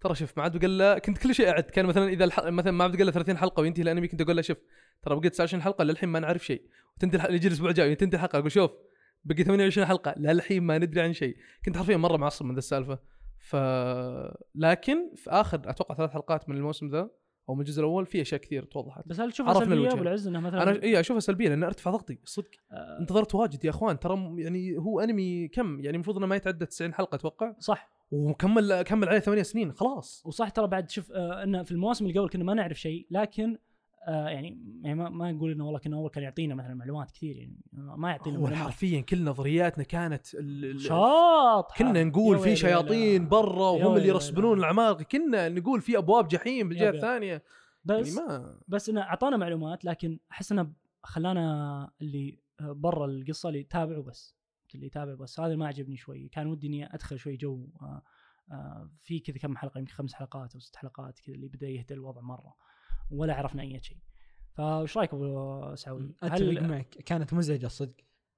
ترى 0.01 0.15
شوف 0.15 0.37
ما 0.37 0.43
عاد 0.43 0.57
بقى 0.57 0.69
له 0.69 0.99
كنت 0.99 1.19
كل 1.19 1.35
شيء 1.35 1.49
أعد. 1.49 1.63
كان 1.63 1.87
مثلا 1.87 2.09
إذا 2.09 2.25
الح... 2.25 2.41
مثلا 2.45 2.73
ما 2.73 2.85
عاد 2.85 2.93
بقى 2.97 3.05
له 3.05 3.11
30 3.11 3.37
حلقة 3.37 3.61
وينتهي 3.61 3.83
الانمي 3.83 4.09
كنت 4.09 4.21
أقول 4.21 4.37
له 4.37 4.43
شوف 4.43 4.57
ترى 5.03 5.17
بقيت 5.21 5.33
29 5.33 5.63
حلقة 5.63 5.85
للحين 5.85 6.09
ما 6.09 6.21
نعرف 6.21 6.45
شيء. 6.47 6.63
وتنتهي 6.97 7.17
الح- 7.21 7.31
يجي 7.31 7.49
الأسبوع 7.49 7.69
الجاي 7.71 7.95
تنتهي 7.95 8.17
الحلقة 8.17 8.39
أقول 8.39 8.53
شوف 8.53 8.71
بقي 9.25 9.45
28 9.45 9.87
حلقة 9.87 10.15
للحين 10.17 10.63
ما 10.63 10.79
ندري 10.79 11.01
عن 11.01 11.13
شيء. 11.13 11.37
كنت 11.65 11.77
حرفيا 11.77 11.97
مرة 11.97 12.17
معصب 12.17 12.47
من 12.47 12.53
ذا 12.55 12.59
السالفة. 12.59 12.99
ف 13.39 13.57
لكن 14.55 15.15
في 15.17 15.31
آخر 15.31 15.61
أتوقع 15.65 15.95
ثلاث 15.95 16.11
حلقات 16.11 16.49
من 16.49 16.57
الموسم 16.57 16.89
ذا 16.89 17.11
أو 17.49 17.55
من 17.55 17.61
الجزء 17.61 17.81
الأول 17.81 18.07
في 18.07 18.21
أشياء 18.23 18.41
كثير 18.41 18.65
توضحت. 18.65 19.09
بس 19.09 19.21
هل 19.21 19.33
تشوفها 19.33 19.55
سلبية. 19.55 19.93
أبو 19.93 20.03
العز 20.03 20.27
انها 20.29 20.41
مثلا 20.41 20.63
أنا 20.63 20.83
اي 20.83 21.01
أشوفها 21.01 21.21
سلبية 21.21 21.49
لأن 21.49 21.63
ارتفع 21.65 21.91
ضغطي 21.91 22.19
صدق. 22.25 22.51
آه، 22.73 22.99
انتظرت 23.01 23.35
واجد 23.35 23.65
يا 23.65 23.71
أخوان 23.71 23.99
ترى 23.99 24.35
يعني 24.39 24.77
هو 24.79 25.01
أنمي 25.01 25.49
كم؟ 25.49 25.81
يعني 25.81 25.95
المفروض 25.95 26.17
إنه 26.17 26.27
ما 26.27 26.37
يتعدى 26.37 26.67
90 26.67 26.95
حلقة 26.95 27.15
أتوقع. 27.17 27.55
صح. 27.59 27.98
وكمل 28.11 28.83
كمل 28.83 29.09
عليه 29.09 29.19
ثمانية 29.19 29.43
سنين 29.43 29.73
خلاص. 29.73 30.23
وصح 30.27 30.49
ترى 30.49 30.67
بعد 30.67 30.91
شوف 30.91 31.13
آه 31.13 31.43
إنه 31.43 31.63
في 31.63 31.73
المواسم 31.73 32.07
اللي 32.07 32.19
قبل 32.21 32.29
كنا 32.29 32.45
ما 32.45 32.55
نعرف 32.55 32.81
شيء 32.81 33.07
لكن 33.11 33.59
آه 34.09 34.29
يعني, 34.29 34.59
يعني 34.83 34.95
ما, 34.95 35.09
ما 35.09 35.33
نقول 35.33 35.51
إنه 35.53 35.65
والله 35.67 35.79
كنا 35.81 35.97
أول 35.97 36.11
كان 36.11 36.25
يعطينا 36.25 36.55
مثلا 36.55 36.75
معلومات 36.75 37.11
كثير 37.11 37.37
يعني 37.37 37.57
ما 37.73 38.11
يعطينا 38.11 38.39
هو 38.39 38.47
حرفيا 38.49 39.01
كل 39.01 39.25
نظرياتنا 39.25 39.85
كانت 39.85 40.35
ال- 40.35 40.65
ال- 40.65 40.81
شاط 40.81 41.73
كنا 41.79 42.05
نقول 42.05 42.39
في 42.39 42.57
شياطين 42.57 43.29
برا 43.29 43.79
يا 43.79 43.85
وهم 43.87 43.97
اللي 43.97 44.09
يرسبنون 44.09 44.59
لا. 44.59 44.65
العمالقه 44.65 45.03
كنا 45.05 45.49
نقول 45.49 45.81
في 45.81 45.99
أبواب 45.99 46.29
جحيم 46.29 46.69
بالجهه. 46.69 46.91
الثانية. 46.91 47.43
بس 47.85 48.17
يعني 48.17 48.29
ما 48.29 48.59
بس 48.69 48.89
إنه 48.89 49.01
أعطانا 49.01 49.37
معلومات 49.37 49.85
لكن 49.85 50.19
أحس 50.33 50.53
إنه 50.53 50.73
خلانا 51.03 51.91
اللي 52.01 52.39
برا 52.61 53.07
القصة 53.07 53.49
اللي 53.49 53.61
يتابعوا 53.61 54.03
بس. 54.03 54.38
اللي 54.75 54.87
يتابع 54.87 55.15
بس 55.15 55.41
هذا 55.41 55.57
ما 55.57 55.67
عجبني 55.67 55.97
شوي. 55.97 56.29
كان 56.29 56.47
ودي 56.47 56.67
إني 56.67 56.95
أدخل 56.95 57.19
شوي 57.19 57.37
جو 57.37 57.69
آه 57.83 58.03
آه 58.53 58.91
في 59.03 59.21
كذا 59.21 59.39
كم 59.39 59.57
حلقة 59.57 59.79
يمكن 59.79 59.93
خمس 59.93 60.15
حلقات 60.15 60.55
أو 60.55 60.61
ست 60.61 60.77
حلقات 60.77 61.19
كذا 61.21 61.35
اللي 61.35 61.49
بدأ 61.49 61.69
يهدى 61.69 61.95
الوضع 61.95 62.21
مرة 62.21 62.55
ولا 63.11 63.35
عرفنا 63.35 63.63
أي 63.63 63.81
شيء. 63.83 63.99
فايش 64.55 64.97
رأيك 64.99 65.15
أبو 65.15 65.75
سعودي؟ 65.75 66.15
أتفق 66.23 66.63
معك. 66.63 66.89
كانت 66.89 67.35
مزعجة 67.35 67.67
الصدق 67.67 67.95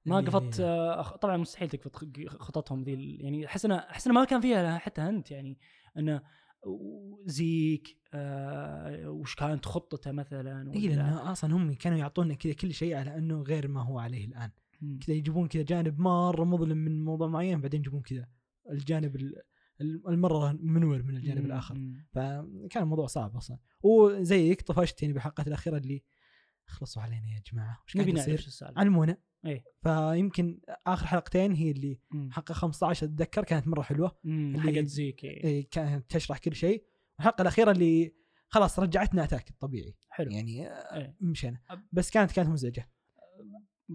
ما 0.07 0.15
يعني- 0.15 0.27
قفت 0.31 0.61
آه، 0.61 1.17
طبعا 1.17 1.37
مستحيل 1.37 1.69
تقفط 1.69 1.97
خططهم 2.29 2.83
ذي 2.83 3.17
يعني 3.17 3.47
أحس 3.47 3.65
انه 3.65 3.75
أحس 3.77 4.09
ما 4.09 4.25
كان 4.25 4.41
فيها 4.41 4.79
حتى 4.79 5.03
انت 5.03 5.31
يعني. 5.31 5.59
انه 5.99 6.23
زيك 7.27 7.99
آه 8.15 9.11
وش 9.11 9.35
كانت 9.35 9.67
خطته 9.67 10.13
مثلا 10.13 10.73
اي 10.75 10.89
لأنه 10.89 11.33
أصلا 11.33 11.55
هم 11.57 11.73
كانوا 11.75 11.99
يعطونا 11.99 12.35
كذا 12.35 12.53
كل 12.53 12.75
شيء 12.75 12.97
على 12.97 13.19
إنه 13.19 13.43
غير 13.43 13.69
ما 13.69 13.83
هو 13.83 13.99
عليه 13.99 14.25
الآن. 14.25 14.51
كذا 15.07 15.17
يجيبون 15.17 15.49
كذا 15.49 15.63
جانب 15.63 15.99
مرة 16.01 16.45
مظلم 16.45 16.79
من 16.79 17.05
موضوع 17.05 17.29
معين 17.29 17.61
بعدين 17.61 17.81
يجيبون 17.81 18.03
كذا 18.03 18.29
الجانب 18.71 19.17
ال- 19.17 19.43
ال- 19.81 20.09
المرة 20.09 20.53
منور 20.53 21.03
من 21.03 21.17
الجانب 21.17 21.39
مم. 21.41 21.47
الآخر. 21.47 21.75
فكان 22.13 22.83
الموضوع 22.83 23.07
صعب 23.07 23.37
أصلا. 23.37 23.59
وزيك 23.83 24.63
طفشت 24.63 25.03
يعني 25.03 25.15
بالحلقات 25.15 25.47
الأخيرة 25.49 25.77
اللي 25.77 26.03
خلصوا 26.67 27.03
علينا 27.03 27.27
يا 27.29 27.43
جماعة. 27.53 27.83
وش 27.87 27.97
قاعد 27.97 28.09
يصير؟ 28.09 28.47
علمونا 28.77 29.17
إيه. 29.47 29.65
فيمكن 29.83 30.61
آخر 30.87 31.07
حلقتين 31.07 31.53
هي 31.53 31.71
اللي. 31.71 32.01
حلقه 32.31 32.53
15 32.53 33.07
أتذكر 33.07 33.45
كانت 33.45 33.69
مرة 33.69 33.83
حلوة. 33.83 34.19
حقت 34.57 34.85
زيك 34.85 35.25
إيه. 35.25 35.45
إيه، 35.45 35.69
كانت 35.71 36.11
تشرح 36.11 36.39
كل 36.39 36.55
شيء. 36.55 36.85
والحلقة 37.19 37.43
الأخيرة 37.43 37.71
اللي 37.71 38.15
خلاص 38.49 38.79
رجعتنا 38.79 39.25
أتاك 39.25 39.51
الطبيعي. 39.51 39.97
حلو. 40.09 40.31
يعني 40.31 40.69
آه، 40.69 40.97
إيه. 40.97 41.17
مشينا. 41.21 41.61
بس 41.93 42.11
كانت 42.11 42.33
كانت 42.33 42.49
مزعجة. 42.49 42.91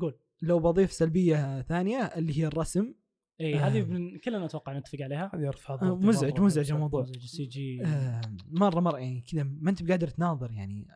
قول. 0.01 0.19
لو 0.41 0.59
بضيف 0.59 0.91
سلبية 0.91 1.61
ثانية 1.61 1.97
اللي 1.99 2.39
هي 2.39 2.47
الرسم. 2.47 2.93
إي 3.41 3.55
آه. 3.59 3.67
هذه 3.67 3.81
بن- 3.81 4.17
كلنا 4.17 4.45
أتوقع 4.45 4.77
نتفق 4.77 4.97
عليها. 5.01 5.31
هذه 5.33 5.41
يرفع 5.41 5.73
آه، 5.81 5.95
مزعج. 5.95 6.39
مزعج 6.39 6.71
الموضوع. 6.71 7.01
مزعج 7.01 7.15
ال 7.23 7.45
CG. 7.45 7.83
آه، 7.85 8.21
مرة 8.51 8.79
مرة 8.79 8.97
يعني 8.99 9.21
كذا 9.31 9.43
ما 9.43 9.69
أنت 9.69 9.83
بقادر 9.83 10.07
تناظر 10.07 10.51
يعني. 10.51 10.87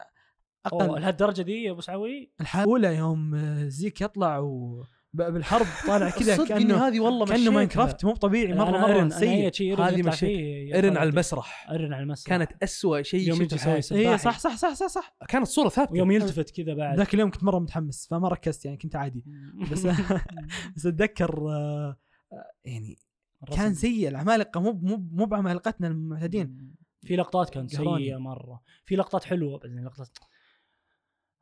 أقل. 0.65 1.01
لهالدرجة 1.01 1.41
دي 1.41 1.63
يا 1.63 1.71
أبو 1.71 1.81
سعوي؟ 1.81 2.33
الحلقة 2.41 2.63
الأولى 2.63 2.95
يوم 2.95 3.35
آه، 3.35 3.67
زيك 3.67 4.01
يطلع 4.01 4.37
و 4.39 4.83
بالحرب 5.13 5.65
طالع 5.87 6.09
كذا 6.19 6.45
كانه 6.45 6.87
هذه 6.87 6.99
والله 6.99 7.25
كأنه. 7.25 7.51
Minecraft 7.51 8.05
مو 8.05 8.15
طبيعي 8.15 8.53
مره 8.53 8.77
مرة 8.77 9.09
سيء 9.09 9.29
هذه 9.29 9.51
ايرن 9.61 10.89
يطلع 10.89 10.99
على. 11.01 11.09
المسرح 11.09 11.67
ايرن 11.71 11.93
على 11.93 12.03
المسرح 12.03 12.29
كانت 12.29 12.51
أسوأ 12.63 13.01
شيء 13.01 13.27
يوم 13.27 13.41
يجي 13.41 13.55
يسوي. 13.55 14.09
اي. 14.11 14.17
صح 14.17 14.39
صح 14.39 14.55
صح 14.55 14.73
صح 14.73 14.87
صح 14.87 15.15
كانت 15.27 15.47
صورة 15.47 15.69
ثابتة 15.69 15.93
ويوم 15.93 16.11
يلتفت 16.11 16.49
كذا 16.49 16.73
بعد 16.73 16.97
ذاك 16.97 17.13
اليوم 17.13 17.31
كنت 17.31 17.43
مرة 17.43 17.59
متحمس 17.59 18.07
فما 18.07 18.27
ركزت 18.27 18.65
يعني 18.65 18.77
كنت 18.77 18.95
عادي 18.95 19.25
بس 19.71 19.87
بس 20.75 20.85
أتذكر 20.85 21.49
آه، 21.49 21.97
يعني 22.65 22.97
كان. 23.55 23.73
سيء 23.73 24.07
العمالقة 24.07 24.61
مو 24.61 24.71
مو 24.73 25.07
مو 25.11 25.25
بعمالقتنا 25.25 25.87
المعتادين 25.87 26.75
في 27.01 27.15
لقطات 27.15 27.49
كانت. 27.49 27.71
سيئة 27.75 28.17
مرة 28.17 28.61
في 28.85 28.95
لقطات 28.95 29.23
حلوة 29.23 29.59
بعدين 29.59 29.85
لقطات 29.85 30.09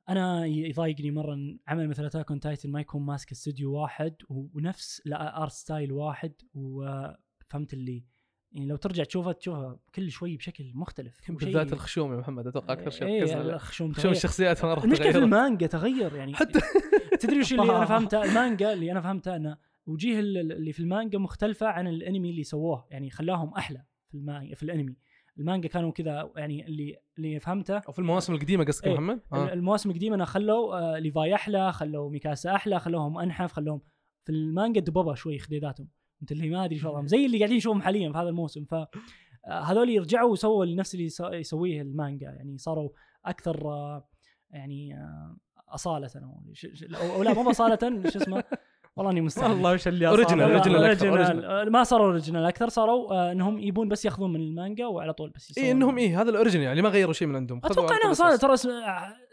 أنا 0.10 0.46
يضايقني 0.46 1.12
مرة 1.12 1.34
إن 1.34 1.60
عمل 1.68 1.88
مثل 1.90 2.06
Attack 2.06 2.32
on 2.32 2.40
Titan 2.40 2.72
ما 2.72 2.82
يكون 2.82 3.02
ماسك 3.06 3.32
استوديو 3.32 3.74
واحد 3.74 4.16
ونفس 4.30 5.02
art 5.14 5.52
style 5.52 5.92
واحد 5.92 6.34
وفهمت 6.54 7.74
اللي 7.74 8.04
يعني 8.52 8.68
لو 8.68 8.76
ترجع 8.76 9.04
تشوفها 9.04 9.34
تشوفها 9.34 9.80
كل 9.96 10.12
شوي 10.12 10.38
بشكل 10.38 10.72
مختلف 10.76 11.32
بالذات 11.32 11.74
الخشوم 11.74 12.14
يا 12.14 12.18
محمد 12.18 12.48
أتوقع 12.48 12.74
أكثر 12.74 12.90
شيء 12.90 13.08
عليه. 13.38 13.56
الخشوم 13.56 13.92
تغير. 13.92 14.12
الشخصيات 14.12 14.66
مرة 14.66 14.84
المشكلة 14.84 15.12
في. 15.12 15.18
المانجا 15.18 15.68
تغير 15.68 16.16
يعني 16.16 16.36
حتى 16.36 16.60
تدري 17.20 17.40
وش 17.40 17.52
اللي 17.54 17.64
أنا 17.64 17.86
فهمته 17.86 18.24
المانجا 18.24 18.74
اللي 18.74 18.92
أنا 18.92 19.02
فهمته 19.02 19.36
انه 19.36 19.58
وجيه 19.86 20.20
ال- 20.20 20.52
اللي 20.52 20.72
في 20.74 20.80
المانجا 20.80 21.20
مختلفة 21.20 21.68
عن 21.68 21.88
الأنمي 21.88 22.30
اللي 22.30 22.44
سووه 22.44 22.88
يعني 22.92 23.10
خلاهم 23.10 23.54
أحلى 23.54 23.84
في 24.08 24.16
المانجا 24.18 24.56
في 24.56 24.64
الأنمي 24.64 24.96
المانجا 25.40 25.70
كانوا 25.70 25.92
كذا 25.92 26.32
يعني 26.36 26.68
اللي 26.68 26.96
اللي 27.18 27.40
فهمته 27.40 27.78
أو 27.78 27.92
في 27.92 28.00
المواسم 28.00 28.34
القديمة 28.34 28.64
قصدك 28.66 28.86
يا 28.86 28.92
إيه. 28.92 28.96
محمد؟ 28.98 29.22
آه. 29.34 29.54
المواسم 29.54 29.90
القديمة 29.90 30.16
أنا 30.16 30.26
خلوا 30.26 30.78
آه، 30.96 31.00
ليفاي 31.00 31.36
أحلى 31.36 31.74
خلوا 31.74 32.10
ميكاسا 32.10 32.56
أحلى 32.56 32.80
خلوهم 32.80 33.18
أنحف 33.18 33.52
خلوهم 33.52 33.82
في 34.24 34.32
المانجا 34.32 34.82
دببه 34.82 35.14
شوي 35.14 35.40
خديداتهم 35.40 35.88
انت 36.22 36.32
اللي 36.32 36.50
ما 36.50 36.66
أدري 36.66 36.78
شو 36.78 36.90
وضعهم 36.90 37.08
زي 37.14 37.26
اللي 37.26 37.38
قاعدين 37.38 37.58
نشوفهم 37.58 37.82
حاليا 37.82 38.12
في 38.12 38.18
هذا 38.18 38.30
الموسم 38.30 38.66
ف 38.66 38.74
آه، 38.74 38.88
هذول 39.48 39.90
يرجعوا 39.90 40.32
وسووا 40.32 40.66
نفس 40.66 40.94
اللي 40.96 41.06
يسو- 41.10 41.34
يسويه 41.34 41.82
المانجا 41.82 42.28
يعني 42.28 42.58
صاروا 42.58 42.90
أكثر 43.26 43.68
آه، 43.70 44.10
يعني 44.50 44.96
آه، 44.96 45.38
أصالة 45.70 46.10
أو 46.16 47.16
أو 47.16 47.24
لا 47.24 47.34
مو 47.34 47.50
اصاله 47.50 48.10
شو 48.10 48.20
اسمه 48.20 48.44
والله 48.98 49.12
إني 49.12 49.22
مستعجل 49.22 49.52
والله 49.54 49.74
وش 49.74 49.88
اللي 49.88 50.10
أكثر، 50.10 50.26
original. 51.26 51.46
آه، 51.46 51.64
ما 51.64 51.84
صاروا 51.84 52.06
original 52.06 52.46
أكثر 52.46 52.70
صاروا 52.70 53.14
آه، 53.14 53.32
إنهم 53.32 53.60
يبون 53.60 53.88
بس 53.90 54.06
ياخذون 54.06 54.34
من 54.34 54.42
المانجا 54.42 54.86
وعلى 54.86 55.14
طول 55.14 55.30
بس 55.30 55.50
يسوون. 55.52 55.66
اي 55.66 55.72
إنهم 55.72 55.98
إيه 55.98 56.22
هذا 56.22 56.30
ال 56.30 56.35
origin 56.35 56.62
يعني 56.62 56.82
ما 56.82 56.90
غيروا 56.90 57.14
شيء 57.14 57.28
من 57.28 57.36
عندهم. 57.36 57.62
أتوقع 57.64 57.96
انها 58.04 58.12
أساس. 58.12 58.40
ترى 58.40 58.56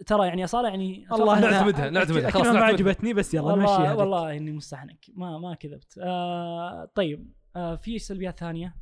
ترى 0.06 0.26
يعني 0.26 0.44
اصاله 0.44 0.68
يعني 0.68 1.06
الله 1.12 1.40
نعتمدها- 1.40 1.90
نعتمدها، 1.90 2.30
خلاص 2.30 2.46
ما. 2.46 2.60
عجبتني 2.64 3.14
بس 3.14 3.34
يلا 3.34 3.54
نمشي 3.56 3.72
والله 3.72 4.36
إني 4.36 4.52
مستحنك. 4.52 5.06
ما 5.14 5.38
ما 5.38 5.54
كذبت. 5.54 5.98
آه 6.02 6.88
طيب 6.94 7.32
آه 7.56 7.76
في 7.76 7.98
سلبيات 7.98 8.40
ثانية. 8.40 8.74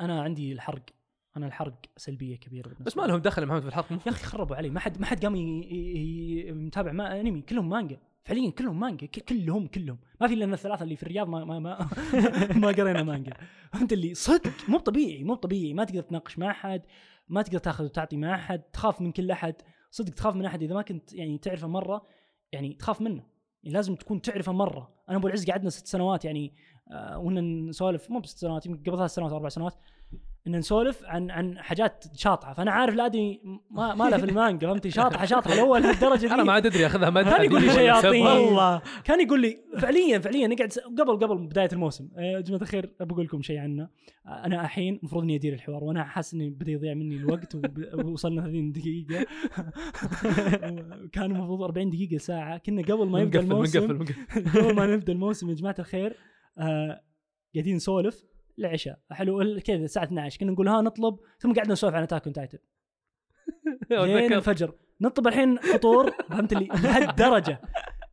أنا 0.00 0.22
عندي 0.22 0.52
الحرق. 0.52 0.82
أنا 1.36 1.46
الحرق 1.46 1.74
سلبية 1.96 2.36
كبيرة 2.36 2.70
بس 2.80 2.96
ما. 2.96 3.02
لهم 3.02 3.18
دخل 3.18 3.46
محمد 3.46 3.60
في 3.62 3.68
الحلقة. 3.68 3.92
يا 4.06 4.10
أخي 4.10 4.24
خربوا 4.26 4.56
علي. 4.56 4.70
ما 4.70 4.80
حد 4.80 5.00
ما 5.00 5.06
حد 5.06 5.22
قام 5.24 5.36
ي- 5.36 5.40
ي- 5.40 6.48
ي- 6.48 6.52
متابع 6.52 6.92
ما 6.92 7.20
أنمي. 7.20 7.40
كلهم 7.42 7.68
مانجا. 7.68 7.98
فعليا 8.24 8.50
كلهم 8.50 8.80
مانجا. 8.80 9.06
كلهم 9.06 9.66
كلهم. 9.66 9.98
ما 10.20 10.26
في 10.26 10.34
إلا 10.34 10.44
الثلاثة 10.44 10.82
اللي 10.82 10.96
في 10.96 11.02
الرياض 11.02 11.28
ما 11.28 11.44
ما 11.44 11.58
ما, 11.58 11.88
ما 12.62 12.68
قرينا 12.68 13.02
مانجا. 13.02 13.32
فهمت 13.72 13.92
اللي 13.92 14.14
صدق. 14.14 14.52
مو 14.68 14.78
طبيعي 14.78 15.24
مو 15.24 15.34
طبيعي. 15.34 15.74
ما 15.74 15.84
تقدر 15.84 16.00
تناقش 16.02 16.38
مع 16.38 16.50
أحد. 16.50 16.82
ما 17.28 17.42
تقدر 17.42 17.58
تاخذ 17.58 17.84
وتعطي 17.84 18.16
مع 18.16 18.34
أحد. 18.34 18.62
تخاف 18.62 19.00
من 19.00 19.12
كل 19.12 19.30
أحد. 19.30 19.54
صدق 19.90 20.14
تخاف 20.14 20.34
من 20.36 20.44
أحد. 20.44 20.62
إذا 20.62 20.74
ما 20.74 20.82
كنت 20.82 21.12
يعني 21.12 21.38
تعرفه 21.38 21.68
مرة 21.68 22.06
يعني 22.52 22.74
تخاف 22.74 23.00
منه. 23.00 23.22
يعني 23.62 23.74
لازم 23.74 23.94
تكون 23.94 24.22
تعرفه 24.22 24.52
مرة. 24.52 24.94
أنا 25.08 25.16
أبو 25.18 25.26
العز 25.26 25.50
قعدنا 25.50 25.70
ست 25.70 25.86
سنوات 25.86 26.24
يعني 26.24 26.54
آه 26.92 27.18
ونا 27.18 27.40
نسولف 27.40 28.10
مو 28.10 28.20
بست 28.20 28.38
سنوات 28.38 28.66
يمكن 28.66 28.82
قبل 28.82 28.98
ثلاث 28.98 29.10
سنوات 29.14 29.32
أربع 29.32 29.48
سنوات. 29.48 29.74
إن 30.48 30.56
نسولف 30.56 31.04
عن 31.04 31.30
عن 31.30 31.58
حاجات 31.58 32.04
شاطحة. 32.14 32.54
فأنا 32.54 32.70
عارف 32.70 32.94
الادمي 32.94 33.40
ما 33.70 33.94
ما 33.94 34.10
له 34.10 34.16
في 34.16 34.24
المانجا 34.24 34.66
فهمتي؟ 34.66 34.90
شاطحة 34.90 35.24
شاطحة. 35.24 35.54
الأول 35.54 35.82
لهالدرجه 35.82 36.20
دي 36.20 36.34
أنا 36.34 36.42
ما 36.42 36.56
أدري 36.56 36.86
أخذها 36.86 37.10
مدح 37.10 37.36
كان 37.36 37.44
يقول 37.44 37.62
لي 37.62 37.72
شياطين. 37.72 38.26
والله. 38.26 38.82
كان 39.04 39.20
يقول 39.20 39.40
لي 39.40 39.58
فعليا 39.78 40.18
فعليا 40.18 40.46
نقعد 40.46 40.72
قبل 40.98 41.26
قبل 41.26 41.46
بداية 41.46 41.68
الموسم. 41.72 42.08
آه، 42.16 42.20
يا 42.20 42.40
جماعة 42.40 42.62
الخير 42.62 42.94
بقول 43.00 43.24
لكم 43.24 43.42
شيء 43.42 43.58
عنه. 43.58 43.88
آه، 44.26 44.44
أنا 44.46 44.60
الحين 44.60 44.94
المفروض 44.96 45.22
إني 45.22 45.36
أدير 45.36 45.52
الحوار 45.54 45.84
وأنا 45.84 46.04
حاسس 46.04 46.34
إني 46.34 46.50
بدا 46.50 46.72
يضيع 46.72 46.94
مني 46.94 47.16
الوقت 47.16 47.54
ووصلنا 47.94 48.42
30 48.42 48.72
دقيقة. 48.72 49.26
كان 51.14 51.24
المفروض 51.24 51.62
40 51.62 51.90
دقيقة 51.90 52.18
ساعة. 52.18 52.58
كنا 52.58 52.82
قبل 52.82 53.06
ما 53.08 53.20
يبدأ 53.20 53.40
الموسم 53.40 53.98
قبل 54.54 54.74
ما 54.74 54.86
نبدأ 54.86 55.12
الموسم 55.12 55.50
يا 55.50 55.54
جماعة 55.54 55.76
الخير 55.78 56.16
آه 56.58 57.00
قاعدين 57.54 57.76
نسولف. 57.76 58.24
العشاء 58.58 58.98
حلو 59.10 59.60
كذا 59.60 59.84
الساعة 59.84 60.04
12 60.04 60.40
كنا 60.40 60.52
نقول 60.52 60.68
ها 60.68 60.82
نطلب 60.82 61.16
ثم 61.38 61.52
قعدنا 61.52 61.72
نسولف 61.72 61.94
عن 61.94 62.02
Attack 62.02 62.24
Titan 62.24 62.58
لين. 63.90 64.32
الفجر 64.32 64.74
نطلب 65.00 65.26
الحين 65.26 65.56
فطور 65.56 66.10
فهمت 66.30 66.54
لي 66.54 66.66
لهالدرجة. 66.66 67.60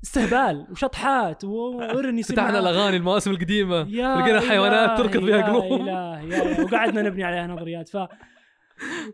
استهبال 0.04 0.68
وشطحات 0.72 1.44
وارني 1.44 2.24
فتحنا 2.24 2.60
الأغاني 2.60 2.98
المواسم 2.98 3.32
القديمة. 3.32 3.88
يا 3.90 4.16
لقينا 4.16 4.40
حيوانات 4.40 4.98
تركض 4.98 5.26
فيها 5.26 5.38
يا 5.38 5.44
قلوب. 5.44 5.88
يا 5.88 6.22
إله. 6.22 6.66
وقعدنا 6.66 7.02
نبني 7.02 7.24
عليها 7.24 7.48
نظريات. 7.48 7.90
ف 7.90 7.98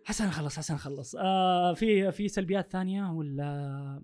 حسن 0.06 0.28
نخلص 0.28 0.58
حسن 0.58 0.74
نخلص 0.74 1.16
آه 1.16 1.74
في 1.74 2.12
في 2.12 2.28
سلبيات 2.28 2.72
ثانية 2.72 3.12
ولا؟ 3.12 4.02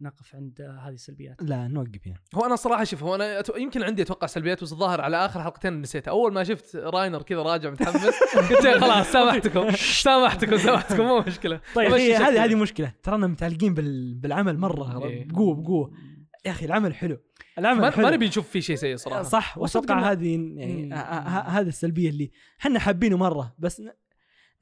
نقف 0.00 0.34
عند 0.34 0.60
هذه 0.60 0.94
السلبيات. 0.94 1.36
لا 1.42 1.68
نوقف 1.68 2.06
هنا. 2.06 2.16
هو 2.34 2.46
أنا 2.46 2.56
صراحة 2.56 2.84
شوف 2.84 3.02
هو 3.02 3.14
أنا 3.14 3.40
أتو... 3.40 3.56
يمكن 3.56 3.82
عندي 3.82 4.02
أتوقع 4.02 4.26
سلبيات 4.26 4.62
بس 4.62 4.72
الظاهر 4.72 5.00
على 5.00 5.16
آخر 5.26 5.42
حلقتين 5.42 5.80
نسيتها. 5.80 6.10
أول 6.10 6.32
ما 6.32 6.44
شفت 6.44 6.76
راينر 6.76 7.22
كذا 7.22 7.42
راجع 7.42 7.70
متحمس 7.70 8.04
قلت 8.50 8.64
يا 8.64 8.78
خلاص 8.80 9.12
سامحتكم. 9.12 9.70
سامحتكم 10.04 10.56
سامحتكم 10.56 11.02
مو 11.04 11.20
مشكلة. 11.20 11.60
طيب. 11.74 11.92
هذه 11.92 12.44
هذه 12.44 12.54
مشكلة. 12.54 12.92
ترانا 13.02 13.26
متعلقين 13.26 13.74
بال... 13.74 14.14
بالعمل 14.14 14.58
مرة 14.58 15.06
إيه. 15.06 15.28
بقوة 15.28 15.54
بقوة. 15.54 15.92
يا 16.46 16.50
أخي 16.50 16.66
العمل 16.66 16.94
حلو. 16.94 17.18
العمل 17.58 17.80
ما, 17.80 17.90
حلو. 17.90 18.04
ما 18.04 18.10
نبي 18.10 18.26
نشوف 18.28 18.48
فيه 18.48 18.60
شيء 18.60 18.76
سيء 18.76 18.96
صراحة. 18.96 19.22
صح 19.22 19.58
وأتوقع 19.58 20.12
هذه 20.12 20.28
يعني 20.56 20.86
مم. 20.86 20.92
ه- 20.92 20.96
ه- 20.96 21.48
هذه 21.60 21.68
السلبية 21.68 22.08
اللي 22.08 22.30
إحنا 22.60 22.78
حابينه 22.78 23.16
مرة. 23.16 23.54
بس 23.58 23.82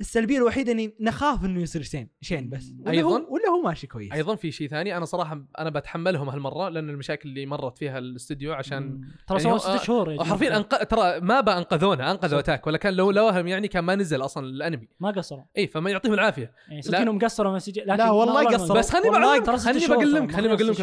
السلبية 0.00 0.36
الوحيدة 0.38 0.72
إني 0.72 0.96
نخاف 1.00 1.44
إنه 1.44 1.60
يصير 1.60 1.82
شيء 1.82 2.08
شيء 2.20 2.40
بس. 2.48 2.72
ولا 2.80 2.90
أيضاً؟ 2.90 3.26
ولا 3.48 3.58
هو 3.58 3.62
ماشي 3.68 3.86
كويس 3.86 4.12
أيضا 4.12 4.34
في 4.34 4.50
شيء 4.52 4.68
ثاني 4.68 4.96
أنا 4.96 5.04
صراحة 5.04 5.40
أنا 5.58 5.70
بتحملهم 5.70 6.28
هالمرة 6.28 6.68
لأن 6.68 6.90
المشاكل 6.90 7.28
اللي 7.28 7.46
مرت 7.46 7.78
فيها 7.78 7.98
الاستوديو 7.98 8.52
عشان. 8.52 9.00
ترى 9.26 9.42
يعني 9.42 9.58
سووا 9.58 9.76
ست 9.76 9.84
شهور 9.84 10.12
جماعة. 10.12 10.28
حرفيا 10.28 10.56
أنق... 10.56 10.82
ترى 10.84 11.20
ما 11.20 11.40
بقى 11.40 11.58
أنقذونا 11.58 12.10
أنقذوا. 12.10 12.38
أتاك 12.38 12.66
ولا 12.66 12.78
كان 12.78 12.94
لو 12.94 13.10
لوهم 13.10 13.46
يعني 13.48 13.68
كان 13.68 13.84
ما 13.84 13.94
نزل 13.96 14.24
أصلا 14.24 14.46
الأنمي 14.46 14.88
ما 15.00 15.10
قصروا 15.10 15.42
اي 15.58 15.66
فما 15.66 15.90
يعطيهم 15.90 16.14
العافية 16.14 16.52
يعني 16.68 16.76
لا. 16.80 16.82
صدق 16.82 16.98
انهم 16.98 17.18
قصروا 17.18 17.52
مسج 17.54 17.78
لكن 17.78 17.94
لا 17.98 18.10
والله 18.10 18.42
ما- 18.42 18.48
قصروا. 18.50 18.78
بس 18.78 18.90
خليني 18.90 19.10
بعلمك 19.10 19.26
خليني 19.28 19.44
ترى، 19.44 19.56
خليني 19.58 19.80
شهور. 19.80 19.98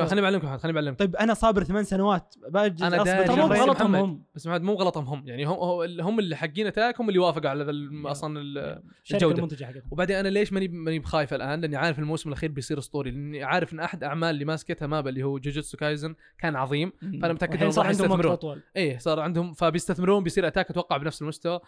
خليني 0.07 0.21
بعلمك 0.21 0.45
خليني 0.59 0.73
بعلمك 0.75 0.99
طيب 0.99 1.15
أنا 1.15 1.33
صابر 1.33 1.63
ثمان 1.63 1.83
سنوات 1.83 2.35
داري. 2.49 2.77
شهرين. 2.77 3.39
مو 3.39 3.47
بس 3.47 3.59
غلطهم. 3.59 3.95
هم 3.95 4.23
بس 4.35 4.47
محمد 4.47 4.61
مو 4.61 4.73
غلطهم 4.73 5.05
هم 5.05 5.27
يعني 5.27 5.45
هم 5.45 5.57
هم 6.01 6.19
اللي 6.19 6.35
حقين 6.35 6.67
Attack 6.67 7.01
هم 7.01 7.09
اللي 7.09 7.19
وافقوا 7.19 7.49
على 7.49 7.65
أصلا 8.05 8.39
ال- 8.39 8.57
الشركة 9.03 9.15
الجودة. 9.23 9.37
المنتجة 9.37 9.65
حقتهم 9.65 9.83
وبعدين 9.91 10.15
أنا 10.15 10.27
ليش 10.27 10.53
ماني 10.53 10.67
ماني 10.67 10.99
بخايف 10.99 11.33
الآن 11.33 11.61
لأني 11.61 11.75
عارف 11.75 11.99
الموسم 11.99 12.29
الأخير 12.29 12.50
بيصير 12.53 12.79
اسطوري 12.79 13.11
لأني 13.11 13.43
عارف 13.43 13.73
إن 13.73 13.79
أحد 13.79 14.03
أعمال 14.03 14.29
اللي 14.29 14.45
ماسكتها 14.45 14.87
MAPPA 14.87 15.09
اللي 15.09 15.23
هو 15.23 15.39
جوجوتسو 15.39 15.77
كايزن 15.77 16.15
كان 16.39 16.55
عظيم. 16.55 16.91
فانا 17.01 17.33
متاكد 17.33 17.55
انهم 17.57 17.71
صار 17.71 17.87
عندهم 17.87 18.11
وقت 18.11 18.25
اطول 18.25 18.61
إيه 18.75 18.97
صار 18.97 19.19
عندهم 19.19 19.53
فبيستثمرون 19.53 20.23
بيصير 20.23 20.47
Attack 20.47 20.69
أتوقع 20.69 20.97
بنفس 20.97 21.21
المستوى. 21.21 21.59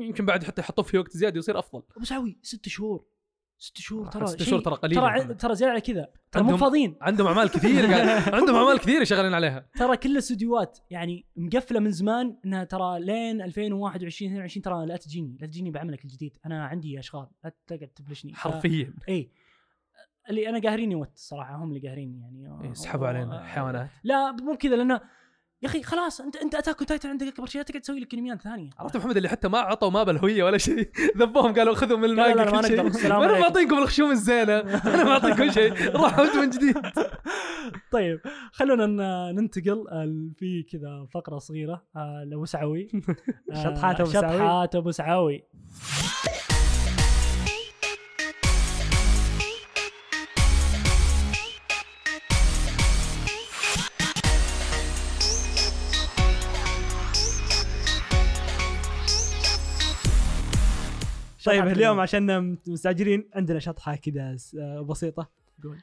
يمكن 0.00 0.26
بعد 0.26 0.44
حتى 0.44 0.60
يحطوه 0.62 0.84
في 0.84 0.98
وقت 0.98 1.16
زيادة 1.16 1.38
يصير 1.38 1.58
أفضل. 1.58 1.82
ابو 1.96 2.04
سعوي 2.04 2.38
ست 2.42 2.68
شهور. 2.68 3.04
ست 3.58 3.78
شهور 3.78 4.06
ترى 4.06 4.26
ست 4.26 4.42
شهور 4.42 4.60
ترى 4.60 4.74
قليل 4.74 4.96
ترى 4.96 5.04
محمد. 5.06 5.36
ترى 5.36 5.54
زيادة 5.54 5.72
على 5.72 5.80
كذا. 5.80 6.08
ترى 6.32 6.42
مو 6.42 6.56
فاضيين. 6.56 6.96
عندهم 7.00 7.26
أعمال 7.26 7.48
كثير 7.50 7.86
قاعد 7.86 8.34
عندهم 8.34 8.56
أعمال 8.56 8.78
كثيره 8.78 9.04
شغالين 9.04 9.34
عليها. 9.34 9.66
ترى 9.78 9.96
كل 9.96 10.10
الاستديوهات 10.12 10.78
يعني 10.90 11.26
مقفلة 11.36 11.80
من 11.80 11.90
زمان 11.90 12.36
إنها 12.44 12.64
ترى 12.64 13.00
لين 13.00 13.42
2021 13.42 14.30
22 14.32 14.62
ترى 14.62 14.86
لا 14.86 14.96
تجيني 14.96 15.36
لا 15.40 15.46
تجيني 15.46 15.70
بعملك 15.70 16.04
الجديد. 16.04 16.36
أنا 16.46 16.64
عندي 16.66 16.98
أشغال 16.98 17.26
لا 17.44 17.52
تقعد 17.66 17.88
تبلشني. 17.88 18.32
ف- 18.32 18.36
حرفيا. 18.36 18.94
اي 19.08 19.30
اللي 20.30 20.48
أنا 20.48 20.60
قاهريني 20.60 20.94
وقت 20.94 21.14
الصراحه 21.14 21.56
هم 21.56 21.68
اللي 21.72 21.88
قاهريني 21.88 22.20
يعني. 22.20 22.64
إيه، 22.68 22.72
سحبوا 22.74 23.06
علينا 23.06 23.40
آه، 23.40 23.44
حيوانات. 23.44 23.88
لا 24.04 24.32
مو 24.32 24.56
كذا 24.56 24.76
لأنه 24.76 25.00
يا 25.62 25.68
أخي 25.68 25.82
خلاص 25.82 26.20
أنت 26.20 26.36
أنت 26.36 26.54
أتاك 26.54 26.78
تايتن 26.84 27.08
عندك 27.08 27.26
اكبر 27.26 27.46
شيء 27.46 27.60
لا 27.60 27.64
تقعد 27.66 27.80
تسوي 27.82 28.00
لك 28.00 28.14
انميات 28.14 28.42
ثانية. 28.42 28.70
عرفت 28.78 28.96
محمد 28.96 29.16
اللي 29.16 29.28
حتى 29.28 29.48
ما 29.48 29.58
عطوا 29.58 29.90
ما 29.90 30.02
بالهويه 30.02 30.44
ولا 30.44 30.58
شيء؟ 30.58 30.90
ذبوهم 31.18 31.54
قالوا 31.54 31.74
خذوا 31.74 31.98
من 31.98 32.08
لا، 32.08 32.32
المانجا 32.32 32.50
لا، 32.50 32.82
ما 32.82 32.88
نقدر. 32.88 33.06
أنا. 33.06 33.40
معطيكم 33.40 33.78
الخشوم 33.78 34.10
الزينة. 34.10 34.58
أنا 34.60 35.04
معطيك 35.04 35.36
كل 35.36 35.52
شيء. 35.52 35.72
روحوا 35.96 36.40
من 36.40 36.50
جديد. 36.50 36.76
طيب 37.92 38.20
خلونا 38.52 38.86
ننتقل. 39.32 39.84
آه، 39.88 40.30
في 40.38 40.62
كذا 40.62 41.06
فقرة 41.14 41.38
صغيرة. 41.38 41.84
آه، 41.96 42.24
لأبو 42.26 42.44
سعوي. 42.44 42.88
آه، 43.52 43.64
شطحات 43.64 44.00
أبو 44.00 44.10
سعوي. 44.10 44.32
شطحات 44.36 44.74
أبو 44.74 44.90
سعوي. 44.90 45.44
طيب 61.44 61.66
اليوم 61.66 62.00
عشان 62.00 62.56
مستعجلين 62.66 63.28
عندنا 63.34 63.58
شطحة 63.58 63.96
كذا 63.96 64.36
آه، 64.58 64.80
بسيطة 64.80 65.30
قول. 65.62 65.78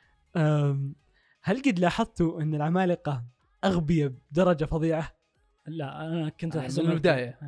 هل 1.43 1.61
قد 1.61 1.79
لاحظتوا 1.79 2.41
إن 2.41 2.55
العمالقة 2.55 3.23
اغبياء 3.63 4.11
بدرجة 4.31 4.65
فظيعة؟ 4.65 5.09
لا 5.67 6.07
أنا 6.07 6.29
كنت 6.29 6.55
آه، 6.55 6.59
أحسب 6.59 6.83
من 6.83 6.91
البداية. 6.91 7.39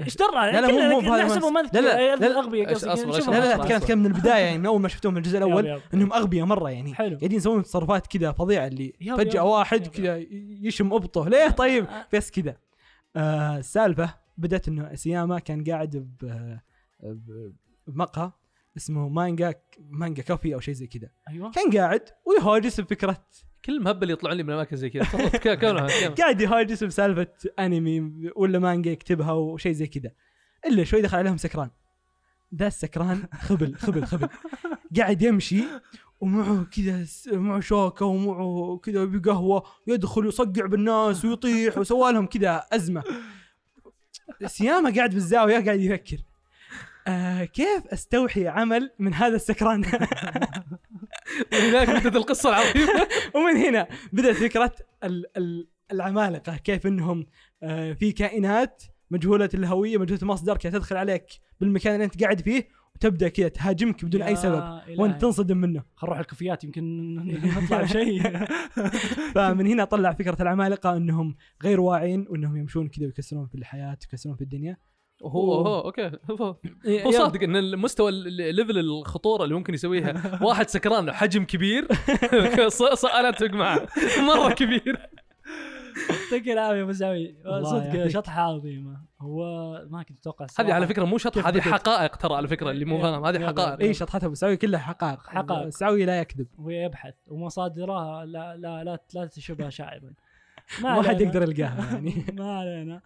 إيش 0.00 0.16
درى 0.16 0.28
لا، 0.52 0.60
لا، 0.60 0.68
مو- 0.72 1.00
مو 1.00 1.00
بهذا 1.00 1.38
لا، 1.72 1.80
لا، 1.80 2.16
لا، 2.16 2.72
أصبر، 2.72 3.08
نشوفهم 3.08 3.34
لا 3.34 3.56
لا. 3.56 3.78
كان 3.78 3.98
من 3.98 4.06
البداية 4.06 4.44
يعني 4.44 4.58
من 4.58 4.66
أول 4.66 4.80
ما 4.80 4.88
شفتهم 4.88 5.16
الجزء 5.16 5.38
ياب، 5.38 5.46
الأول. 5.58 5.80
إنهم 5.94 6.12
أغبياء 6.12 6.46
مرة 6.46 6.70
يعني 6.70 6.94
حلو 6.94 7.16
قاعدين 7.18 7.32
يسوون 7.38 7.62
تصرفات 7.62 8.06
كذا 8.06 8.32
فظيعة 8.32 8.66
اللي 8.66 8.92
فجأة. 9.16 9.42
واحد 9.44 9.86
كذا 9.86 10.16
يشم 10.62 10.92
أبطه 10.92 11.28
ليه 11.28 11.48
طيب 11.50 11.84
آه. 11.86 12.06
بس 12.12 12.30
كذا 12.30 12.56
آه 13.16 13.58
السالفة 13.58 14.14
بدأت 14.38 14.68
إنه 14.68 14.94
سياما 14.94 15.38
كان 15.38 15.64
قاعد 15.64 15.96
ب- 16.22 16.56
بمقهى 17.86 18.32
اسمه 18.76 19.08
Manga 19.08 19.54
Manga 19.78 20.22
Coffee 20.22 20.54
أو 20.54 20.60
شيء 20.60 20.74
زي 20.74 20.86
كذا. 20.86 21.10
أيوه. 21.28 21.50
كان 21.50 21.70
قاعد 21.70 22.02
ويهاجس 22.26 22.80
بفكرة 22.80 23.26
كل 23.64 23.82
مهبل 23.82 24.10
يطلعون 24.10 24.36
لي 24.36 24.42
من 24.42 24.52
أماكن 24.52 24.76
زي 24.76 24.90
كذا. 24.90 25.04
قاعد 26.18 26.40
يهاجس 26.40 26.84
بسالفة 26.84 27.32
أنمي 27.58 28.30
ولا 28.36 28.58
مانجا 28.58 28.90
يكتبها 28.90 29.32
وشيء 29.32 29.72
زي 29.72 29.86
كذا. 29.86 30.10
إلا 30.66 30.84
شوي 30.84 31.02
دخل 31.02 31.18
عليهم 31.18 31.36
سكران. 31.36 31.70
ذا 32.54 32.66
السكران 32.66 33.28
خبل 33.34 33.74
خبل 33.74 34.04
خبل. 34.04 34.28
قاعد 34.96 35.22
يمشي 35.22 35.64
ومعه 36.20 36.64
كذا 36.64 37.06
معه 37.26 37.60
شوكة 37.60 38.06
ومعه 38.06 38.80
كذا 38.82 39.04
بقهوة 39.04 39.62
يدخل 39.86 40.26
يصقع 40.26 40.66
بالناس 40.66 41.24
ويطيح 41.24 41.78
وسوى 41.78 42.12
لهم 42.12 42.26
كذا 42.26 42.56
أزمة. 42.72 43.02
سياما 44.46 44.94
قاعد 44.94 45.10
بالزاوية 45.14 45.64
قاعد 45.64 45.80
يفكر. 45.80 46.16
آه 47.06 47.44
كيف 47.44 47.86
أستوحي 47.92 48.48
عمل 48.48 48.90
من 48.98 49.14
هذا 49.14 49.36
السكران؟ 49.36 49.84
هناك 51.52 51.90
بدت 52.06 52.16
القصة 52.16 52.48
العظيمة. 52.48 53.08
ومن 53.36 53.56
هنا 53.56 53.88
بدأت 54.12 54.36
فكرة 54.36 54.72
ال- 55.04 55.36
ال- 55.36 55.68
العمالقة 55.92 56.56
كيف 56.56 56.86
إنهم 56.86 57.26
آه، 57.62 57.92
في 57.92 58.12
كائنات 58.12 58.82
مجهولة 59.10 59.48
الهوية 59.54 59.98
مجهولة 59.98 60.22
المصدر 60.22 60.56
كيف 60.56 60.72
تدخل 60.72 60.96
عليك 60.96 61.26
بالمكان 61.60 61.94
اللي 61.94 62.04
أنت 62.04 62.22
قاعد 62.22 62.40
فيه 62.40 62.68
وتبدأ 62.94 63.28
كذا 63.28 63.48
تهاجمك 63.48 64.04
بدون 64.04 64.22
أي 64.22 64.36
سبب 64.36 64.80
وأنت 64.98 65.20
تنصدم 65.20 65.56
منه. 65.56 65.82
خل 65.96 66.06
نروح 66.06 66.18
الكافيات 66.18 66.64
يمكن 66.64 67.14
نطلع 67.64 67.82
بشيء. 67.82 68.44
فمن 69.34 69.66
هنا 69.66 69.84
طلع 69.84 70.12
فكرة 70.12 70.42
العمالقة 70.42 70.96
إنهم 70.96 71.36
غير 71.62 71.80
واعيين 71.80 72.26
وإنهم 72.28 72.56
يمشون 72.56 72.88
كذا 72.88 73.06
ويكسرون 73.06 73.46
في 73.46 73.54
الحياة 73.54 73.98
ويكسرون 74.02 74.36
في 74.36 74.42
الدنيا. 74.42 74.76
هو 75.22 75.52
هو 75.54 75.80
okay. 75.80 76.10
هو 76.40 76.56
إيه، 76.84 77.04
هو 77.04 77.10
صادق 77.10 77.42
إن 77.42 77.56
المستوى 77.56 78.10
ال 78.10 78.21
level 78.21 78.78
الخطورة 78.78 79.44
اللي 79.44 79.54
ممكن 79.54 79.74
يسويها. 79.74 80.38
واحد 80.46 80.68
سكران 80.68 81.12
حجم 81.12 81.44
كبير. 81.44 81.88
ص- 82.68 82.82
ص- 82.82 83.04
أنا 83.04 83.28
اتفق 83.28 83.50
معه 83.50 83.86
مرة 84.18 84.52
كبير. 84.54 85.08
يعطيك 86.10 86.48
العافية 86.48 86.82
أبو 86.82 86.92
سعوي 86.92 87.36
الله 87.46 87.64
صدق. 87.64 88.08
شطحة 88.08 88.42
عظيمة. 88.42 89.00
هو 89.20 89.44
ما 89.90 90.02
كنت 90.02 90.18
أتوقع 90.20 90.46
هذه 90.60 90.72
على 90.72 90.86
فكرة 90.86 91.04
مو 91.04 91.18
شط 91.18 91.34
كيف 91.34 91.46
هذه؟ 91.46 91.60
حقائق 91.60 92.16
ترى 92.16 92.34
على 92.34 92.48
فكرة 92.48 92.70
اللي 92.70 92.84
مو 92.84 93.00
فاهم. 93.00 93.24
هذه. 93.24 93.46
حقائق. 93.46 93.80
اي 93.80 93.94
شطحتها 93.94 94.26
أبو 94.26 94.34
سعوي 94.34 94.56
كلها 94.56 94.80
حقائق. 94.80 95.18
حقائق. 95.26 95.68
سعوي 95.68 96.04
لا 96.04 96.20
يكذب. 96.20 96.46
ويبحث 96.58 97.14
ومصادره 97.26 98.24
لا 98.24 98.56
لا 98.56 98.84
لا, 98.84 98.98
لا 99.14 99.26
تشبه 99.26 99.68
شائبا 99.68 100.12
ما 100.82 101.02
حد 101.02 101.08
علينا. 101.08 101.22
يقدر 101.22 101.42
يلقاها 101.42 101.84
يعني. 101.92 102.24
ما 102.32 102.58
علينا. 102.58 103.00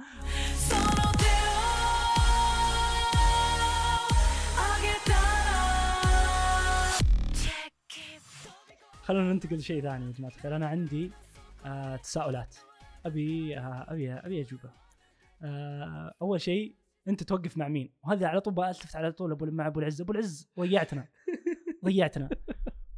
خلونا 9.11 9.32
ننتقل 9.32 9.56
لشيء 9.56 9.82
ثاني 9.82 10.06
يا 10.06 10.12
جماعة 10.12 10.30
الخير. 10.30 10.56
أنا 10.56 10.66
عندي 10.68 11.11
آه 11.66 11.96
تساؤلات. 11.96 12.56
أبي 13.06 13.58
آه 13.58 13.86
أبي 13.88 14.12
أبي 14.12 14.40
اجوبه 14.40 14.70
آه 15.42 16.14
أول 16.22 16.40
شيء 16.40 16.74
أنت 17.08 17.22
توقف 17.22 17.56
مع 17.56 17.68
مين؟ 17.68 17.92
وهذا 18.04 18.26
على 18.26 18.40
طول 18.40 18.64
ألتفت 18.64 18.96
على 18.96 19.12
طول 19.12 19.32
ابو 19.32 19.46
مع 19.46 19.66
أبو 19.66 19.80
العز. 19.80 20.00
أبو 20.00 20.12
العز 20.12 20.48
ضيعتنا. 20.61 21.08
ضيعتنا. 21.84 22.28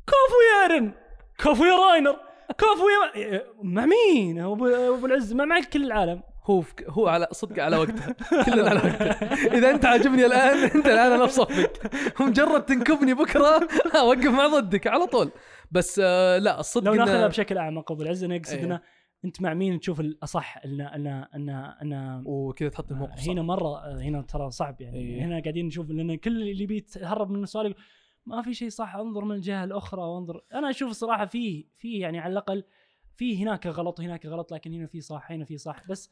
كفو 0.07 0.39
يا 0.53 0.65
أرن. 0.65 0.93
كفو 1.39 1.65
يا 1.65 1.77
راينر. 1.77 2.17
كفو 2.59 2.89
يا 3.17 3.45
مع 3.63 3.87
مين؟ 3.87 4.39
ابو 4.39 4.67
أبو 4.67 5.07
العز 5.07 5.33
مع, 5.33 5.45
مع 5.45 5.61
كل 5.73 5.85
العالم. 5.85 6.23
هو. 6.45 6.65
هو 6.89 7.09
على 7.09 7.29
صدق 7.33 7.63
على 7.63 7.77
وقتها. 7.77 8.13
كلنا 8.45 8.71
على 8.71 8.79
وقتها 8.79 9.35
إذا 9.59 9.71
أنت 9.71 9.85
عاجبني 9.85 10.27
الآن 10.27 10.59
أنت 10.59 10.87
الآن 10.87 11.13
أنا 11.13 11.25
بصفك 11.25 11.91
ومجرد 12.21 12.65
تنكبني 12.65 13.15
بكرة. 13.15 13.69
أوقف 14.01 14.27
مع 14.27 14.47
ضدك 14.47 14.87
على 14.87 15.07
طول. 15.07 15.31
بس 15.73 16.01
آه 16.05 16.39
لا 16.39 16.61
الصدق 16.61 16.91
لو 16.91 16.95
ناخذها 16.95 17.27
بشكل 17.27 17.59
اعمق 17.59 17.93
ابو 17.93 18.03
العز 18.03 18.25
أنا 18.25 18.37
أقصد 18.37 18.53
أيوه. 18.53 18.65
إنه 18.65 18.81
أنت 19.25 19.43
مع 19.43 19.55
مين 19.55 19.81
تشوف 19.81 20.01
الأصح 20.01 20.59
إن 20.65 20.81
إن 20.81 21.07
إن 21.07 21.49
إن 21.83 22.23
وكذا 22.27 22.69
تحط 22.69 22.93
الموقف 22.93 23.21
صعب. 23.21 23.31
هنا 23.31 23.43
مرة 23.43 24.01
هنا 24.01 24.23
ترى 24.23 24.51
صعب 24.51 24.81
يعني 24.81 24.99
إيه. 24.99 25.25
هنا 25.25 25.41
قاعدين 25.41 25.67
نشوف 25.67 25.91
لأن 25.91 26.15
كل 26.15 26.43
اللي 26.43 26.67
بيتهرب 26.67 27.31
من 27.31 27.43
السؤال 27.43 27.67
يقول 27.67 27.83
ما 28.27 28.43
في 28.43 28.55
شيء 28.55 28.69
صح 28.69 28.97
انظر 28.97 29.25
من 29.25 29.37
الجهة 29.37 29.65
الأخرى 29.65 30.03
وانظر 30.03 30.45
أنا 30.55 30.71
أشوف 30.71 30.91
الصراحة 30.91 31.27
فيه 31.27 31.65
فيه 31.79 32.01
يعني 32.01 32.19
على 32.19 32.33
الأقل 32.33 32.65
في 33.17 33.43
هناك 33.43 33.67
غلط 33.67 34.01
وهناك 34.01 34.27
غلط 34.27 34.53
لكن 34.53 34.75
هنا 34.75 34.87
في 34.87 35.01
صح 35.01 35.33
هنا 35.33 35.45
في 35.45 35.59
صح 35.59 35.89
بس 35.89 36.11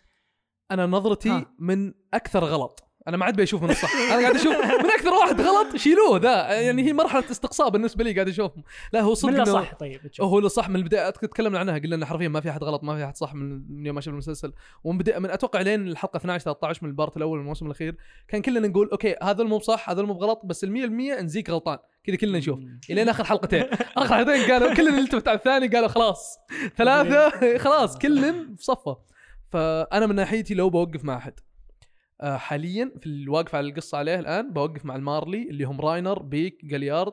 أنا 0.71 0.87
نظرتي 0.87 1.31
ها. 1.31 1.55
من 1.59 1.95
أكثر 2.15 2.45
غلط 2.45 2.90
أنا 3.09 3.17
ما 3.17 3.25
عاد 3.25 3.41
بشوف 3.41 3.63
من 3.63 3.71
الصح. 3.71 3.95
أنا 3.97 4.23
قاعد 4.23 4.35
أشوف 4.35 4.57
من 4.57 4.91
أكثر 4.91 5.11
واحد 5.11 5.41
غلط 5.41 5.77
شيلوه 5.77 6.19
ذا. 6.19 6.61
يعني 6.61 6.83
هي 6.83 6.93
مرحلة 6.93 7.25
استقصاء 7.31 7.69
بالنسبة 7.69 8.05
لي 8.05 8.13
قاعد 8.13 8.29
أشوفهم. 8.29 8.65
لا 8.93 9.01
هو 9.01 9.15
صدق 9.15 9.39
من 9.39 9.45
صح؟ 9.45 9.75
طيب 9.75 10.07
تشوف 10.07 10.27
هو 10.27 10.39
اللي 10.39 10.49
صح 10.49 10.69
من 10.69 10.77
البداية. 10.77 11.11
تكلمنا 11.11 11.59
عنها 11.59 11.79
قلنا 11.79 11.97
انه 11.97 12.07
حرفيا 12.07 12.29
ما 12.29 12.41
في 12.41 12.51
أحد 12.51 12.65
غلط 12.65 12.85
ما 12.85 12.97
في 12.97 13.05
أحد 13.05 13.17
صح 13.17 13.35
من 13.35 13.87
يوم 13.87 13.95
ما 13.95 14.01
شفنا 14.01 14.13
المسلسل. 14.13 14.53
ومن 14.85 14.99
بدا 14.99 15.19
من 15.19 15.31
أتوقع 15.31 15.61
لين 15.61 15.89
الحلقة 15.89 16.17
12 16.17 16.45
13 16.45 16.81
من 16.83 16.91
ال 16.91 16.96
part 16.96 17.17
الأول 17.17 17.39
من 17.39 17.43
الموسم 17.45 17.67
الأخير 17.67 17.97
كان 18.29 18.43
كلنا 18.43 18.69
نقول 18.69 18.89
okay 18.93 19.17
هذا 19.23 19.45
مو 19.45 19.59
بصح 19.59 19.91
هذا 19.91 20.03
مو 20.03 20.15
بغلط 20.15 20.41
بس 20.45 20.65
ال 20.65 21.19
100% 21.19 21.23
نزيك 21.23 21.51
غلطان. 21.51 21.79
كذا 22.05 22.17
كلنا 22.17 22.39
نشوف. 22.39 22.59
إلين 22.91 23.09
آخر 23.09 23.25
حلقتين. 23.25 23.65
آخر 23.97 24.15
حلقتين 24.15 24.53
قالوا 24.53 24.75
كلنا 24.75 24.99
التفت 24.99 25.29
على 25.29 25.39
الثاني 25.39 25.69
قالوا 25.69 25.89
خلاص. 25.89 26.39
ثلاثة 26.77 27.59
خلاص 27.59 27.99
كلن 27.99 28.55
في 28.57 28.65
صفه 28.65 28.97
فأنا 29.51 30.07
من 30.07 30.15
ناحيتي 30.15 30.55
لو 30.55 30.71
بوقف 30.71 31.05
مع 31.05 31.17
أحد 31.17 31.41
حاليا 32.23 32.93
في 33.01 33.07
الواقف 33.07 33.55
على 33.55 33.69
القصة 33.69 33.99
عليه 33.99 34.19
الآن 34.19 34.53
بوقف 34.53 34.85
مع 34.85 34.97
المارلي 34.97 35.51
اللي 35.51 35.65
هم 35.65 35.81
راينر 35.81 36.23
بيك 36.23 36.65
جاليارد 36.65 37.13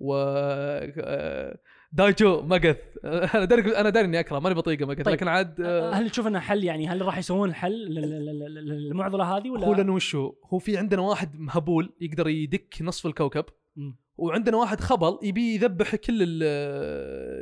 و 0.00 0.14
آه، 0.16 1.58
دايجو 1.92 2.42
ماجث 2.42 2.76
أنا 3.34 3.44
داري 3.44 3.76
أنا 3.76 3.90
داري 3.90 4.06
إني 4.06 4.20
أكره 4.20 4.38
ماني 4.38 4.54
بطيقة 4.54 4.86
ماجث 4.86 5.04
طيب. 5.04 5.14
لكن 5.14 5.28
عاد 5.28 5.60
آه، 5.60 5.90
هل 5.90 6.10
تشوف 6.10 6.26
إنه 6.26 6.38
حل 6.40 6.64
يعني 6.64 6.88
هل 6.88 7.02
راح 7.02 7.18
يسوون 7.18 7.52
لل- 7.64 8.88
للمعضلة 8.88 9.36
هذه 9.36 9.50
ولا 9.50 9.66
هو 9.66 9.74
لأنه 9.74 9.94
وشو 9.94 10.32
هو 10.44 10.58
في 10.58 10.76
عندنا 10.78 11.02
واحد 11.02 11.36
مهبول 11.36 11.92
يقدر 12.00 12.28
يدك 12.28 12.74
نصف 12.82 13.06
الكوكب 13.06 13.44
مم. 13.76 13.96
وعندنا 14.16 14.56
واحد 14.56 14.80
خبل 14.80 15.18
يبي 15.22 15.54
يذبح 15.54 15.96
كل 15.96 16.18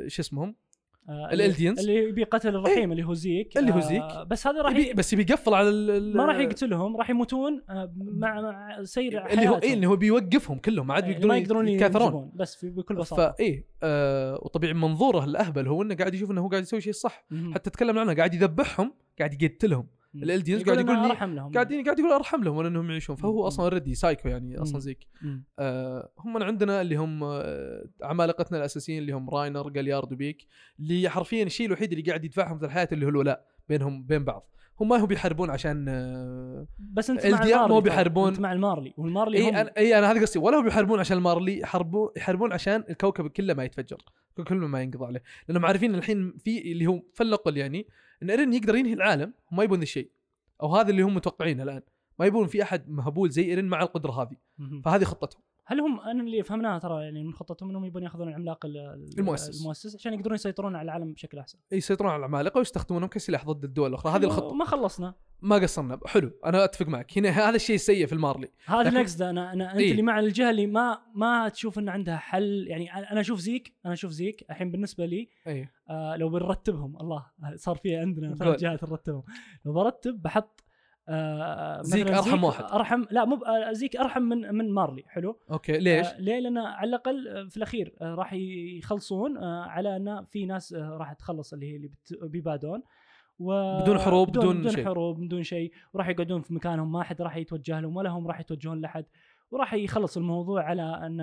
شو 0.07 0.21
اسمهم 0.21 0.55
آه، 1.09 1.29
الإلديانز. 1.33 1.79
اللي 1.79 1.95
يبي 1.95 2.23
قتل 2.23 2.55
الرحيم 2.55 2.91
اللي 2.91 3.03
هو 3.03 3.13
زيك 3.13 3.57
اللي 3.57 3.71
هو 3.71 3.77
آه، 3.77 3.79
زيك. 3.81 4.27
بس 4.27 4.47
هذا 4.47 4.61
راح 4.61 4.71
يبي. 4.71 4.93
بس 4.93 5.13
يبي 5.13 5.21
يقفل 5.21 5.53
على 5.53 5.69
ال- 5.69 6.17
ما 6.17 6.25
راح 6.25 6.35
يقتلهم 6.37 6.97
راح 6.97 7.09
يموتون 7.09 7.61
آه، 7.69 7.93
مع 7.97 8.41
مع 8.41 8.83
سير 8.83 9.03
اللي 9.05 9.19
هو 9.19 9.25
اي 9.27 9.37
حياتهم. 9.59 9.73
اللي 9.73 9.87
هو 9.87 9.95
بيوقفهم 9.95 10.57
كلهم 10.57 10.87
ما 10.87 10.93
عاد 10.93 11.03
إيه، 11.03 11.09
بيقدرون 11.11 11.31
ما 11.31 11.37
يقدرون 11.37 11.67
يتكاثرون 11.67 12.03
ينجبون 12.05 12.31
بس 12.35 12.55
في 12.55 12.69
بكل 12.69 12.95
بساطة 12.95 13.31
فايه 13.37 13.65
آه 13.83 14.39
وطبيعي 14.43 14.73
منظوره 14.73 15.23
الأهبل 15.25 15.67
هو 15.67 15.81
إنه 15.81 15.95
قاعد 15.95 16.13
يشوف 16.13 16.31
إنه 16.31 16.41
هو 16.41 16.47
قاعد 16.47 16.63
يسوي 16.63 16.81
شيء 16.81 16.93
صح. 16.93 17.25
حتى 17.53 17.69
تكلم 17.69 17.99
عنه 17.99 18.13
قاعد 18.13 18.33
يذبحهم 18.33 18.93
قاعد 19.19 19.43
يقتلهم 19.43 19.87
مم. 20.13 20.23
الإلديانز 20.23 20.63
قاعد 20.63 20.79
يقول 20.79 20.95
لي- 21.01 21.05
أرحم 21.05 21.33
لهم 21.35 21.51
قاعدين 21.51 21.83
قاعد 21.83 21.99
يقول 21.99 22.11
أرحم 22.11 22.43
لهم 22.43 22.55
ولا 22.57 22.67
إنهم 22.67 22.89
يعيشون 22.89 23.15
مم. 23.15 23.21
فهو 23.21 23.47
أصلا 23.47 23.65
already 23.65 23.95
psycho 23.95 24.27
يعني 24.29 24.57
أصلا. 24.61 24.79
زيك. 24.79 25.07
آه 25.59 26.09
هم 26.19 26.43
عندنا 26.43 26.81
اللي 26.81 26.95
هم 26.95 27.23
آه 27.23 27.83
عمالقتنا 28.03 28.57
الأساسيين 28.57 28.99
اللي 28.99 29.11
هم 29.11 29.29
راينر 29.29 29.69
جاليارد 29.69 30.13
وبيك 30.13 30.47
اللي 30.79 31.09
حرفيا 31.09 31.43
الشيء 31.43 31.67
الوحيد 31.67 31.91
اللي 31.91 32.03
قاعد 32.03 32.25
يدفعهم 32.25 32.59
في 32.59 32.65
الحياة 32.65 32.87
اللي 32.91 33.05
هو 33.05 33.09
الولاء 33.09 33.45
بينهم 33.69 34.03
بين 34.03 34.23
بعض 34.23 34.47
هم 34.79 34.89
ما 34.89 34.97
هم 34.97 35.05
بيحاربون 35.05 35.49
عشان 35.49 35.85
آه 35.89 36.67
بس 36.79 37.09
أنت 37.09 37.25
ال 37.25 37.31
مع 37.31 37.37
المارلي 37.43 37.67
مو 37.67 37.67
ترى. 37.79 37.81
بيحاربون. 37.81 38.27
أنت 38.27 38.39
مع 38.39 38.53
المارلي 38.53 38.93
والمارلي 38.97 39.37
إي 39.37 39.49
أنا 39.49 39.71
إي 39.77 39.97
أنا 39.99 40.11
هذا 40.11 40.21
قصدي 40.21 40.39
ولا 40.39 40.57
هم 40.59 40.63
بيحاربون 40.63 40.99
عشان 40.99 41.17
المارلي 41.17 41.59
يحاربون 41.59 42.09
يحاربون 42.17 42.53
عشان 42.53 42.83
الكوكب 42.89 43.27
كله 43.27 43.53
ما 43.53 43.63
يتفجر 43.63 43.97
كله 44.47 44.67
ما 44.67 44.81
ينقضى 44.81 45.05
عليه 45.05 45.23
لأنهم 45.47 45.65
عارفين 45.65 45.95
الحين 45.95 46.33
في 46.37 46.71
اللي 46.71 46.87
هو 46.87 47.01
فلقل 47.13 47.57
يعني 47.57 47.87
إن 48.23 48.29
إيرين 48.29 48.53
يقدر 48.53 48.75
ينهي 48.75 48.93
العالم 48.93 49.33
وما 49.51 49.63
يبون 49.63 49.77
ذا 49.77 49.83
الشيء. 49.83 50.11
أو 50.63 50.75
هذا 50.75 50.89
اللي 50.89 51.01
هم 51.01 51.15
متوقعينه 51.15 51.63
الآن. 51.63 51.81
ما 52.19 52.25
يبون 52.25 52.47
في 52.47 52.63
أحد 52.63 52.89
مهبول 52.89 53.29
زي 53.29 53.43
إيرين 53.43 53.65
مع 53.65 53.81
القدرة 53.81 54.11
هذه. 54.11 54.37
فهذه 54.85 55.03
خطتهم. 55.03 55.41
هل 55.65 55.79
هم 55.79 55.99
أنا 55.99 56.23
اللي 56.23 56.43
فهمناها 56.43 56.79
ترى 56.79 57.03
يعني 57.03 57.23
من 57.23 57.33
خطتهم 57.33 57.69
إنهم 57.69 57.85
يبون 57.85 58.03
يأخذون 58.03 58.27
العملاق 58.27 58.65
ال- 58.65 58.77
ال- 58.77 59.19
المؤسس. 59.19 59.61
المؤسس 59.61 59.95
عشان 59.95 60.13
يقدرون 60.13 60.35
يسيطرون 60.35 60.75
على 60.75 60.85
العالم 60.85 61.13
بشكل 61.13 61.39
أحسن. 61.39 61.59
يسيطرون 61.71 62.11
على 62.11 62.19
العمالقة 62.19 62.57
ويستخدمونهم 62.57 63.09
كسلاح 63.09 63.45
ضد 63.45 63.63
الدول 63.63 63.89
الأخرى. 63.89 64.11
هذه 64.19 64.23
الخطة. 64.23 64.53
ما 64.55 64.65
خلصنا. 64.65 65.13
ما 65.41 65.55
قصرنا. 65.55 65.99
حلو. 66.05 66.31
أنا 66.45 66.63
أتفق 66.63 66.87
معك. 66.87 67.17
هنا 67.17 67.29
هذا 67.29 67.55
الشيء 67.55 67.75
السيء 67.75 68.05
في 68.05 68.13
المارلي. 68.13 68.51
هذا 68.65 68.83
لكن- 68.83 68.97
نقصد 68.97 69.21
أنا 69.21 69.53
أنا 69.53 69.71
أنت 69.71 69.79
إيه. 69.79 69.91
اللي 69.91 70.01
مع 70.01 70.19
الجهة 70.19 70.49
اللي 70.49 70.67
ما 70.67 70.97
ما 71.15 71.49
تشوف 71.49 71.79
ان 71.79 71.89
عندها 71.89 72.17
حل. 72.17 72.65
يعني 72.67 72.93
أنا 72.93 73.19
أشوف 73.21 73.39
زيك. 73.39 73.73
أنا 73.85 73.93
أشوف 73.93 74.11
زيك. 74.11 74.45
الحين 74.49 74.71
بالنسبة 74.71 75.05
لي 75.05 75.29
إي. 75.47 75.69
آه 75.89 76.15
لو 76.15 76.29
بنرتبهم 76.29 76.97
الله 77.01 77.25
صار 77.55 77.75
في 77.75 77.95
عندنا. 77.95 78.35
ثلاث 78.35 78.59
جهات 78.59 78.83
نرتبهم. 78.83 79.23
لو 79.65 79.73
برتب 79.73 80.21
بحط 80.21 80.63
آه 81.09 81.81
زيك 81.81 82.03
مثلاً 82.11 82.17
أرحم 82.19 82.43
واحد. 82.43 82.63
أرحم 82.63 83.05
لا 83.11 83.25
مو 83.25 83.35
آه، 83.35 83.71
زيك 83.71 83.95
أرحم 83.95 84.21
من 84.21 84.55
من 84.55 84.73
مارلي 84.73 85.03
حلو 85.07 85.39
أوكي 85.51 85.77
ليش؟ 85.77 86.07
آه 86.07 86.19
ليه؟ 86.19 86.39
لأن 86.39 86.57
على 86.57 86.89
الأقل 86.89 87.27
آه، 87.27 87.47
في 87.49 87.57
الأخير 87.57 87.93
آه 88.01 88.15
راح 88.15 88.33
يخلصون 88.77 89.37
آه 89.37 89.61
على 89.63 89.95
أن 89.95 90.25
في 90.25 90.45
ناس 90.45 90.73
آه 90.73 90.97
راح 90.99 91.13
تخلص 91.13 91.53
اللي 91.53 91.71
هي 91.71 91.75
اللي 91.75 91.89
بيبادون 92.21 92.83
و 93.39 93.81
بدون 93.81 93.99
حروب، 93.99 94.29
بدون, 94.29 94.41
بدون 94.43 94.59
بدون 94.59 94.71
شيء. 94.71 94.85
حروب 94.85 95.19
بدون 95.19 95.43
شيء 95.43 95.71
وراح 95.93 96.07
يقعدون 96.07 96.41
في 96.41 96.53
مكانهم 96.53 96.91
ما 96.91 97.03
حد 97.03 97.21
راح 97.21 97.37
يتوجه 97.37 97.79
لهم 97.79 97.95
ولا 97.95 98.09
هم 98.09 98.27
راح 98.27 98.39
يتوجهون 98.39 98.81
لحد 98.81 99.05
وراح 99.51 99.73
يخلص 99.73 100.17
الموضوع 100.17 100.63
على 100.63 100.81
أن 100.81 101.19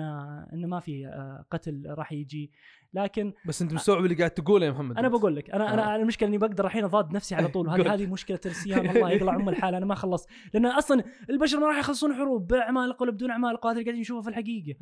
أن 0.53 0.65
ما 0.69 0.79
في 0.79 1.07
آه، 1.07 1.45
قتل 1.51 1.83
راح 1.87 2.11
يجي 2.11 2.51
لكن 2.93 3.33
بس 3.45 3.61
أنت 3.61 3.73
مستوعب 3.73 4.03
اللي 4.03 4.15
قاعد 4.15 4.31
تقوله 4.31 4.65
يا 4.65 4.71
محمد 4.71 4.97
أنا. 4.97 5.07
بقول 5.07 5.35
لك 5.35 5.49
أنا 5.49 5.73
أنا 5.73 5.83
آه. 5.83 5.95
أنا 5.95 5.95
المشكلة 5.95 6.29
إني 6.29 6.37
بقدر 6.37 6.65
الحين 6.65 6.83
أضاد 6.83 7.11
نفسي 7.13 7.35
على 7.35 7.47
طول 7.47 7.69
قول. 7.69 7.81
وهذه 7.81 7.93
هذه 7.93 8.07
مشكلة 8.07 8.39
السيام 8.45 8.89
الله 8.89 9.11
يقلع 9.11 9.35
أم 9.35 9.49
الحال 9.49 9.75
أنا 9.75 9.85
ما 9.85 9.95
خلصت 9.95 10.29
لأن 10.53 10.65
أصلا 10.65 11.03
البشر 11.29 11.59
ما 11.59 11.67
راح 11.67 11.77
يخلصون 11.77 12.13
حروب 12.13 12.47
بعمالقه 12.47 13.03
ولا 13.03 13.11
بدون 13.11 13.31
عمالقه 13.31 13.67
وهذا 13.67 13.79
اللي 13.79 13.85
قاعدين 13.85 14.01
نشوفه 14.01 14.21
في 14.21 14.29
الحقيقة. 14.29 14.79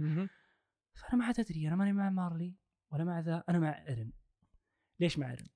فأنا 0.94 1.20
ما 1.20 1.26
عاد 1.26 1.40
أدري 1.40 1.68
أنا 1.68 1.76
ماني 1.76 1.94
مع 1.94 2.10
مارلي 2.10 2.56
ولا 2.92 3.04
مع 3.04 3.20
ذا 3.20 3.44
أنا 3.50 3.60
مع 3.60 3.88
إيرن 3.88 4.12
ليش 5.00 5.20
مع 5.20 5.30
إيرن؟ 5.30 5.48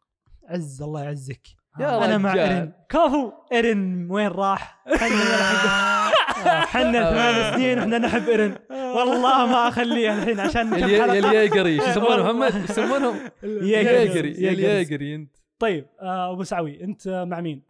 عز 0.49 0.81
الله 0.81 1.03
يعزك 1.03 1.47
يا 1.79 2.05
أنا 2.05 2.17
مع. 2.17 2.33
ايرن 2.33 2.71
كفو 2.89 3.31
ايرن 3.51 4.07
وين 4.11 4.27
راح؟ 4.27 4.83
حنا 4.87 6.65
حنا 6.65 7.11
ثمان 7.11 7.53
سنين 7.53 7.79
وإحنا 7.79 7.97
نحب 7.97 8.29
ايرن 8.29 8.55
والله 8.71 9.45
ما 9.45 9.67
أخليه 9.67 10.13
الحين 10.13 10.39
عشان. 10.39 10.73
الياجري 10.73 11.77
شو 11.77 11.85
يسمونه 11.89 12.23
محمد؟ 12.23 12.69
يسمونهم؟ 12.69 13.15
ياجري 13.43 14.43
يا 14.43 14.51
الياجري 14.51 15.15
أنت. 15.15 15.35
طيب 15.59 15.85
آه، 16.01 16.31
أبو 16.31 16.43
سعوي 16.43 16.83
أنت 16.83 17.07
مع 17.27 17.41
مين؟ 17.41 17.63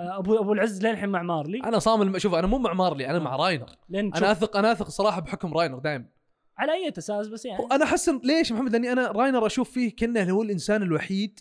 آه، 0.00 0.18
ابو 0.18 0.38
أبو 0.38 0.52
العز 0.52 0.86
للحين 0.86 1.08
مع 1.08 1.22
مارلي. 1.22 1.60
أنا 1.64 1.78
صامل 1.78 2.20
شوف 2.20 2.34
أنا 2.34 2.46
مو 2.46 2.58
مع 2.58 2.72
مارلي 2.72 3.10
أنا 3.10 3.18
مع 3.18 3.36
راينر. 3.36 3.66
أنا 3.94 4.32
اثق 4.32 4.56
أنا 4.56 4.72
أثق 4.72 4.88
صراحة 4.88 5.20
بحكم 5.20 5.54
راينر 5.54 5.78
دائما 5.78 6.04
على 6.58 6.72
أي 6.72 6.92
أساس 6.98 7.28
بس 7.28 7.44
يعني. 7.44 7.66
أنا 7.72 7.84
أحس 7.84 8.08
ليش 8.08 8.50
يا 8.50 8.56
محمد؟ 8.56 8.72
لأني 8.72 8.92
أنا 8.92 9.10
راينر 9.10 9.46
أشوف 9.46 9.70
فيه 9.70 9.96
كأنه 9.96 10.30
هو 10.30 10.42
الإنسان 10.42 10.82
الوحيد 10.82 11.40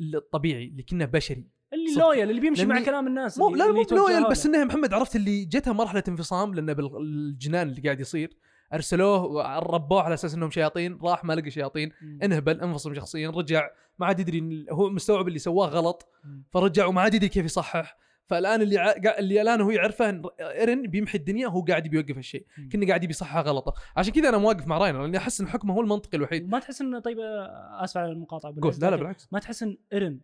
الطبيعي 0.00 0.64
اللي 0.64 0.82
كنا 0.82 1.04
بشري 1.04 1.48
اللي 1.72 1.88
صدق. 1.94 2.02
لويال 2.04 2.30
اللي 2.30 2.40
بيمشي 2.40 2.66
مع 2.66 2.84
كلام 2.84 3.06
الناس 3.06 3.38
مو 3.38 3.54
لا 3.56 3.72
مو 3.72 3.82
له. 3.92 4.28
بس 4.28 4.46
إنه 4.46 4.58
يا 4.58 4.64
محمد 4.64 4.94
عرفت 4.94 5.16
اللي 5.16 5.44
جتها 5.44 5.72
مرحلة 5.72 6.02
انفصام 6.08 6.54
لأنه 6.54 6.72
بالجنان 6.72 7.68
اللي 7.68 7.80
قاعد 7.80 8.00
يصير 8.00 8.36
أرسلوه 8.74 9.58
ربوه 9.58 10.02
على 10.02 10.14
أساس 10.14 10.34
إنهم 10.34 10.50
شياطين 10.50 10.98
راح 11.02 11.24
ما 11.24 11.32
لقى 11.32 11.50
شياطين 11.50 11.92
مم. 12.02 12.18
انهبل 12.22 12.60
انفصم 12.60 12.94
شخصيا 12.94 13.30
رجع 13.30 13.70
ما 13.98 14.06
عاد 14.06 14.20
يدري 14.20 14.66
هو 14.70 14.90
مستوعب 14.90 15.28
اللي 15.28 15.38
سواه 15.38 15.68
غلط. 15.68 16.08
فرجع 16.50 16.86
وما 16.86 17.00
عاد 17.00 17.14
يدري 17.14 17.28
كيف 17.28 17.44
يصحح 17.44 17.96
فالآن 18.28 18.62
اللي 18.62 18.78
ع... 18.78 18.94
اللي 19.18 19.42
الآن 19.42 19.60
هو 19.60 19.70
يعرفه 19.70 20.22
إيرن 20.40 20.82
بيمحي 20.82 21.18
الدنيا 21.18 21.48
هو 21.48 21.60
قاعد 21.60 21.88
بيوقف 21.88 22.16
هالشيء. 22.16 22.46
كنا 22.72 22.86
قاعد 22.86 23.04
يبي 23.04 23.10
يصحح 23.10 23.36
غلطه. 23.36 23.74
عشان 23.96 24.12
كذا 24.12 24.28
أنا 24.28 24.38
مواقف 24.38 24.66
مع 24.66 24.78
راينر 24.78 25.02
لأني 25.02 25.16
أحس 25.16 25.40
إن 25.40 25.48
حكمه 25.48 25.74
هو 25.74 25.80
المنطقي 25.80 26.16
الوحيد. 26.18 26.48
ما 26.48 26.58
تحس 26.58 26.80
إنه 26.80 26.98
طيب 26.98 27.18
آه، 27.18 27.84
آسف 27.84 27.96
على 27.96 28.12
المقاطعة 28.12 28.52
قول. 28.52 28.60
بالعز، 28.60 28.84
لا 28.84 28.90
لا 28.90 28.96
بالعكس. 28.96 29.28
ما 29.32 29.38
تحس 29.38 29.62
إن 29.62 29.76
إيرن 29.92 30.20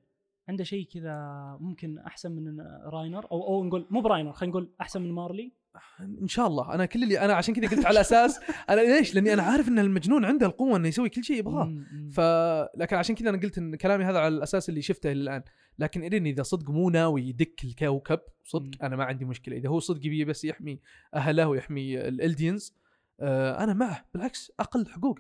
عنده 0.48 0.64
شيء 0.64 0.86
كذا 0.86 1.16
ممكن 1.60 1.98
أحسن 1.98 2.32
من 2.32 2.60
راينر؟ 2.84 3.26
أو 3.32 3.46
أو 3.46 3.64
نقول 3.64 3.86
مو 3.90 4.00
براينر 4.00 4.32
خلينا 4.32 4.50
نقول 4.50 4.70
أحسن 4.80 5.02
من 5.02 5.12
مارلي؟ 5.12 5.52
إن 6.00 6.28
شاء 6.28 6.46
الله 6.46 6.74
أنا 6.74 6.86
كل 6.86 7.02
اللي 7.02 7.20
أنا 7.20 7.34
عشان 7.34 7.54
كذا 7.54 7.76
قلت 7.76 7.86
على 7.86 8.00
أساس 8.00 8.40
أنا 8.70 8.80
ليش؟ 8.80 9.14
لأني 9.14 9.32
أنا 9.32 9.42
عارف 9.42 9.68
إن 9.68 9.78
المجنون 9.78 10.24
عنده 10.24 10.46
القوة 10.46 10.76
إنه 10.76 10.88
يسوي 10.88 11.08
كل 11.08 11.24
شيء 11.24 11.38
يبغاه. 11.38 11.74
ف 12.12 12.20
لكن 12.76 12.96
عشان 12.96 13.14
كذا 13.14 13.30
أنا 13.30 13.40
قلت 13.40 13.58
إن 13.58 13.76
كلامي 13.76 14.04
هذا 14.04 14.18
على 14.18 14.28
الاساس 14.28 14.68
اللي 14.68 14.82
شفته 14.82 15.12
الآن 15.12 15.42
لكن 15.78 16.02
ايرين 16.02 16.26
إذا 16.26 16.42
صدق 16.42 16.70
مو 16.70 16.90
ناوي 16.90 17.28
يدك 17.28 17.64
الكوكب 17.64 18.20
صدق. 18.44 18.84
أنا 18.84 18.96
ما 18.96 19.04
عندي 19.04 19.24
مشكلة 19.24 19.56
إذا 19.56 19.68
هو 19.68 19.78
صدق 19.78 20.06
يبي 20.06 20.24
بس 20.24 20.44
يحمي 20.44 20.80
أهله 21.14 21.48
ويحمي 21.48 22.08
الالدينز 22.08 22.74
آه 23.20 23.64
أنا 23.64 23.74
معه 23.74 24.04
بالعكس 24.14 24.52
أقل 24.60 24.86
حقوق. 24.88 25.18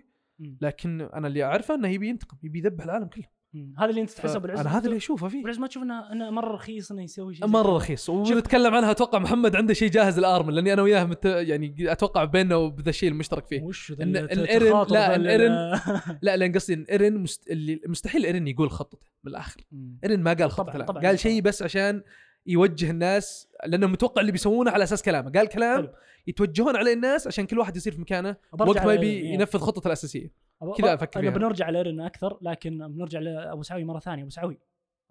لكن 0.60 1.00
أنا 1.00 1.28
اللي 1.28 1.44
أعرفه 1.44 1.74
إنه 1.74 1.88
يبي 1.88 2.08
ينتقم 2.08 2.36
يبي 2.42 2.58
يذبح 2.58 2.84
العالم 2.84 3.06
كله. 3.06 3.33
هذا 3.78 3.90
اللي 3.90 4.00
انت 4.00 4.10
تحسه 4.10 4.38
بالعز 4.38 4.58
أنا 4.60 4.78
هذا 4.78 4.84
اللي 4.86 4.96
أشوفه 4.96 5.28
فيه 5.28 5.42
بالعز 5.42 5.58
ما 5.58 5.66
تشوف 5.66 5.82
انه 5.82 6.12
إنه 6.12 6.30
مرة 6.30 6.54
رخيص 6.54 6.90
إنه 6.92 7.02
يسوي 7.02 7.34
شيء 7.34 7.46
مرة؟ 7.46 7.76
رخيص 7.76 8.08
ونتكلم 8.08 8.74
عنها 8.74 8.90
أتوقع 8.90 9.18
محمد 9.18 9.56
عنده 9.56 9.74
شيء 9.74 9.90
جاهز 9.90 10.18
الارمن 10.18 10.54
لأني 10.54 10.72
أنا 10.72 10.82
وياه 10.82 11.04
مت... 11.04 11.24
يعني 11.24 11.74
أتوقع 11.92 12.24
بيننا 12.24 12.56
وبذا 12.56 12.90
الشيء 12.90 13.08
المشترك 13.08 13.46
فيه 13.46 13.62
وش 13.62 13.92
الإيرن- 13.92 14.68
تخاطر 14.68 14.92
لا، 14.94 15.16
الإيرن- 15.16 15.80
لا 16.22 16.36
لأن 16.36 16.52
قصدي 16.52 16.74
إن 16.74 16.84
إيرن 16.90 17.18
مست... 17.18 17.50
اللي 17.50 17.80
مستحيل 17.86 18.24
إيرن 18.24 18.48
يقول 18.48 18.70
خطته 18.70 18.98
من 19.24 19.30
الآخر. 19.32 19.60
إيرن 20.04 20.20
ما 20.22 20.32
قال 20.32 20.50
طبعاً- 20.50 20.54
خطته 20.54 20.78
لا. 20.78 20.84
طبعاً. 20.84 21.02
قال 21.02 21.18
شيء 21.18 21.42
بس 21.42 21.62
عشان 21.62 22.02
يوجه 22.46 22.90
الناس 22.90 23.48
لأنه 23.66 23.86
متوقع 23.86 24.20
اللي 24.20 24.32
بيسوونه 24.32 24.70
على 24.70 24.84
أساس 24.84 25.02
كلامه 25.02 25.30
قال 25.30 25.46
كلام 25.48 25.76
حلو. 25.82 25.92
يتوجهون 26.26 26.76
عليه 26.76 26.92
الناس 26.92 27.26
عشان 27.26 27.46
كل 27.46 27.58
واحد 27.58 27.76
يصير 27.76 27.92
في 27.92 28.00
مكانه 28.00 28.36
وقت 28.52 28.86
ما 28.86 28.92
يبي 28.94 29.14
يعني. 29.14 29.34
ينفذ 29.34 29.58
خطته 29.58 29.86
الأساسية 29.88 30.43
كذا 30.78 30.94
أفكر 30.94 31.20
أنا 31.20 31.30
فيها. 31.30 31.38
بنرجع 31.38 31.68
لايرن 31.70 32.00
أكثر 32.00 32.38
لكن 32.42 32.88
بنرجع 32.88 33.18
لابو 33.18 33.62
سعوي 33.62 33.84
مرة 33.84 33.98
ثانية. 33.98 34.22
أبو 34.22 34.30
سعوي 34.30 34.58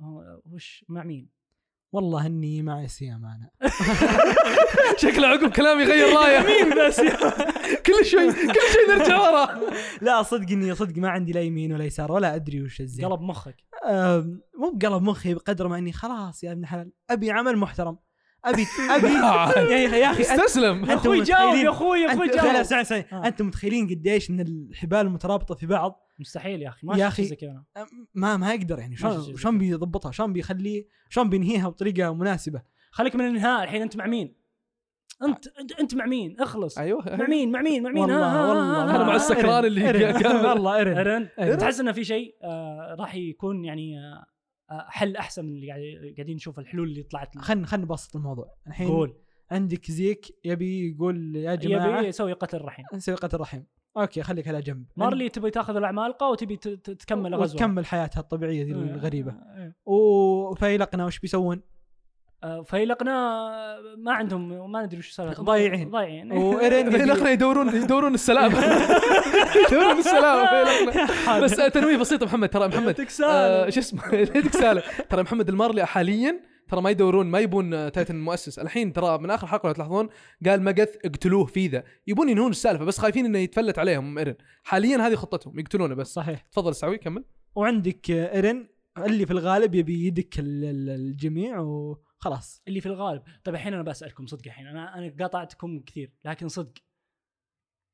هو- 0.02 0.42
وش 0.52 0.86
مع 0.90 1.04
مين؟ 1.04 1.30
والله 1.92 2.26
إني 2.26 2.62
مع 2.62 2.88
سيام 2.88 3.26
أنا. 3.26 3.50
شكله 5.02 5.28
عقب 5.28 5.50
كلام 5.52 5.80
يغير 5.80 6.16
رايه. 6.18 6.40
مين 6.64 6.88
بس 6.88 7.02
كل 7.86 8.06
شوي 8.06 8.32
كل 8.34 8.60
شوي 8.74 8.96
نرجع 8.98 9.20
ورا. 9.20 9.60
لا 10.02 10.24
صدق 10.24 10.52
اني 10.52 10.76
صدق 10.76 10.98
ما 10.98 11.10
عندي 11.10 11.32
لا 11.32 11.42
يمين 11.42 11.74
ولا 11.74 11.86
يسار 11.86 12.12
ولا 12.12 12.36
أدري 12.36 12.62
وش 12.62 12.82
الزين. 12.82 13.06
قلب 13.06 13.22
مخك. 13.22 13.56
أم، 13.90 14.42
مو 14.60 14.72
بقلب 14.72 15.04
مخي 15.04 15.34
بقدر 15.34 15.68
ما 15.68 15.78
إني 15.78 15.92
خلاص 15.92 16.44
يا 16.44 16.52
ابن 16.52 16.62
الحلال. 16.62 16.92
أبي 17.10 17.32
عمل 17.32 17.58
محترم. 17.58 17.98
أبي 18.46 18.66
أبي 18.90 19.08
يا 19.74 19.88
أخي 19.88 20.00
يا 20.00 20.12
أخي 20.12 20.22
استسلم 20.22 20.80
أنت 20.80 20.92
أخوي 20.92 21.22
جاوب 21.24 21.56
يا 21.56 21.70
أخوي 21.70 22.06
أخوي 22.06 22.26
أنت 22.26 22.36
لا 22.36 22.54
جاوب 22.54 22.64
سعي 22.64 22.84
سعي 22.84 23.06
آه. 23.14 23.28
أنتم 23.28 23.48
متخيلين 23.48 23.88
قديش 23.90 24.30
إن 24.30 24.40
الحبال 24.40 25.10
مترابطة 25.10 25.56
في 25.56 25.66
بعض 25.66 26.08
مستحيل 26.20 26.62
يا 26.62 26.70
أخي 26.70 26.88
ما 26.88 26.98
يا 26.98 27.10
شفت 27.10 27.16
شيء 27.16 27.26
أخي. 27.26 27.30
زي 27.30 27.36
كذا 27.36 27.64
أنا. 27.78 27.88
ما 28.14 28.38
ما 28.38 28.54
يقدر 28.54 28.80
يعني 28.80 28.96
ما 29.04 29.24
شلون 29.38 29.58
بيضبطها 29.58 30.12
شلون 30.12 30.34
بيخليه 30.34 30.86
شلون 31.10 31.30
بينهيها 31.30 31.70
بطريقة 31.70 32.14
مناسبة 32.14 32.62
خليك 32.92 33.16
من 33.16 33.22
الانهاء 33.22 33.64
الحين 33.64 33.82
أنت 33.82 33.98
مع 33.98 34.08
مين؟ 34.08 34.44
أنت 35.24 35.48
أنت, 35.80 35.96
مع 35.96 36.06
مين؟ 36.06 36.36
اخلص 36.40 36.78
أيوه 36.78 37.16
مع 37.18 37.28
مين؟ 37.28 37.52
مع 37.52 37.62
مين؟ 37.62 37.84
مع 37.84 37.90
مين؟ 37.92 38.02
والله- 38.04 38.50
والله 38.50 38.96
أنا 38.96 39.04
مع 39.04 39.16
السكران 39.16 39.66
اللي 39.66 39.84
والله 40.50 40.76
إيرن 40.76 41.28
إيرن. 41.40 41.58
تحس 41.58 41.80
إنه 41.80 41.92
في 41.92 42.04
شيء 42.04 42.36
آه 42.44 42.96
راح 43.00 43.16
يكون 43.16 43.66
يعني 43.66 44.00
آه 44.00 44.02
آه، 44.02 44.26
حل 44.90 45.16
أحسن 45.16 45.46
من 45.46 45.52
اللي 45.52 45.68
قاعد- 45.70 46.14
قاعدين 46.16 46.36
نشوف 46.36 46.60
الحلول 46.60 46.88
اللي 46.88 47.04
طلعت. 47.04 47.38
خلينا 47.38 47.68
خلينا 47.68 47.86
نبسط 47.86 48.16
الموضوع. 48.16 48.54
الحين 48.68 48.88
قول. 48.88 49.18
عندك 49.52 49.92
زيك 49.92 50.40
يبي 50.46 50.92
يقول 50.92 51.36
يا 51.36 51.56
جماعة 51.56 51.98
يبي 52.00 52.08
يسوي 52.08 52.34
قتل 52.34 52.62
رحيم. 52.62 52.86
نسوي 52.94 53.16
قتل 53.16 53.40
رحم 53.40 53.62
أوكي 53.98 54.24
خليك 54.24 54.48
على 54.48 54.62
جنب. 54.62 54.86
مارلي 54.98 55.30
تبي 55.30 55.52
تاخذ 55.52 55.76
العمالقه 55.76 56.30
وتبي 56.30 56.58
تكمل 56.58 57.36
غزوة. 57.36 57.56
وتكمل 57.56 57.86
حياتها 57.86 58.20
الطبيعية 58.20 58.64
ذي 58.64 58.74
آه، 58.74 58.76
الغريبه 58.76 59.32
آه، 59.32 59.74
وفيلقنا 59.86 61.06
وش 61.06 61.20
بيسوون؟ 61.20 61.62
آه، 62.44 62.62
فيلقنا 62.64 63.14
ما 63.98 64.14
عندهم 64.14 64.72
ما 64.72 64.84
ندري 64.86 65.00
وش 65.00 65.12
سالفتهم 65.12 65.46
ضايعين. 65.46 65.90
ضايعين. 65.90 66.32
وإيرن 66.32 66.88
يبي- 66.88 66.98
فيلقنا 67.00 67.30
يدورون 67.32 67.76
يدورون 67.76 68.14
السلام. 68.14 68.52
يدورون 69.68 69.98
السلام. 69.98 70.48
فيلقنا. 70.48 71.40
بس 71.40 71.60
آه، 71.60 71.68
تنويه 71.68 71.98
بسيط 71.98 72.24
محمد 72.24 72.50
ترى 72.50 72.68
محمد 72.68 73.00
آه، 73.24 73.70
شو 73.70 73.80
اسمه؟ 73.80 74.02
يدك 74.14 74.84
ترى 75.10 75.24
محمد 75.24 75.50
المارلي 75.50 75.86
حاليا 75.86 76.40
ترى 76.70 76.82
ما 76.82 76.90
يدورون 76.90 77.26
ما 77.28 77.40
يبون 77.40 77.74
آه، 77.74 77.90
Titan 77.90 78.16
مؤسس. 78.16 78.60
الحين 78.60 78.94
ترى 78.94 79.18
من 79.18 79.30
آخر 79.32 79.48
حلقة 79.48 79.68
لو 79.68 79.74
تلاحظون 79.74 80.10
قال 80.46 80.64
مقث 80.64 80.96
اقتلوه 81.06 81.46
في 81.46 81.68
ذا. 81.68 81.84
يبون 82.08 82.30
ينهون 82.30 82.52
السالفة 82.52 82.86
بس 82.86 82.98
خايفين 82.98 83.26
إنه 83.26 83.40
يتفلت 83.40 83.80
عليهم 83.80 84.18
ايرن 84.18 84.36
حاليا 84.64 84.98
هذه 85.08 85.16
خطتهم 85.16 85.60
يقتلونه 85.60 85.96
بس. 85.96 86.08
صحيح. 86.14 86.42
تفضل 86.52 86.76
سعوي 86.76 86.98
كمل. 86.98 87.24
وعندك 87.56 88.12
آه، 88.12 88.36
ايرن 88.36 88.68
اللي 88.98 89.26
في 89.26 89.32
الغالب 89.32 89.76
يبي 89.76 90.08
يدك 90.08 90.40
ال- 90.40 90.66
ال- 90.66 90.90
وخلاص 92.24 92.62
اللي 92.68 92.82
في 92.82 92.86
الغالب 92.86 93.24
طيب 93.44 93.56
الحين 93.56 93.74
أنا 93.74 93.84
بسالكم 93.84 94.26
صدق 94.26 94.42
الحين 94.46 94.68
أنا 94.68 94.98
أنا 94.98 95.16
قاطعتكم 95.20 95.80
كثير 95.80 96.12
لكن 96.26 96.48
صدق 96.48 96.74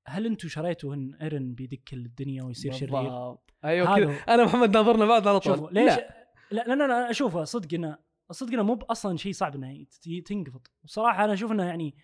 هل 0.07 0.25
أنتم 0.25 0.47
شريتوا 0.47 0.93
إن 0.93 1.13
إيرن 1.13 1.53
بيدك 1.53 1.93
الدنيا 1.93 2.43
ويصير 2.43 2.71
شرير؟ 2.71 3.35
أيوه 3.65 3.95
كذا. 3.95 4.33
أنا 4.33 4.45
محمد 4.45 4.77
ناظرنا 4.77 5.05
بعض 5.05 5.27
على 5.27 5.39
طول. 5.39 5.73
ليش؟ 5.73 5.93
لا. 5.93 6.27
لا 6.51 6.75
لا 6.75 6.85
أنا 6.85 7.09
أشوفه 7.09 7.43
صدق 7.43 7.73
إنه 7.73 7.97
صدق 8.31 8.53
إنه 8.53 8.63
مو 8.63 8.73
أصلا 8.89 9.17
شيء 9.17 9.33
صعب 9.33 9.55
إنه 9.55 9.85
تنقفط 10.25 10.71
وصراحة 10.83 11.25
أنا 11.25 11.33
أشوف 11.33 11.51
إنه 11.51 11.63
يعني 11.63 11.95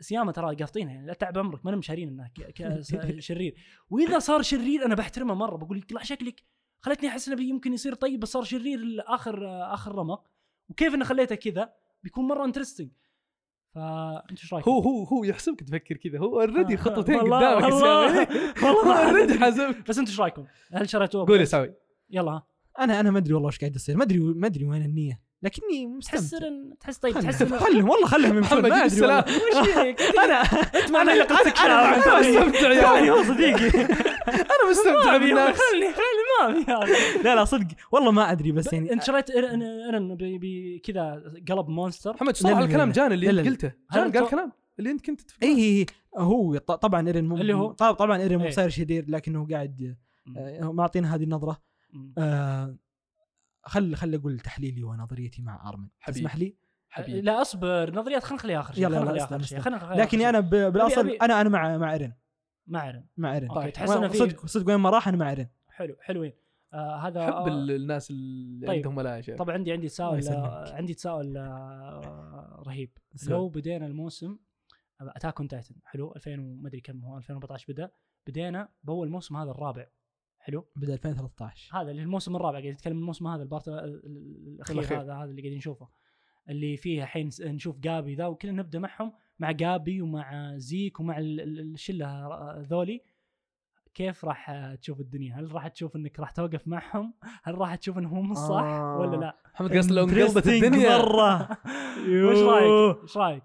سيامة 0.00 0.32
ترى 0.32 0.56
قافطينها 0.56 0.94
يعني 0.94 1.06
لا 1.06 1.12
تعب 1.12 1.38
عمرك 1.38 1.66
ما 1.66 1.76
مشارين 1.76 2.08
إنه 2.08 2.30
شرير. 3.18 3.54
وإذا 3.90 4.18
صار 4.18 4.42
شرير 4.42 4.84
أنا 4.84 4.94
بحترمه 4.94 5.34
مرة 5.34 5.56
بقول 5.56 5.78
يطلع 5.78 6.02
شكلك 6.02 6.42
خلتني 6.80 7.08
أحس 7.08 7.28
إنه 7.28 7.42
يمكن 7.42 7.72
يصير 7.72 7.94
طيب 7.94 8.20
بس 8.20 8.28
صار 8.28 8.44
شرير 8.44 8.78
لآخر 8.78 9.46
آخر 9.74 9.94
رمق. 9.94 10.35
وكيف 10.68 10.94
إنه 10.94 11.04
خليته 11.04 11.34
كذا 11.34 11.72
بيكون 12.02 12.24
مرة 12.28 12.44
interesting 12.44 12.90
فانت 13.74 14.30
إيش 14.30 14.54
رأيك؟ 14.54 14.68
هو 14.68 14.78
هو 14.80 15.04
هو 15.04 15.24
يحسبك 15.24 15.60
تفكر 15.60 15.96
كذا 15.96 16.18
هو 16.18 16.40
already 16.40 16.74
آه، 16.74 16.76
خطوتين 16.76 17.20
قدامك 17.20 17.64
والله-. 17.64 18.64
والله 18.64 19.10
already. 19.10 19.38
حاسب 19.38 19.84
بس 19.88 19.98
أنت 19.98 20.08
إيش 20.08 20.20
رأيكم؟ 20.20 20.44
هل 20.72 20.88
شريتوه؟ 20.88 21.26
قول 21.26 21.40
يا 21.40 21.44
سعوي 21.44 21.74
يلا 22.10 22.30
ها 22.30 22.46
أنا 22.78 23.00
أنا 23.00 23.10
ما 23.10 23.18
أدري 23.18 23.34
والله 23.34 23.48
إيش 23.48 23.58
قاعد 23.58 23.76
يصير 23.76 23.96
ما 23.96 24.04
ادري 24.04 24.18
ما 24.18 24.46
أدري 24.46 24.64
وين 24.64 24.82
النية 24.84 25.20
لكني 25.46 26.00
تحس 26.04 26.24
مستمتع. 26.34 26.46
إن- 26.46 26.76
تحس 26.80 26.98
طيب 26.98 27.14
تحس 27.14 27.42
خلهم 27.42 27.58
إنه- 27.58 27.62
خلهم 27.62 27.88
والله 27.88 28.06
خلهم 28.06 28.36
يمشون 28.36 28.58
محمد 28.58 28.70
ما 28.70 28.84
ادري؟ 28.84 29.06
أنا 30.24 30.42
أنت 30.80 30.90
ما 30.90 31.02
أنا 31.02 31.12
أنا 31.12 31.22
مستمتع 32.20 32.68
يا 32.72 32.82
يعني. 32.82 33.10
هو 33.10 33.22
صديقي. 33.22 33.80
أنا 34.28 34.70
مستمتع 34.70 35.16
بالناس. 35.16 35.56
خلي 35.56 35.92
خلي 35.92 36.70
ما 36.70 36.84
في 36.86 37.18
لا 37.24 37.34
لا 37.34 37.44
صدق. 37.44 37.66
والله 37.92 38.10
ما 38.10 38.32
أدري 38.32 38.52
بس 38.52 38.72
يعني 38.72 38.92
أنت 38.92 39.02
شريت 39.02 39.30
ايرن 39.30 39.62
ايرن 39.62 40.14
ب- 40.14 40.18
ب- 40.40 40.80
كذا 40.84 41.22
قلب 41.48 41.68
monster. 41.68 42.14
محمد 42.14 42.36
صراحة 42.36 42.60
لا، 42.60 42.66
الكلام 42.66 42.88
لا. 42.88 42.94
جان 42.94 43.12
اللي. 43.12 43.42
قلته. 43.42 43.72
جان 43.94 44.12
قال 44.12 44.28
كلام 44.28 44.52
اللي 44.78 44.90
أنت 44.90 45.06
كنت 45.06 45.20
تفكر 45.20 45.46
اي 45.46 45.48
اي 45.80 45.86
هو 46.18 46.56
ط- 46.56 46.72
طبعا 46.72 47.06
ايرن 47.06 47.24
مو 47.24 47.36
اللي 47.36 47.54
هو؟ 47.54 47.72
طبعا 47.72 47.92
طبعا 47.92 48.18
ايرن 48.22 48.36
مو 48.36 48.44
إيه. 48.44 48.50
صاير 48.50 48.68
شرير 48.68 49.04
لكنه 49.08 49.46
قاعد 49.50 49.96
آه، 50.36 50.72
معطينا 50.72 51.14
هذه 51.14 51.22
النظرة. 51.24 51.62
آه 52.18 52.76
خل 53.66 53.94
خل 53.96 54.14
أقول 54.14 54.40
تحليلي 54.40 54.82
ونظريتي 54.84 55.42
مع 55.42 55.68
أرمن 55.68 55.88
حبيبي. 56.00 56.20
تسمح 56.20 56.36
لي 56.36 56.56
حبيبي 56.88 57.20
لا 57.20 57.40
أصبر 57.42 57.90
نظريات 57.94 58.22
خلينا 58.24 58.34
نخليها 58.36 58.60
آخر 58.60 58.74
شيء 58.74 58.84
يلا، 58.84 58.98
خلينا 58.98 59.10
يلا، 59.14 59.22
نخليها 59.24 59.36
آخر 59.38 59.46
شيء. 59.46 59.58
خلينا 59.60 60.02
لكني 60.02 60.28
أنا 60.28 60.40
ب- 60.40 60.50
بالأصل 60.50 61.10
أبي- 61.10 61.22
أنا 61.22 61.40
أنا 61.40 61.48
مع 61.48 61.78
مع 61.78 61.92
ايرن 61.92 62.04
شيء. 62.06 62.16
مع 62.66 62.86
ايرن 62.86 63.04
مع 63.16 63.36
أوكي 63.36 63.48
طيب. 63.54 63.72
تحس 63.72 63.90
إنه 63.90 64.08
في 64.08 64.16
صدق 64.18 64.46
صدق 64.46 64.68
وين 64.68 64.76
ما 64.76 64.90
راح 64.90 65.08
أنا 65.08 65.16
مع 65.16 65.30
ايرن 65.30 65.46
حلو 65.68 65.96
حلوين 66.00 66.32
آه 66.72 66.96
هذا 66.96 67.20
احب 67.20 67.32
آه، 67.32 67.48
ال- 67.48 67.70
الناس 67.70 68.10
اللي 68.10 68.66
طيب. 68.66 68.86
عندهم 68.88 69.06
يعني. 69.06 69.22
طبعا 69.36 69.54
عندي 69.54 69.72
عندي 69.72 69.88
تساؤل. 69.88 70.28
آه، 70.28 70.74
عندي 70.74 70.94
تساؤل 70.94 71.36
آه، 71.36 72.62
رهيب. 72.66 72.90
لو 73.28 73.48
بدينا 73.48 73.86
الموسم 73.86 74.38
Attack 75.00 75.38
on 75.40 75.48
Titan 75.48 75.74
حلو 75.84 76.12
2000 76.16 76.40
وما 76.40 76.68
أدري 76.68 76.80
كم 76.80 77.04
هو 77.04 77.16
2014 77.18 77.72
بدأ 77.72 77.90
بدينا 78.26 78.68
بأول 78.82 79.08
موسم 79.10 79.36
هذا 79.36 79.50
الرابع 79.50 79.86
حلو 80.46 80.64
بدأ 80.76 80.92
2013 80.94 81.80
هذا 81.80 81.90
اللي 81.90 82.02
الموسم 82.02 82.36
الرابع 82.36 82.58
قاعد 82.58 82.64
يتكلم 82.64 82.98
الموسم 82.98 83.26
هذا 83.26 83.42
ال 83.42 83.47
part 83.47 83.68
ال- 83.68 83.74
ال- 83.74 84.54
الأخير 84.54 84.78
الأخير. 84.78 85.00
هذا 85.00 85.14
هذا 85.14 85.24
اللي 85.30 85.42
قاعدين 85.42 85.58
نشوفه 85.58 85.88
اللي 86.48 86.76
فيه 86.76 87.02
الحين 87.02 87.30
نشوف 87.40 87.78
جابي 87.78 88.14
ذا 88.14 88.26
وكلنا 88.26 88.62
نبدأ 88.62 88.78
معهم 88.78 89.12
مع 89.38 89.50
جابي 89.50 90.02
ومع 90.02 90.54
زيك 90.56 91.00
ومع 91.00 91.18
ال- 91.18 91.40
ال- 91.40 91.60
الشله 91.74 92.28
ذولي 92.60 93.00
كيف 93.94 94.24
راح 94.24 94.74
تشوف 94.74 95.00
الدنيا؟ 95.00 95.34
هل 95.34 95.52
راح 95.52 95.68
تشوف 95.68 95.96
إنك 95.96 96.20
راح 96.20 96.30
توقف 96.30 96.68
معهم؟ 96.68 97.14
هل 97.42 97.58
راح 97.58 97.74
تشوف 97.74 97.98
إنهم 97.98 98.32
الصح 98.32 98.62
آه. 98.62 98.98
ولا 98.98 99.16
لا؟ 99.16 99.36
محمد 99.54 99.76
قصد 99.76 99.90
لو 99.92 100.04
انقلبت 100.04 100.46
الدنيا 100.46 100.98
مرة 100.98 101.48
وش 102.08 102.38
رأيك؟ 102.38 103.02
وش 103.04 103.16
رأيك؟ 103.16 103.42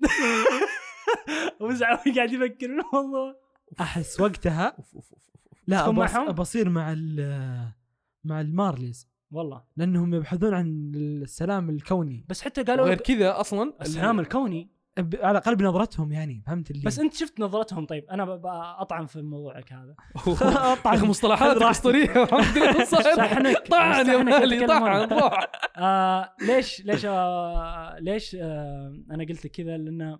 وزعوي 1.60 2.14
قاعد 2.16 2.32
يفكر 2.32 2.66
بالموضوع 2.66 3.36
أحس 3.80 4.20
وقتها 4.20 4.66
أوف، 4.78 4.94
أوف، 4.94 5.12
أوف. 5.12 5.29
لا 5.70 5.82
تكون 5.82 5.94
بص 5.94 6.12
معهم؟ 6.14 6.32
بصير 6.32 6.68
مع 6.68 6.92
ال 6.96 7.70
مع 8.24 8.40
المارليز. 8.40 9.08
والله. 9.30 9.62
لأنهم 9.76 10.14
يبحثون 10.14 10.54
عن 10.54 10.92
السلام 10.94 11.70
الكوني. 11.70 12.24
بس 12.28 12.42
حتى 12.42 12.62
قالوا 12.62 12.84
وغير 12.84 12.96
كذا 12.98 13.40
أصلا 13.40 13.72
السلام 13.80 14.20
الكوني؟ 14.20 14.70
على 14.98 15.30
الاقل 15.30 15.56
بنظرتهم 15.56 16.12
يعني 16.12 16.42
فهمت 16.46 16.70
اللي؟ 16.70 16.82
بس 16.82 16.98
أنت 16.98 17.14
شفت 17.14 17.40
نظرتهم؟ 17.40 17.86
طيب 17.86 18.04
أنا 18.10 18.24
ب- 18.24 18.42
بأطعن 18.42 19.06
في 19.06 19.22
موضوعك 19.22 19.72
هذا. 19.72 19.94
أطعن. 20.72 21.12
راحتك. 21.24 21.62
أسطورية. 21.62 22.10
استحنك 22.82 23.68
طعن 23.70 24.06
يا 24.08 24.16
مالي 24.16 24.56
يتكلمون. 24.56 24.66
طعن 24.66 25.08
روح 25.08 25.50
آه 25.76 26.32
ليش 26.46 26.80
ليش 26.84 27.04
آه 27.06 27.96
ليش 28.00 28.36
آه 28.40 29.02
أنا 29.10 29.24
قلت 29.24 29.44
لك 29.44 29.50
كذا؟ 29.50 29.76
لأن 29.76 30.18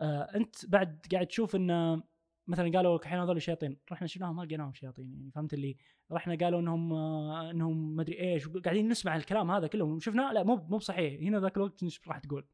آه 0.00 0.28
أنت 0.34 0.56
بعد 0.68 0.98
قاعد 1.12 1.26
تشوف 1.26 1.56
إن 1.56 2.02
مثلا 2.46 2.70
قالوا 2.70 2.96
لك 2.96 3.02
الحين 3.02 3.18
هذول 3.18 3.42
شياطين. 3.42 3.76
رحنا 3.92 4.06
شفناهم 4.06 4.36
ما 4.36 4.42
لقيناهم 4.42 4.72
شياطين 4.72 5.12
يعني 5.12 5.30
فهمت 5.30 5.54
اللي؟ 5.54 5.76
رحنا 6.12 6.34
قالوا 6.34 6.60
إنهم 6.60 6.92
آه 6.92 7.50
إنهم 7.50 7.96
ما 7.96 8.02
أدري 8.02 8.20
إيش 8.20 8.48
قاعدين 8.48 8.88
نسمع 8.88 9.16
الكلام 9.16 9.50
هذا 9.50 9.66
كله 9.66 9.98
شفناه 9.98 10.32
لا 10.32 10.42
مو 10.42 10.56
مو 10.56 10.78
بصحيح. 10.78 11.22
هنا 11.22 11.40
ذاك 11.40 11.56
الوقت 11.56 11.82
إيش 11.82 12.08
راح 12.08 12.18
تقول؟ 12.18 12.46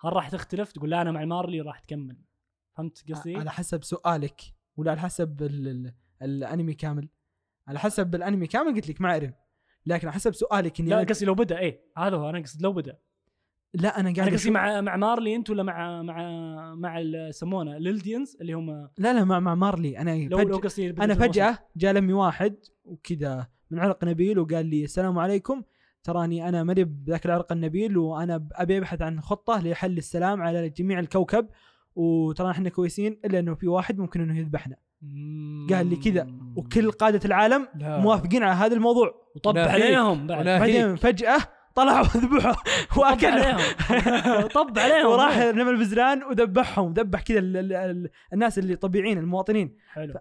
هل 0.00 0.12
راح 0.12 0.28
تختلف؟ 0.28 0.72
تقول 0.72 0.90
لا 0.90 1.02
أنا 1.02 1.12
مع 1.12 1.22
المارلي 1.22 1.60
راح 1.60 1.78
تكمل. 1.78 2.16
فهمت 2.76 3.12
قصدي؟ 3.12 3.36
على 3.36 3.50
حسب 3.50 3.84
سؤالك 3.84 4.40
ولا 4.76 4.90
على 4.90 5.00
حسب 5.00 5.42
ال 5.42 5.68
ال 5.68 5.94
الأنمي 6.22 6.74
كامل؟ 6.74 7.08
على 7.68 7.78
حسب 7.78 8.14
الأنمي 8.14 8.46
كامل 8.46 8.74
قلت 8.74 8.88
لك 8.88 9.00
مع 9.00 9.14
ايرن 9.14 9.32
لكن 9.86 10.08
على 10.08 10.14
حسب 10.14 10.34
سؤالك 10.34 10.80
إني 10.80 10.90
لا 10.90 11.02
قصدي 11.02 11.26
لو 11.26 11.34
بدأ 11.34 11.58
إيه 11.58 11.84
هذا 11.98 12.16
هو 12.16 12.30
أنا 12.30 12.40
قصدي 12.40 12.64
لو 12.64 12.72
بدأ. 12.72 12.98
لا 13.80 14.00
أنا 14.00 14.08
أنا 14.08 14.16
قاعد 14.16 14.32
قصدي 14.32 14.48
أشوف- 14.48 14.52
مع 14.52 14.80
مع 14.80 14.96
مارلي 14.96 15.36
أنت 15.36 15.50
ولا 15.50 15.62
مع 15.62 16.02
مع 16.02 16.74
مع 16.74 17.00
يسمونه 17.00 17.78
ليلديانز 17.78 18.36
اللي 18.40 18.52
هم 18.52 18.70
لا 18.98 19.12
لا 19.12 19.24
مع 19.24 19.40
مع 19.40 19.54
مارلي 19.54 19.98
أنا 19.98 20.28
لو 20.28 20.38
فج... 20.38 20.46
لو 20.48 20.56
قصدي 20.56 20.90
أنا. 20.90 21.14
فجأة 21.14 21.58
جاء 21.76 21.92
لمي 21.92 22.12
واحد 22.12 22.54
وكذا 22.84 23.46
من 23.70 23.78
عرق 23.78 24.04
نبيل 24.04 24.38
وقال 24.38 24.66
لي 24.66 24.84
السلام 24.84 25.18
عليكم 25.18 25.62
تراني 26.04 26.48
أنا 26.48 26.64
ماني 26.64 26.84
بذاك 26.84 27.26
العرق 27.26 27.52
النبيل 27.52 27.96
وأنا 27.98 28.48
أبي 28.52 28.78
أبحث 28.78 29.02
عن 29.02 29.20
خطة 29.20 29.60
لحل 29.68 29.98
السلام 29.98 30.42
على 30.42 30.68
جميع 30.68 30.98
الكوكب 30.98 31.46
وترى 31.96 32.50
إحنا 32.50 32.68
كويسين 32.68 33.20
إلا 33.24 33.38
إنه 33.38 33.54
في 33.54 33.68
واحد 33.68 33.98
ممكن 33.98 34.20
إنه 34.20 34.38
يذبحنا 34.38 34.76
قال 35.70 35.86
لي 35.86 35.96
كذا 35.96 36.26
وكل 36.56 36.90
قادة 36.90 37.20
العالم 37.24 37.68
لا. 37.76 37.98
موافقين 38.00 38.42
على 38.42 38.54
هذا 38.54 38.74
الموضوع 38.74 39.14
وطب. 39.36 39.58
عليهم. 39.58 40.26
بعدين 40.26 40.96
فجأة 40.96 41.38
طلعوا 41.76 42.06
واكل 42.98 43.26
عليهم. 43.26 43.58
طب 44.58 44.78
عليهم. 44.78 45.06
وراح 45.10 45.38
نمل 45.38 45.78
بزران 45.78 46.22
وذبحهم. 46.22 46.92
ذبح 46.92 47.22
كذا 47.22 47.38
ال- 47.38 47.56
ال- 47.56 47.72
ال- 47.72 48.10
الناس 48.32 48.58
اللي 48.58 48.76
طبيعيين 48.76 49.18
المواطنين. 49.18 49.76
حلو. 49.92 50.14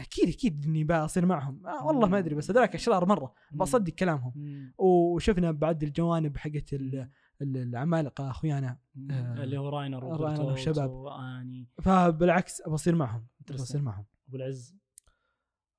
أكيد 0.00 0.28
أكيد 0.28 0.64
إني 0.66 0.84
بصير 0.84 1.26
معهم. 1.26 1.66
آه 1.66 1.86
والله 1.86 2.08
ما 2.08 2.18
أدري 2.18 2.34
بس 2.34 2.50
هذاك 2.50 2.74
أشرار 2.74 3.06
مرة. 3.06 3.34
بصدق 3.52 3.92
كلامهم. 3.92 4.32
وشفنا 4.78 5.50
بعد 5.50 5.82
الجوانب 5.82 6.36
حقت 6.36 6.72
ال- 6.72 7.08
ال- 7.42 7.56
العمالقة 7.56 8.30
أخويانا. 8.30 8.78
آه، 9.10 9.42
اللي 9.44 9.58
هو 9.58 9.68
راينر 9.68 10.02
راينر 10.02 10.14
وبرتوت 10.22 10.46
والشباب. 10.46 10.90
وأني. 10.90 11.68
فبالعكس 11.82 12.60
ابى 12.60 12.74
أصير 12.74 12.94
معهم. 12.94 13.26
أصير 13.54 13.82
معهم. 13.82 14.04
أبو 14.28 14.36
العز. 14.36 14.81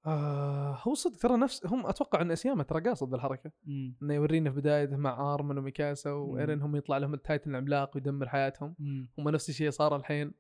آه 0.06 0.80
هو 0.84 0.93
صدق 0.93 1.18
ترى 1.18 1.38
نفس 1.38 1.66
هم 1.66 1.86
أتوقع 1.86 2.22
إن 2.22 2.32
اسياما 2.32 2.64
ترى 2.64 2.82
قاصد 2.82 3.14
الحركة 3.14 3.51
مم. 3.64 3.97
إنه 4.01 4.14
يورينا 4.14 4.51
في 4.51 4.56
بدايته 4.56 4.97
مع 4.97 5.34
آرمن 5.34 5.58
وميكاسا. 5.58 6.12
وايرن 6.12 6.62
هم 6.62 6.76
يطلع 6.76 6.97
لهم 6.97 7.14
ال 7.14 7.20
Titan 7.20 7.52
العملاق 7.51 7.91
ويدمر 7.95 8.30
حياتهم 8.30 8.76
مم. 8.80 9.10
هم 9.20 9.30
نفس 9.30 9.49
الشيء 9.49 9.70
صار 9.70 9.95
الحين. 9.95 10.34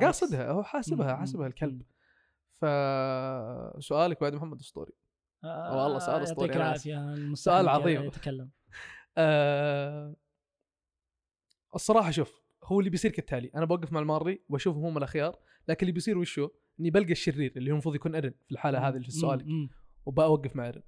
قاصدها 0.00 0.50
هو 0.50 0.62
حاسبها 0.62 1.12
مم. 1.12 1.18
حاسبها 1.18 1.46
الكلب. 1.46 1.82
فسؤالك 2.60 4.20
بعد 4.20 4.34
محمد 4.34 4.60
أسطوري 4.60 4.92
آه، 5.44 5.82
والله 5.84 5.98
سؤال 5.98 6.22
أسطوري، 6.22 6.48
يعطيك 6.48 6.62
العافية 6.62 7.34
سؤال 7.34 7.68
عظيم. 7.68 8.02
يتكلم 8.02 8.50
آه 9.18 10.16
الصراحة 11.74 12.10
شوف 12.10 12.45
هو 12.66 12.80
اللي 12.80 12.90
بيصير 12.90 13.10
كالتالي. 13.10 13.50
أنا 13.54 13.64
بوقف 13.64 13.92
مع 13.92 14.00
المارلي 14.00 14.40
وأشوفهم 14.48 14.84
هم 14.84 14.98
الأخيار 14.98 15.38
لكن 15.68 15.80
اللي 15.80 15.92
بيصير 15.92 16.18
وشو؟ 16.18 16.48
إني 16.80 16.90
بلقى 16.90 17.12
الشرير 17.12 17.52
اللي 17.56 17.70
هو 17.70 17.72
المفروض 17.72 17.94
يكون 17.94 18.14
إيرن 18.14 18.30
في 18.30 18.52
الحالة 18.52 18.78
هذه 18.88 18.94
اللي 18.94 19.02
في 19.02 19.08
السؤال. 19.08 19.68
وبوقف 20.06 20.56
مع 20.56 20.66
إيرن. 20.66 20.82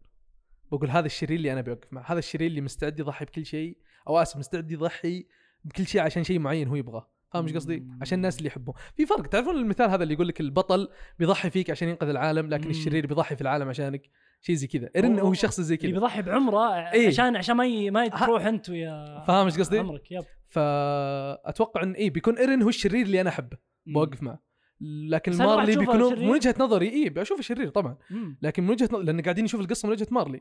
بقول 0.72 0.90
هذا 0.90 1.06
الشرير 1.06 1.36
اللي 1.36 1.52
أنا 1.52 1.60
بوقف 1.60 1.92
معه. 1.92 2.12
هذا 2.12 2.18
الشرير 2.18 2.46
اللي 2.50 2.60
مستعد 2.60 3.00
يضحي 3.00 3.24
بكل 3.24 3.46
شيء. 3.46 3.78
أو 4.08 4.18
آسف 4.18 4.36
مستعد 4.36 4.70
يضحي 4.70 5.26
بكل 5.64 5.86
شيء 5.86 6.00
عشان 6.00 6.24
شيء 6.24 6.38
معين 6.38 6.68
هو 6.68 6.76
يبغاه. 6.76 7.10
فاهم 7.32 7.46
إيش 7.46 7.54
قصدي؟ 7.54 7.86
عشان 8.00 8.18
الناس 8.18 8.38
اللي 8.38 8.46
يحبوه 8.46 8.74
في 8.94 9.06
فرق. 9.06 9.26
تعرفون 9.26 9.56
المثال 9.56 9.90
هذا 9.90 10.02
اللي 10.02 10.14
يقول 10.14 10.28
لك 10.28 10.40
البطل 10.40 10.88
بيضحي 11.18 11.50
فيك 11.50 11.70
عشان 11.70 11.88
ينقذ 11.88 12.08
العالم 12.08 12.48
لكن 12.50 12.64
مم. 12.64 12.70
الشرير 12.70 13.06
بيضحي 13.06 13.36
في 13.36 13.42
العالم 13.42 13.68
عشانك. 13.68 14.02
شيء 14.40 14.54
زي 14.54 14.66
كذا. 14.66 14.90
إيرن 14.96 15.18
هو- 15.18 15.32
شخص 15.32 15.60
زي 15.60 15.74
اللي 15.74 15.88
كذا 15.88 16.00
بيضحي 16.00 16.22
بعمره 16.22 16.74
إيه. 16.92 17.06
عشان 17.06 17.36
عشان 17.36 17.56
ما 17.56 17.66
ي... 17.66 17.90
ما 17.90 18.08
تروح 18.08 18.46
انت 18.46 18.70
ويا 18.70 19.24
فاهم 19.26 19.46
إيش 19.46 19.58
قصدي؟ 19.58 19.78
عمرك. 19.78 20.12
yep. 20.12 20.24
فأتوقع 20.48 21.82
إن 21.82 21.92
إيه 21.92 22.10
بيكون 22.10 22.38
ايرن 22.38 22.62
هو 22.62 22.68
الشرير 22.68 23.06
اللي 23.06 23.20
أنا 23.20 23.30
أحبه. 23.30 23.56
بوقف 23.86 24.22
معه 24.22 24.42
لكن 24.80 25.36
مارلي 25.36 25.76
بيكونوا 25.76 26.10
شرير؟ 26.10 26.24
من 26.24 26.30
وجهة 26.30 26.54
نظري 26.60 26.88
إيه 26.88 27.10
بشوف 27.10 27.38
الشرير 27.38 27.68
طبعا 27.68 27.96
مم. 28.10 28.38
لكن 28.42 28.62
من 28.62 28.70
وجهة 28.70 28.88
نظري 28.92 29.04
لأن 29.04 29.20
قاعدين 29.20 29.44
نشوف 29.44 29.60
القصة 29.60 29.86
من 29.86 29.92
وجهة 29.92 30.08
مارلي 30.10 30.40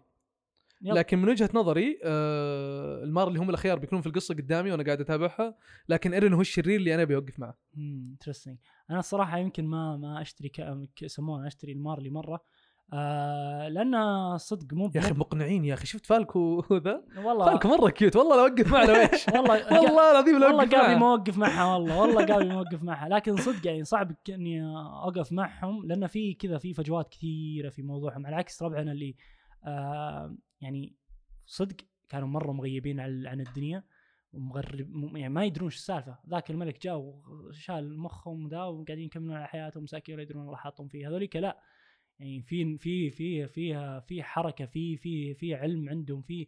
yep. 0.82 0.93
لكن 0.93 1.20
من 1.20 1.30
وجهة 1.30 1.49
نظري 1.53 1.99
آه 2.03 3.03
المارلي 3.03 3.39
هم 3.39 3.49
الأخيار 3.49 3.80
بيكونون 3.80 4.01
في 4.01 4.08
القصة 4.08 4.36
قدامي 4.36 4.72
وأنا 4.72 4.84
قاعد 4.84 5.01
أتابعها 5.01 5.55
لكن 5.89 6.14
ايرن 6.14 6.34
هو 6.34 6.41
الشرير 6.41 6.80
اللي 6.80 6.95
أنا 6.95 7.03
بيوقف 7.03 7.39
معه 7.39 7.58
interesting 7.78 8.57
أنا 8.89 8.99
الصراحة 8.99 9.38
يمكن 9.38 9.66
ما 9.66 9.97
ما 9.97 10.22
أشتري 10.22 10.51
يسمونه 11.01 11.47
أشتري 11.47 11.72
المارلي 11.72 12.10
مرة 12.10 12.41
آه 12.93 13.67
لأنه 13.67 14.38
صدق 14.38 14.73
مو 14.73 14.91
يا 14.95 14.99
أخي 14.99 15.11
مقنعين 15.13 15.65
يا 15.65 15.73
أخي. 15.73 15.85
شفت 15.85 16.05
فالكو 16.05 16.63
ذا؟ 16.71 17.03
والله. 17.17 17.45
فالكو 17.45 17.67
مرة 17.67 17.89
cute 17.89 18.15
والله 18.15 18.35
لو 18.35 18.41
أوقف 18.47 18.71
معه 18.71 18.85
لو 18.85 18.93
إيش 18.95 19.27
والله 19.27 19.53
والله 19.83 20.11
العظيم 20.11 20.39
لو 20.39 20.47
والله 20.47 20.63
أوقف 20.63 20.75
قابي 20.75 20.95
معه. 20.95 20.99
موقف 20.99 21.38
معها 21.38 21.73
والله. 21.73 21.99
والله 22.01 22.25
قابي 22.25 22.45
موقف 22.49 22.83
معها. 22.83 23.09
لكن 23.09 23.38
صدق 23.38 23.67
يعني 23.67 23.83
صعب 23.83 24.11
إني 24.29 24.63
أوقف 25.03 25.31
معهم 25.31 25.85
لأن 25.85 26.07
في 26.07 26.33
كذا 26.33 26.57
في 26.57 26.73
فجوات 26.73 27.09
كثيرة 27.09 27.69
في 27.69 27.81
موضوعهم 27.81 28.25
على 28.25 28.35
عكس 28.35 28.63
ربعنا 28.63 28.91
اللي 28.91 29.15
آه 29.65 30.35
يعني 30.61 30.95
صدق 31.45 31.75
كانوا 32.09 32.27
مرة 32.27 32.51
مغيبين 32.51 32.99
عن 32.99 33.39
الدنيا 33.41 33.83
ومغرب 34.33 34.88
يعني 35.15 35.33
ما 35.33 35.45
يدرون 35.45 35.67
إيش 35.67 35.75
السالفة. 35.75 36.17
ذاك 36.29 36.51
الملك 36.51 36.81
جاء 36.83 36.97
وشال 36.97 37.99
مخهم 37.99 38.47
ذا 38.49 38.63
وقاعدين 38.63 39.05
يكملون 39.05 39.35
على 39.35 39.47
حياتهم 39.47 39.83
مساكين 39.83 40.15
ولا 40.15 40.23
يدرون 40.23 40.45
الله 40.45 40.55
حاطهم 40.55 40.88
فيه 40.88 41.07
هذوليك 41.07 41.35
لا. 41.35 41.59
يعني 42.20 42.41
في 42.41 42.78
في 42.78 43.09
في 43.09 43.47
فيها 43.47 43.99
في 43.99 44.24
حركة 44.24 44.65
في 44.65 44.97
في 44.97 45.34
في 45.34 45.55
علم 45.55 45.89
عندهم 45.89 46.22
في 46.22 46.47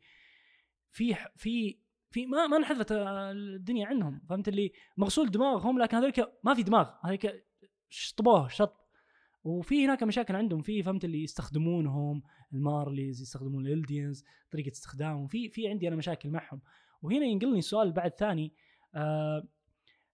في 0.92 1.16
في 1.36 1.80
في 2.12 2.26
ما 2.26 2.48
ما 2.48 2.58
انحذفت 2.58 2.92
آه، 2.92 3.32
الدنيا 3.32 3.88
عندهم. 3.88 4.22
فهمت 4.30 4.48
اللي 4.48 4.72
مغسول 4.98 5.32
دماغهم 5.32 5.80
لكن 5.80 5.98
هذوليك 5.98 6.30
ما 6.44 6.54
في 6.54 6.64
دماغ. 6.64 6.90
هذوليك 7.04 7.46
شطبوه 7.90 8.48
شط. 8.48 8.76
وفي 9.44 9.86
هناك 9.86 10.04
مشاكل 10.04 10.36
عندهم. 10.36 10.62
في 10.62 10.84
فهمت 10.84 11.06
اللي 11.06 11.24
يستخدمونهم 11.24 12.24
المارليز 12.54 13.22
يستخدمون 13.22 13.68
الالدينز 13.68 14.24
طريقة 14.52 14.72
استخدامهم. 14.72 15.28
في 15.28 15.50
في 15.50 15.68
عندي 15.68 15.88
أنا 15.88 15.96
مشاكل 15.96 16.30
معهم. 16.30 16.62
وهنا 17.02 17.26
ينقلني 17.26 17.60
السؤال 17.60 17.92
بعد 17.92 18.12
ثاني. 18.12 18.54
آه 18.96 19.48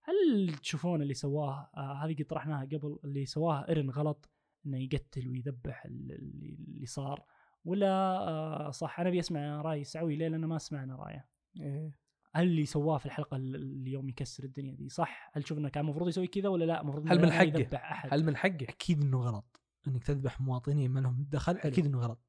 هل 0.02 0.54
تشوفون 0.54 1.02
اللي 1.02 1.14
سواه 1.14 1.70
آه 1.76 2.04
هذه 2.04 2.14
قد 2.14 2.24
طرحناها 2.24 2.64
قبل 2.64 2.98
اللي 3.04 3.26
سواه 3.26 3.68
إيرن 3.68 3.90
غلط؟ 3.90 4.30
إنه 4.66 4.78
يقتل 4.78 5.28
ويذبح 5.28 5.84
ال- 5.84 6.12
اللي, 6.12 6.56
اللي 6.68 6.86
صار 6.86 7.24
ولا 7.64 7.88
آه 8.28 8.70
صح 8.70 9.00
أنا 9.00 9.08
أبي 9.08 9.20
أسمع 9.20 9.60
رأي 9.62 9.84
سعوي 9.84 10.16
ليه؟ 10.16 10.28
لأن 10.28 10.44
ما 10.44 10.58
سمعنا 10.58 10.96
رأيه. 10.96 11.28
إيه. 11.60 11.98
هل 12.34 12.46
اللي 12.46 12.64
سواه 12.64 12.98
في 12.98 13.06
الحلقة 13.06 13.36
ال- 13.36 13.56
اليوم 13.56 14.08
يكسر 14.08 14.44
الدنيا 14.44 14.74
دي 14.74 14.88
صح؟ 14.88 15.30
هل 15.34 15.42
تشوف 15.42 15.58
انه 15.58 15.68
كان 15.68 15.84
المفروض 15.84 16.08
يسوي 16.08 16.26
كذا 16.26 16.48
ولا 16.48 16.64
لا؟ 16.64 16.80
المفروض 16.80 17.12
هل 17.12 17.22
من 17.22 17.32
حقه؟ 17.32 17.42
يذبح 17.44 17.92
أحد. 17.92 18.08
هل 18.12 18.24
من 18.24 18.36
حقه؟ 18.36 18.62
أكيد 18.68 19.02
إنه 19.02 19.18
غلط. 19.20 19.60
إنك 19.88 20.04
تذبح 20.04 20.40
مواطنين 20.40 20.90
ما 20.90 21.00
لهم 21.00 21.26
دخل 21.30 21.58
حلو. 21.58 21.72
أكيد 21.72 21.86
إنه 21.86 21.98
غلط. 21.98 22.20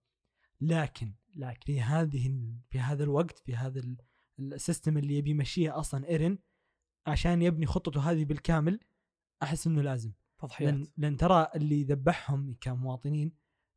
لكن 0.62 1.14
لكن 1.36 1.60
في 1.66 1.82
هذه 1.82 2.34
في 2.70 2.80
هذا 2.80 3.04
الوقت 3.04 3.40
في 3.40 3.56
هذا 3.56 3.80
ال- 3.80 3.98
ال 4.40 4.48
system 4.48 4.98
اللي 4.98 5.18
يبي 5.18 5.30
يمشيه 5.30 5.80
أصلا 5.80 6.08
ايرن 6.10 6.38
عشان 7.08 7.42
يبني 7.42 7.66
خطته 7.66 8.12
هذه 8.12 8.26
بالكامل 8.26 8.80
أحس 9.44 9.68
إنه 9.68 9.82
لازم. 9.82 10.12
تضحيات. 10.40 10.74
لأن, 10.74 10.88
لأن 10.98 11.18
ترى 11.18 11.48
اللي 11.56 11.84
ذبحهم 11.84 12.56
كمواطنين 12.62 13.32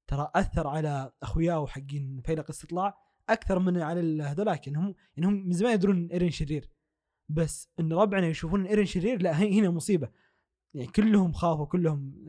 ترى 0.07 0.31
أثر 0.35 0.67
على 0.67 1.13
اخوياه 1.23 1.67
حقين 1.67 2.21
فيلق 2.25 2.51
استطلاع 2.51 2.99
أكثر 3.29 3.59
من 3.59 3.83
على 3.83 4.23
هذولاك 4.23 4.69
انهم 4.69 4.95
إنهم 5.19 5.33
من 5.33 5.53
زمان 5.53 5.75
يدرون 5.75 5.97
ان 5.97 6.07
ايرن 6.07 6.31
شرير. 6.31 6.71
بس 7.29 7.69
إن 7.81 7.93
ربعنا 7.93 8.27
يشوفون 8.27 8.61
ان 8.61 8.67
ايرن 8.67 8.85
شرير 8.85 9.23
لا 9.23 9.33
هنا 9.33 9.71
مصيبة. 9.71 10.09
يعني 10.75 10.89
كلهم 10.89 11.33
خافوا 11.33 11.67
كلهم 11.67 12.25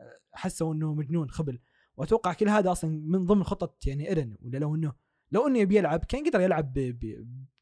آه، 0.00 0.18
حسوا 0.32 0.74
إنه 0.74 0.94
مجنون 0.94 1.30
خبل. 1.30 1.58
وأتوقع 1.96 2.32
كل 2.32 2.48
هذا 2.48 2.72
أصلا 2.72 2.90
من 2.90 3.26
ضمن 3.26 3.44
خطة 3.44 3.88
يعني 3.88 4.08
ايرن 4.08 4.36
ولا 4.42 4.58
لو 4.58 4.74
انه 4.74 4.92
لو 5.32 5.46
إنه 5.46 5.58
يبي 5.58 5.76
يلعب 5.76 6.04
كان 6.04 6.26
قدر 6.26 6.40
يلعب 6.40 6.94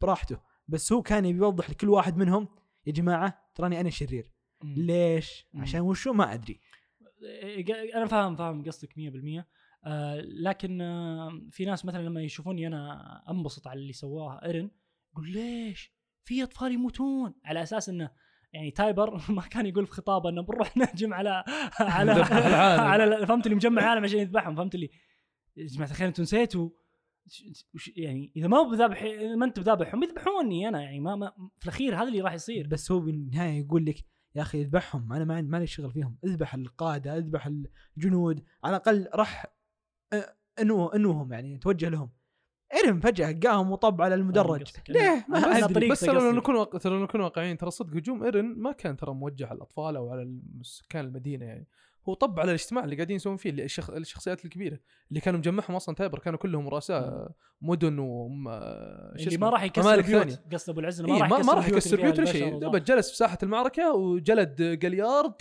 براحته. 0.01 0.41
بس 0.69 0.93
هو 0.93 1.03
كان 1.03 1.25
يبي 1.25 1.39
يوضح 1.39 1.71
لكل 1.71 1.89
واحد 1.89 2.17
منهم 2.17 2.49
يا 2.87 2.93
جماعة 2.93 3.51
تراني 3.55 3.81
أنا 3.81 3.91
شرير. 3.91 4.31
ليش؟ 4.65 5.47
مم. 5.53 5.63
عشان 5.63 5.81
وشو؟ 5.81 6.13
ما 6.13 6.35
أدري. 6.35 6.61
أنا 7.95 8.07
فاهم 8.07 8.37
فاهم 8.37 8.65
قصدك 8.65 8.93
100% 8.93 9.45
آه 9.85 10.21
لكن 10.21 10.81
آه 10.81 11.41
في 11.51 11.65
ناس 11.65 11.85
مثلا 11.85 12.03
لما 12.03 12.23
يشوفوني 12.23 12.67
أنا 12.67 13.23
أنبسط 13.31 13.67
على 13.67 13.81
اللي 13.81 13.93
سواه 13.93 14.41
إيرن 14.45 14.71
يقول 15.13 15.33
ليش؟ 15.33 15.93
في 16.25 16.43
أطفال 16.43 16.73
يموتون. 16.73 17.35
على 17.45 17.63
أساس 17.63 17.89
إنه 17.89 18.11
يعني 18.53 18.71
تايبر 18.71 19.23
ما 19.37 19.43
كان 19.43 19.67
يقول 19.67 19.87
في 19.87 19.93
خطابه 19.93 20.29
إنه 20.29 20.43
بنروح 20.43 20.77
نهجم 20.77 21.15
على 21.15 21.45
على. 21.81 22.13
على 22.81 23.27
فهمت 23.27 23.47
اللي 23.47 23.57
مجمع 23.57 23.83
العالم 23.83 24.05
عشان 24.05 24.19
يذبحهم. 24.19 24.57
فهمت 24.57 24.75
اللي؟ 24.75 24.91
يا 25.57 25.67
جماعة 25.67 25.91
الخير 25.91 26.09
أنتم 26.09 26.23
نسيتوا. 26.23 26.71
يعني؟ 27.97 28.33
إذا 28.37 28.49
ما 28.49 28.63
بذابح 28.63 29.03
إذا 29.03 29.37
ما 29.37 29.47
أنت 29.47 29.61
بذابحهم 29.61 30.03
يذبحوني 30.03 30.69
أنا 30.69 30.83
يعني. 30.83 31.01
ما, 31.01 31.17
ما 31.17 31.33
في 31.59 31.65
الأخير 31.65 31.97
هذا 31.97 32.09
اللي 32.09 32.21
راح 32.21 32.33
يصير. 32.33 32.67
بس 32.67 32.93
هو 32.93 33.01
بالنهاية 33.01 33.61
يقول 33.61 33.87
لك 33.87 33.97
يا 34.35 34.43
أخي 34.43 34.61
اذبحهم 34.63 35.13
أنا 35.13 35.25
ما 35.25 35.35
عندي 35.37 35.51
مالي 35.51 35.67
شغل 35.67 35.93
فيهم 35.93 36.17
اذبح 36.25 36.55
القادة 36.55 37.17
اذبح 37.17 37.51
الجنود 37.97 38.43
على 38.65 38.77
الأقل 38.77 39.09
راح 39.15 39.47
أ- 40.15 40.19
انو 40.61 40.87
انوهم 40.89 41.33
يعني 41.33 41.59
توجه 41.59 41.89
لهم 41.89 42.11
ايرن 42.75 43.01
فجأة 43.01 43.31
لقاهم 43.33 43.71
وطب 43.73 44.03
على 44.03 44.15
المدرج. 44.15 44.47
ليه 44.89 45.27
ما 45.29 45.39
ادري 45.65 45.89
بس 45.89 46.01
ترى 46.01 46.15
لو. 46.15 46.33
نكون. 46.33 46.81
ترى 46.81 46.93
لو 46.99 47.05
نكون 47.05 47.21
واقعيين 47.21 47.57
ترى 47.59 47.71
صدق 47.71 47.97
هجوم 47.97 48.23
ايرن 48.25 48.45
ما 48.59 48.73
كان 48.73 48.97
ترى 48.97 49.15
موجه 49.15 49.47
على 49.47 49.57
الأطفال 49.57 49.97
أو 49.97 50.11
على 50.11 50.41
سكان 50.63 51.05
المدينة 51.05 51.45
يعني 51.47 51.67
هو 52.09 52.15
طب 52.15 52.41
على 52.41 52.49
الاجتماع 52.49 52.85
اللي 52.85 52.97
قاعدين 52.97 53.17
يسوون 53.17 53.37
فيه 53.37 53.51
اللي 53.51 53.65
الشخ... 53.65 53.91
الشخصيات 53.91 54.45
الكبيرة 54.45 54.79
اللي 55.09 55.21
كانوا 55.21 55.39
مجمعهم 55.39 55.77
أصلا 55.77 55.95
تايبر 55.95 56.19
كانوا 56.19 56.39
كلهم 56.39 56.69
رؤساء 56.69 57.31
مدن 57.63 57.99
وم 57.99 58.45
شو 59.17 59.27
اللي؟ 59.27 59.39
ما 59.39 59.51
راح 59.51 59.63
يكسر 59.63 60.01
بيوت 60.01 60.23
ثانية. 60.23 60.45
قصد 60.53 60.71
أبو 60.71 60.81
العز 60.81 61.01
إنه 61.01 61.15
إيه 61.15 61.23
ما 61.23 61.37
راح 61.37 61.47
ما, 61.47 61.55
ما 61.55 61.67
يكسر 61.67 61.97
بيوت 61.97 62.19
ولا 62.19 62.33
شيء 62.33 62.79
جلس 62.79 63.11
في 63.11 63.17
ساحة 63.17 63.39
المعركة 63.43 63.93
وجلد 63.93 64.63
جليارد 64.63 65.35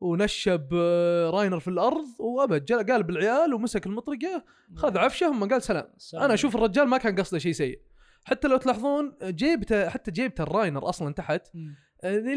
ونشب 0.00 0.68
آه، 0.74 1.30
راينر 1.30 1.60
في 1.60 1.68
الأرض 1.68 2.06
وابد 2.18 2.72
قال 2.72 3.02
بالعيال 3.02 3.54
ومسك 3.54 3.86
المطرقة 3.86 4.44
خذ 4.74 4.98
عفشه 4.98 5.26
ثم 5.26 5.48
قال 5.48 5.62
سلام. 5.62 5.88
أنا 6.14 6.34
أشوف 6.34 6.56
الرجال 6.56 6.88
ما 6.88 6.98
كان 6.98 7.16
قصده 7.16 7.38
شيء 7.38 7.52
سيء 7.52 7.80
حتى 8.24 8.48
لو 8.48 8.56
تلاحظون 8.56 9.16
جيبته 9.22 9.88
حتى 9.88 10.10
جيبته 10.10 10.42
الراينر 10.42 10.88
أصلا 10.88 11.14
تحت. 11.14 11.48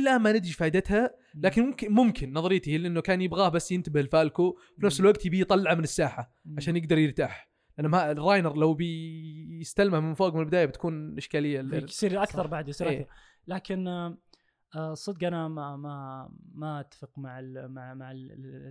لا 0.04 0.18
ما 0.18 0.32
ندري 0.32 0.52
فائدتها 0.52 1.16
لكن 1.36 1.62
ممكن 1.66 1.92
ممكن 1.92 2.34
نظريتي 2.34 2.72
هي 2.72 2.76
انه 2.76 3.02
كان 3.02 3.22
يبغاه 3.22 3.50
بس 3.50 3.72
ينتبه 3.72 4.00
الفالكو 4.00 4.58
في 4.80 4.86
نفس 4.86 5.00
الوقت 5.00 5.26
يبي 5.26 5.40
يطلعه 5.42 5.74
من 5.76 5.84
الساحة. 5.84 6.32
عشان 6.58 6.78
يقدر 6.78 6.98
يرتاح 6.98 7.50
لأن 7.78 7.88
ما 7.88 8.12
الراينر 8.12 8.58
لو 8.58 8.74
بيستلمه 8.74 10.00
من 10.00 10.14
فوق 10.14 10.34
من 10.34 10.40
البداية 10.40 10.66
بتكون 10.66 11.18
إشكالية 11.18 11.60
ال- 11.60 11.84
يصير 11.84 12.24
أكثر. 12.24 12.48
بعد 12.48 12.68
يصير 12.70 12.90
إيه. 12.90 13.02
أكثر 13.02 13.14
لكن 13.48 13.88
آه، 13.88 14.18
آه، 14.76 14.94
صدق 14.94 15.28
أنا 15.28 15.48
ما 15.48 15.76
ما 15.78 16.30
ما 16.54 16.80
أتفق 16.80 17.20
مع 17.20 17.40
ال 17.40 17.72
مع 17.72 17.94
مع 17.94 18.12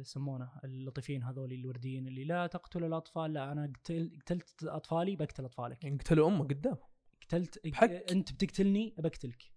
يسمونه 0.01 0.49
اللطيفين 0.65 1.23
هذول 1.23 1.53
الورديين 1.53 2.07
اللي 2.09 2.25
لا 2.25 2.47
تقتل 2.47 2.85
الأطفال 2.85 3.33
لا 3.33 3.53
أنا 3.53 3.73
قتل 3.85 4.11
قتلت 4.25 4.65
أطفالي 4.65 5.17
بقتل 5.17 5.45
أطفالك 5.45 5.85
يعني 5.85 5.97
قتلوا 5.99 6.29
أمه 6.29 6.45
قدام 6.45 6.77
قتلت. 7.23 7.67
أنت 8.11 8.33
بتقتلني 8.33 8.95
بقتلك 8.99 9.52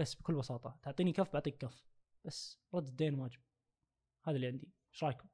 بس 0.00 0.14
بكل 0.14 0.34
بساطة. 0.34 0.78
تعطيني 0.82 1.12
كف 1.12 1.32
بعطيك 1.32 1.56
كف. 1.56 1.84
بس 2.24 2.60
رد 2.74 2.86
الدين 2.88 3.14
واجب. 3.14 3.40
هذا 4.24 4.36
اللي 4.36 4.46
عندي. 4.46 4.68
إيش 4.94 5.04
رأيكم؟ 5.04 5.28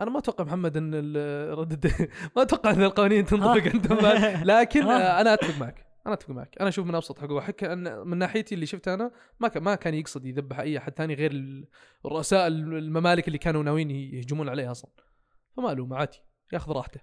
أنا 0.00 0.10
ما 0.10 0.18
أتوقع 0.18 0.44
محمد 0.44 0.76
إن 0.76 0.94
رد 1.60 1.72
الد- 1.72 2.10
ما 2.36 2.42
أتوقع 2.42 2.70
إن 2.70 2.82
القوانين 2.82 3.24
تنطبق. 3.26 3.68
عندهم 3.74 3.98
لكن 4.52 4.82
أنا 4.82 5.34
أتفق 5.34 5.58
معك. 5.60 5.86
أنا 6.06 6.14
أتفق 6.14 6.30
معك. 6.30 6.56
أنا 6.60 6.68
أشوف 6.68 6.86
من 6.86 6.94
أبسط 6.94 7.18
حقوق 7.18 7.42
حكى 7.42 7.72
أن 7.72 8.06
من 8.08 8.18
ناحيتي 8.18 8.54
اللي 8.54 8.66
شفته 8.66 8.94
أنا 8.94 9.10
ما 9.40 9.48
كان 9.48 9.62
ما 9.62 9.74
كان 9.74 9.94
يقصد 9.94 10.24
يذبح 10.26 10.58
أي 10.60 10.78
أحد 10.78 10.92
ثاني 10.92 11.14
غير 11.14 11.30
ال- 11.32 11.68
الرؤساء 12.06 12.46
الممالك 12.46 13.26
اللي 13.28 13.38
كانوا 13.38 13.62
ناويين 13.62 13.90
يهجمون 13.90 14.48
عليه 14.48 14.70
أصلا. 14.70 14.90
فما 15.56 15.72
الومه 15.72 15.96
عادي 15.96 16.18
ياخذ 16.52 16.72
راحته. 16.72 17.00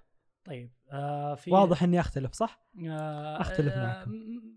طيب 0.49 0.71
آه 0.91 1.35
في 1.35 1.51
واضح 1.51 1.83
إني 1.83 1.99
أختلف 1.99 2.33
صح؟ 2.33 2.65
آه 2.89 3.41
أختلف 3.41 3.73
آه، 3.73 3.83
معكم. 3.87 4.11
م- 4.11 4.49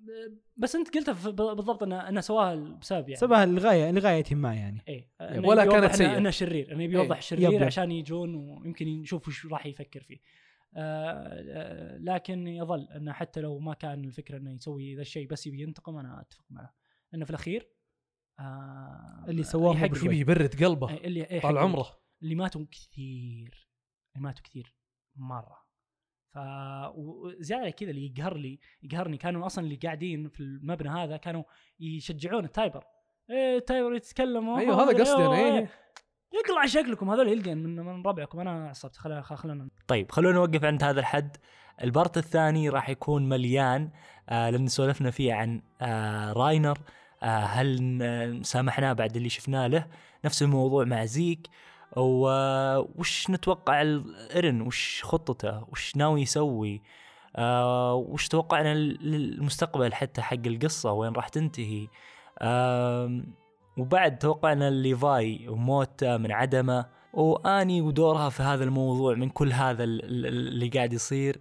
بس 0.56 0.76
أنت 0.76 0.94
قلتها 0.94 1.12
بالضبط 1.30 1.82
انه 1.82 2.08
انه 2.08 2.20
سواها 2.20 2.54
بسبب 2.54 3.08
يعني 3.08 3.16
سبها 3.20 3.46
لغاية 3.46 3.90
لغاية 3.90 4.24
ما 4.32 4.54
يعني 4.54 4.82
يب. 4.88 5.44
ولا 5.44 5.64
كانت 5.64 5.92
سيئة. 5.94 6.16
إنه 6.18 6.30
شرير 6.30 6.72
إنه 6.72 6.82
يبي 6.84 6.96
إيه. 6.96 7.02
يوضح 7.02 7.16
يب 7.16 7.22
شرير. 7.22 7.64
عشان 7.64 7.90
يجون 7.92 8.34
ويمكن 8.34 8.86
نشوف 8.86 9.28
وش 9.28 9.46
راح 9.46 9.66
يفكر 9.66 10.02
فيه 10.02 10.18
آه 10.76 11.28
آه، 11.50 11.98
لكن 11.98 12.46
يظل 12.46 12.88
إنه 12.96 13.12
حتى 13.12 13.40
لو 13.40 13.58
ما 13.58 13.74
كان 13.74 14.04
الفكرة 14.04 14.36
إنه 14.36 14.52
يسوي 14.54 14.94
ذا 14.94 15.00
الشيء 15.02 15.28
بس 15.28 15.46
يبي 15.46 15.62
ينتقم 15.62 15.96
أنا 15.96 16.20
أتفق 16.20 16.44
معه 16.50 16.74
إنه 17.14 17.24
في 17.24 17.30
الأخير 17.30 17.68
آه 18.38 19.24
اللي 19.28 19.42
سواه. 19.42 19.76
يبي 19.84 20.18
يبرد 20.18 20.64
قلبه 20.64 20.90
إيه، 20.90 21.04
اللي 21.06 21.24
إيه، 21.24 21.40
طال 21.40 21.58
عمره 21.58 22.02
اللي 22.22 22.34
ماتوا 22.34 22.66
كثير 22.70 23.68
اللي 24.14 24.24
ماتوا 24.24 24.44
كثير 24.44 24.74
مرة 25.16 25.61
ف 26.32 26.38
وزياده 26.94 27.70
كذا 27.70 27.90
اللي 27.90 28.12
يقهر 28.16 28.36
لي 28.36 28.58
يقهرني 28.82 29.16
كانوا 29.16 29.46
أصلا 29.46 29.64
اللي 29.64 29.76
قاعدين 29.76 30.28
في 30.28 30.40
المبنى 30.40 30.88
هذا 30.88 31.16
كانوا 31.16 31.42
يشجعون 31.80 32.44
التايبر. 32.44 32.84
إيه 33.30 33.56
التايبر 33.56 33.94
يتكلموا 33.94 34.58
أيوه 34.58 34.82
هذا 34.82 35.00
قصدي 35.00 35.26
أنا 35.26 35.36
إيه. 35.36 35.68
يقلع 36.34 36.66
شكلكم 36.66 37.10
هذول 37.10 37.28
يلقن 37.28 37.58
من 37.58 37.76
من 37.76 38.06
ربعكم. 38.06 38.40
أنا 38.40 38.68
عصبت 38.68 38.96
خلينا 38.96 39.22
خلينا 39.22 39.68
طيب 39.86 40.10
خلونا 40.10 40.34
نوقف 40.34 40.64
عند 40.64 40.84
هذا 40.84 41.00
الحد. 41.00 41.36
ال 41.82 41.89
part 41.89 42.18
الثاني 42.18 42.68
راح 42.68 42.88
يكون 42.88 43.28
مليان. 43.28 43.90
آه 44.28 44.50
لأن 44.50 44.66
سولفنا 44.66 45.10
فيه 45.10 45.34
عن 45.34 45.62
آه 45.80 46.32
راينر. 46.32 46.78
آه 47.22 47.26
هل 47.26 48.40
سامحناه 48.44 48.92
بعد 48.92 49.16
اللي 49.16 49.28
شفناه 49.28 49.66
له؟ 49.66 49.86
نفس 50.24 50.42
الموضوع 50.42 50.84
مع 50.84 51.04
زيك. 51.04 51.46
وش 52.00 53.30
نتوقع 53.30 53.82
الايرن 53.82 54.60
وش 54.60 55.02
خطته؟ 55.04 55.64
وش 55.72 55.96
ناوي 55.96 56.22
يسوي؟ 56.22 56.82
آه 57.36 57.94
وش 57.94 58.28
توقعنا 58.28 58.74
لل- 58.74 58.98
للمستقبل 59.10 59.94
حتى 59.94 60.22
حق 60.22 60.46
القصة؟ 60.46 60.92
وين 60.92 61.12
راح 61.12 61.28
تنتهي؟ 61.28 61.88
آم، 62.42 63.34
وبعد 63.78 64.18
توقعنا 64.18 64.70
ليفاي 64.70 65.48
وموتة 65.48 66.16
من 66.16 66.32
عدمه 66.32 66.86
وآني 67.12 67.80
ودورها 67.82 68.28
في 68.28 68.42
هذا 68.42 68.64
الموضوع 68.64 69.14
من 69.14 69.28
كل 69.28 69.52
هذا 69.52 69.84
ال- 69.84 70.04
ال- 70.04 70.26
اللي 70.26 70.68
قاعد 70.68 70.92
يصير. 70.92 71.40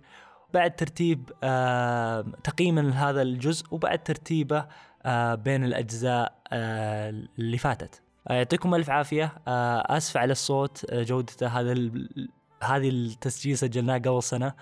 بعد 0.53 0.75
ترتيب 0.75 1.31
آه 1.43 2.25
تقييما 2.43 2.81
لهذا 2.81 3.21
الجزء 3.21 3.65
وبعد 3.71 4.03
ترتيبه 4.03 4.65
آه 5.05 5.35
بين 5.35 5.63
الأجزاء 5.65 6.41
آه 6.51 7.09
اللي 7.39 7.57
فاتت. 7.57 7.95
آه 7.95 8.10
يعطيكم 8.29 8.75
ألف 8.75 8.89
عافية. 8.89 9.33
آه 9.47 9.97
أسف 9.97 10.17
على 10.17 10.31
الصوت 10.31 10.85
آه 10.91 11.03
جودته. 11.03 11.47
هذا 11.47 11.71
ال- 11.71 12.29
هذه 12.63 12.89
التسجيل 12.89 13.57
سجلناه 13.57 13.97
قبل 13.97 14.23
سنة. 14.23 14.53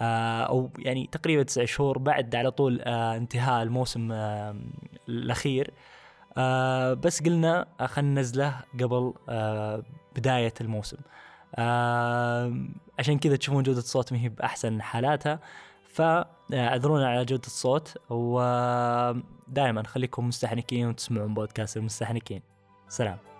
آه 0.00 0.42
أو 0.42 0.70
يعني 0.78 1.08
تقريبا 1.12 1.42
تسع 1.42 1.64
شهور 1.64 1.98
بعد 1.98 2.34
على 2.34 2.50
طول 2.50 2.80
انتهاء 2.80 3.62
الموسم 3.62 4.12
الأخير. 5.08 5.70
بس 6.94 7.22
قلنا 7.22 7.66
خلينا 7.86 8.10
ننزله 8.10 8.54
قبل 8.80 9.14
بداية 10.16 10.54
الموسم. 10.60 10.96
عشان 12.98 13.18
كذا 13.20 13.36
تشوفون 13.36 13.62
جودة 13.62 13.78
الصوت 13.78 14.12
ما 14.12 14.18
هي 14.18 14.28
بأحسن 14.28 14.82
حالاتها. 14.82 15.40
فاعذرونا 15.88 17.08
على 17.08 17.24
جودة 17.24 17.46
الصوت. 17.46 17.98
ودائما 18.10 19.82
خليكم 19.86 20.28
مستحنكين 20.28 20.88
وتسمعون 20.88 21.34
بودكاست 21.34 21.76
المستحنكين. 21.76 22.51
سلام. 22.92 23.31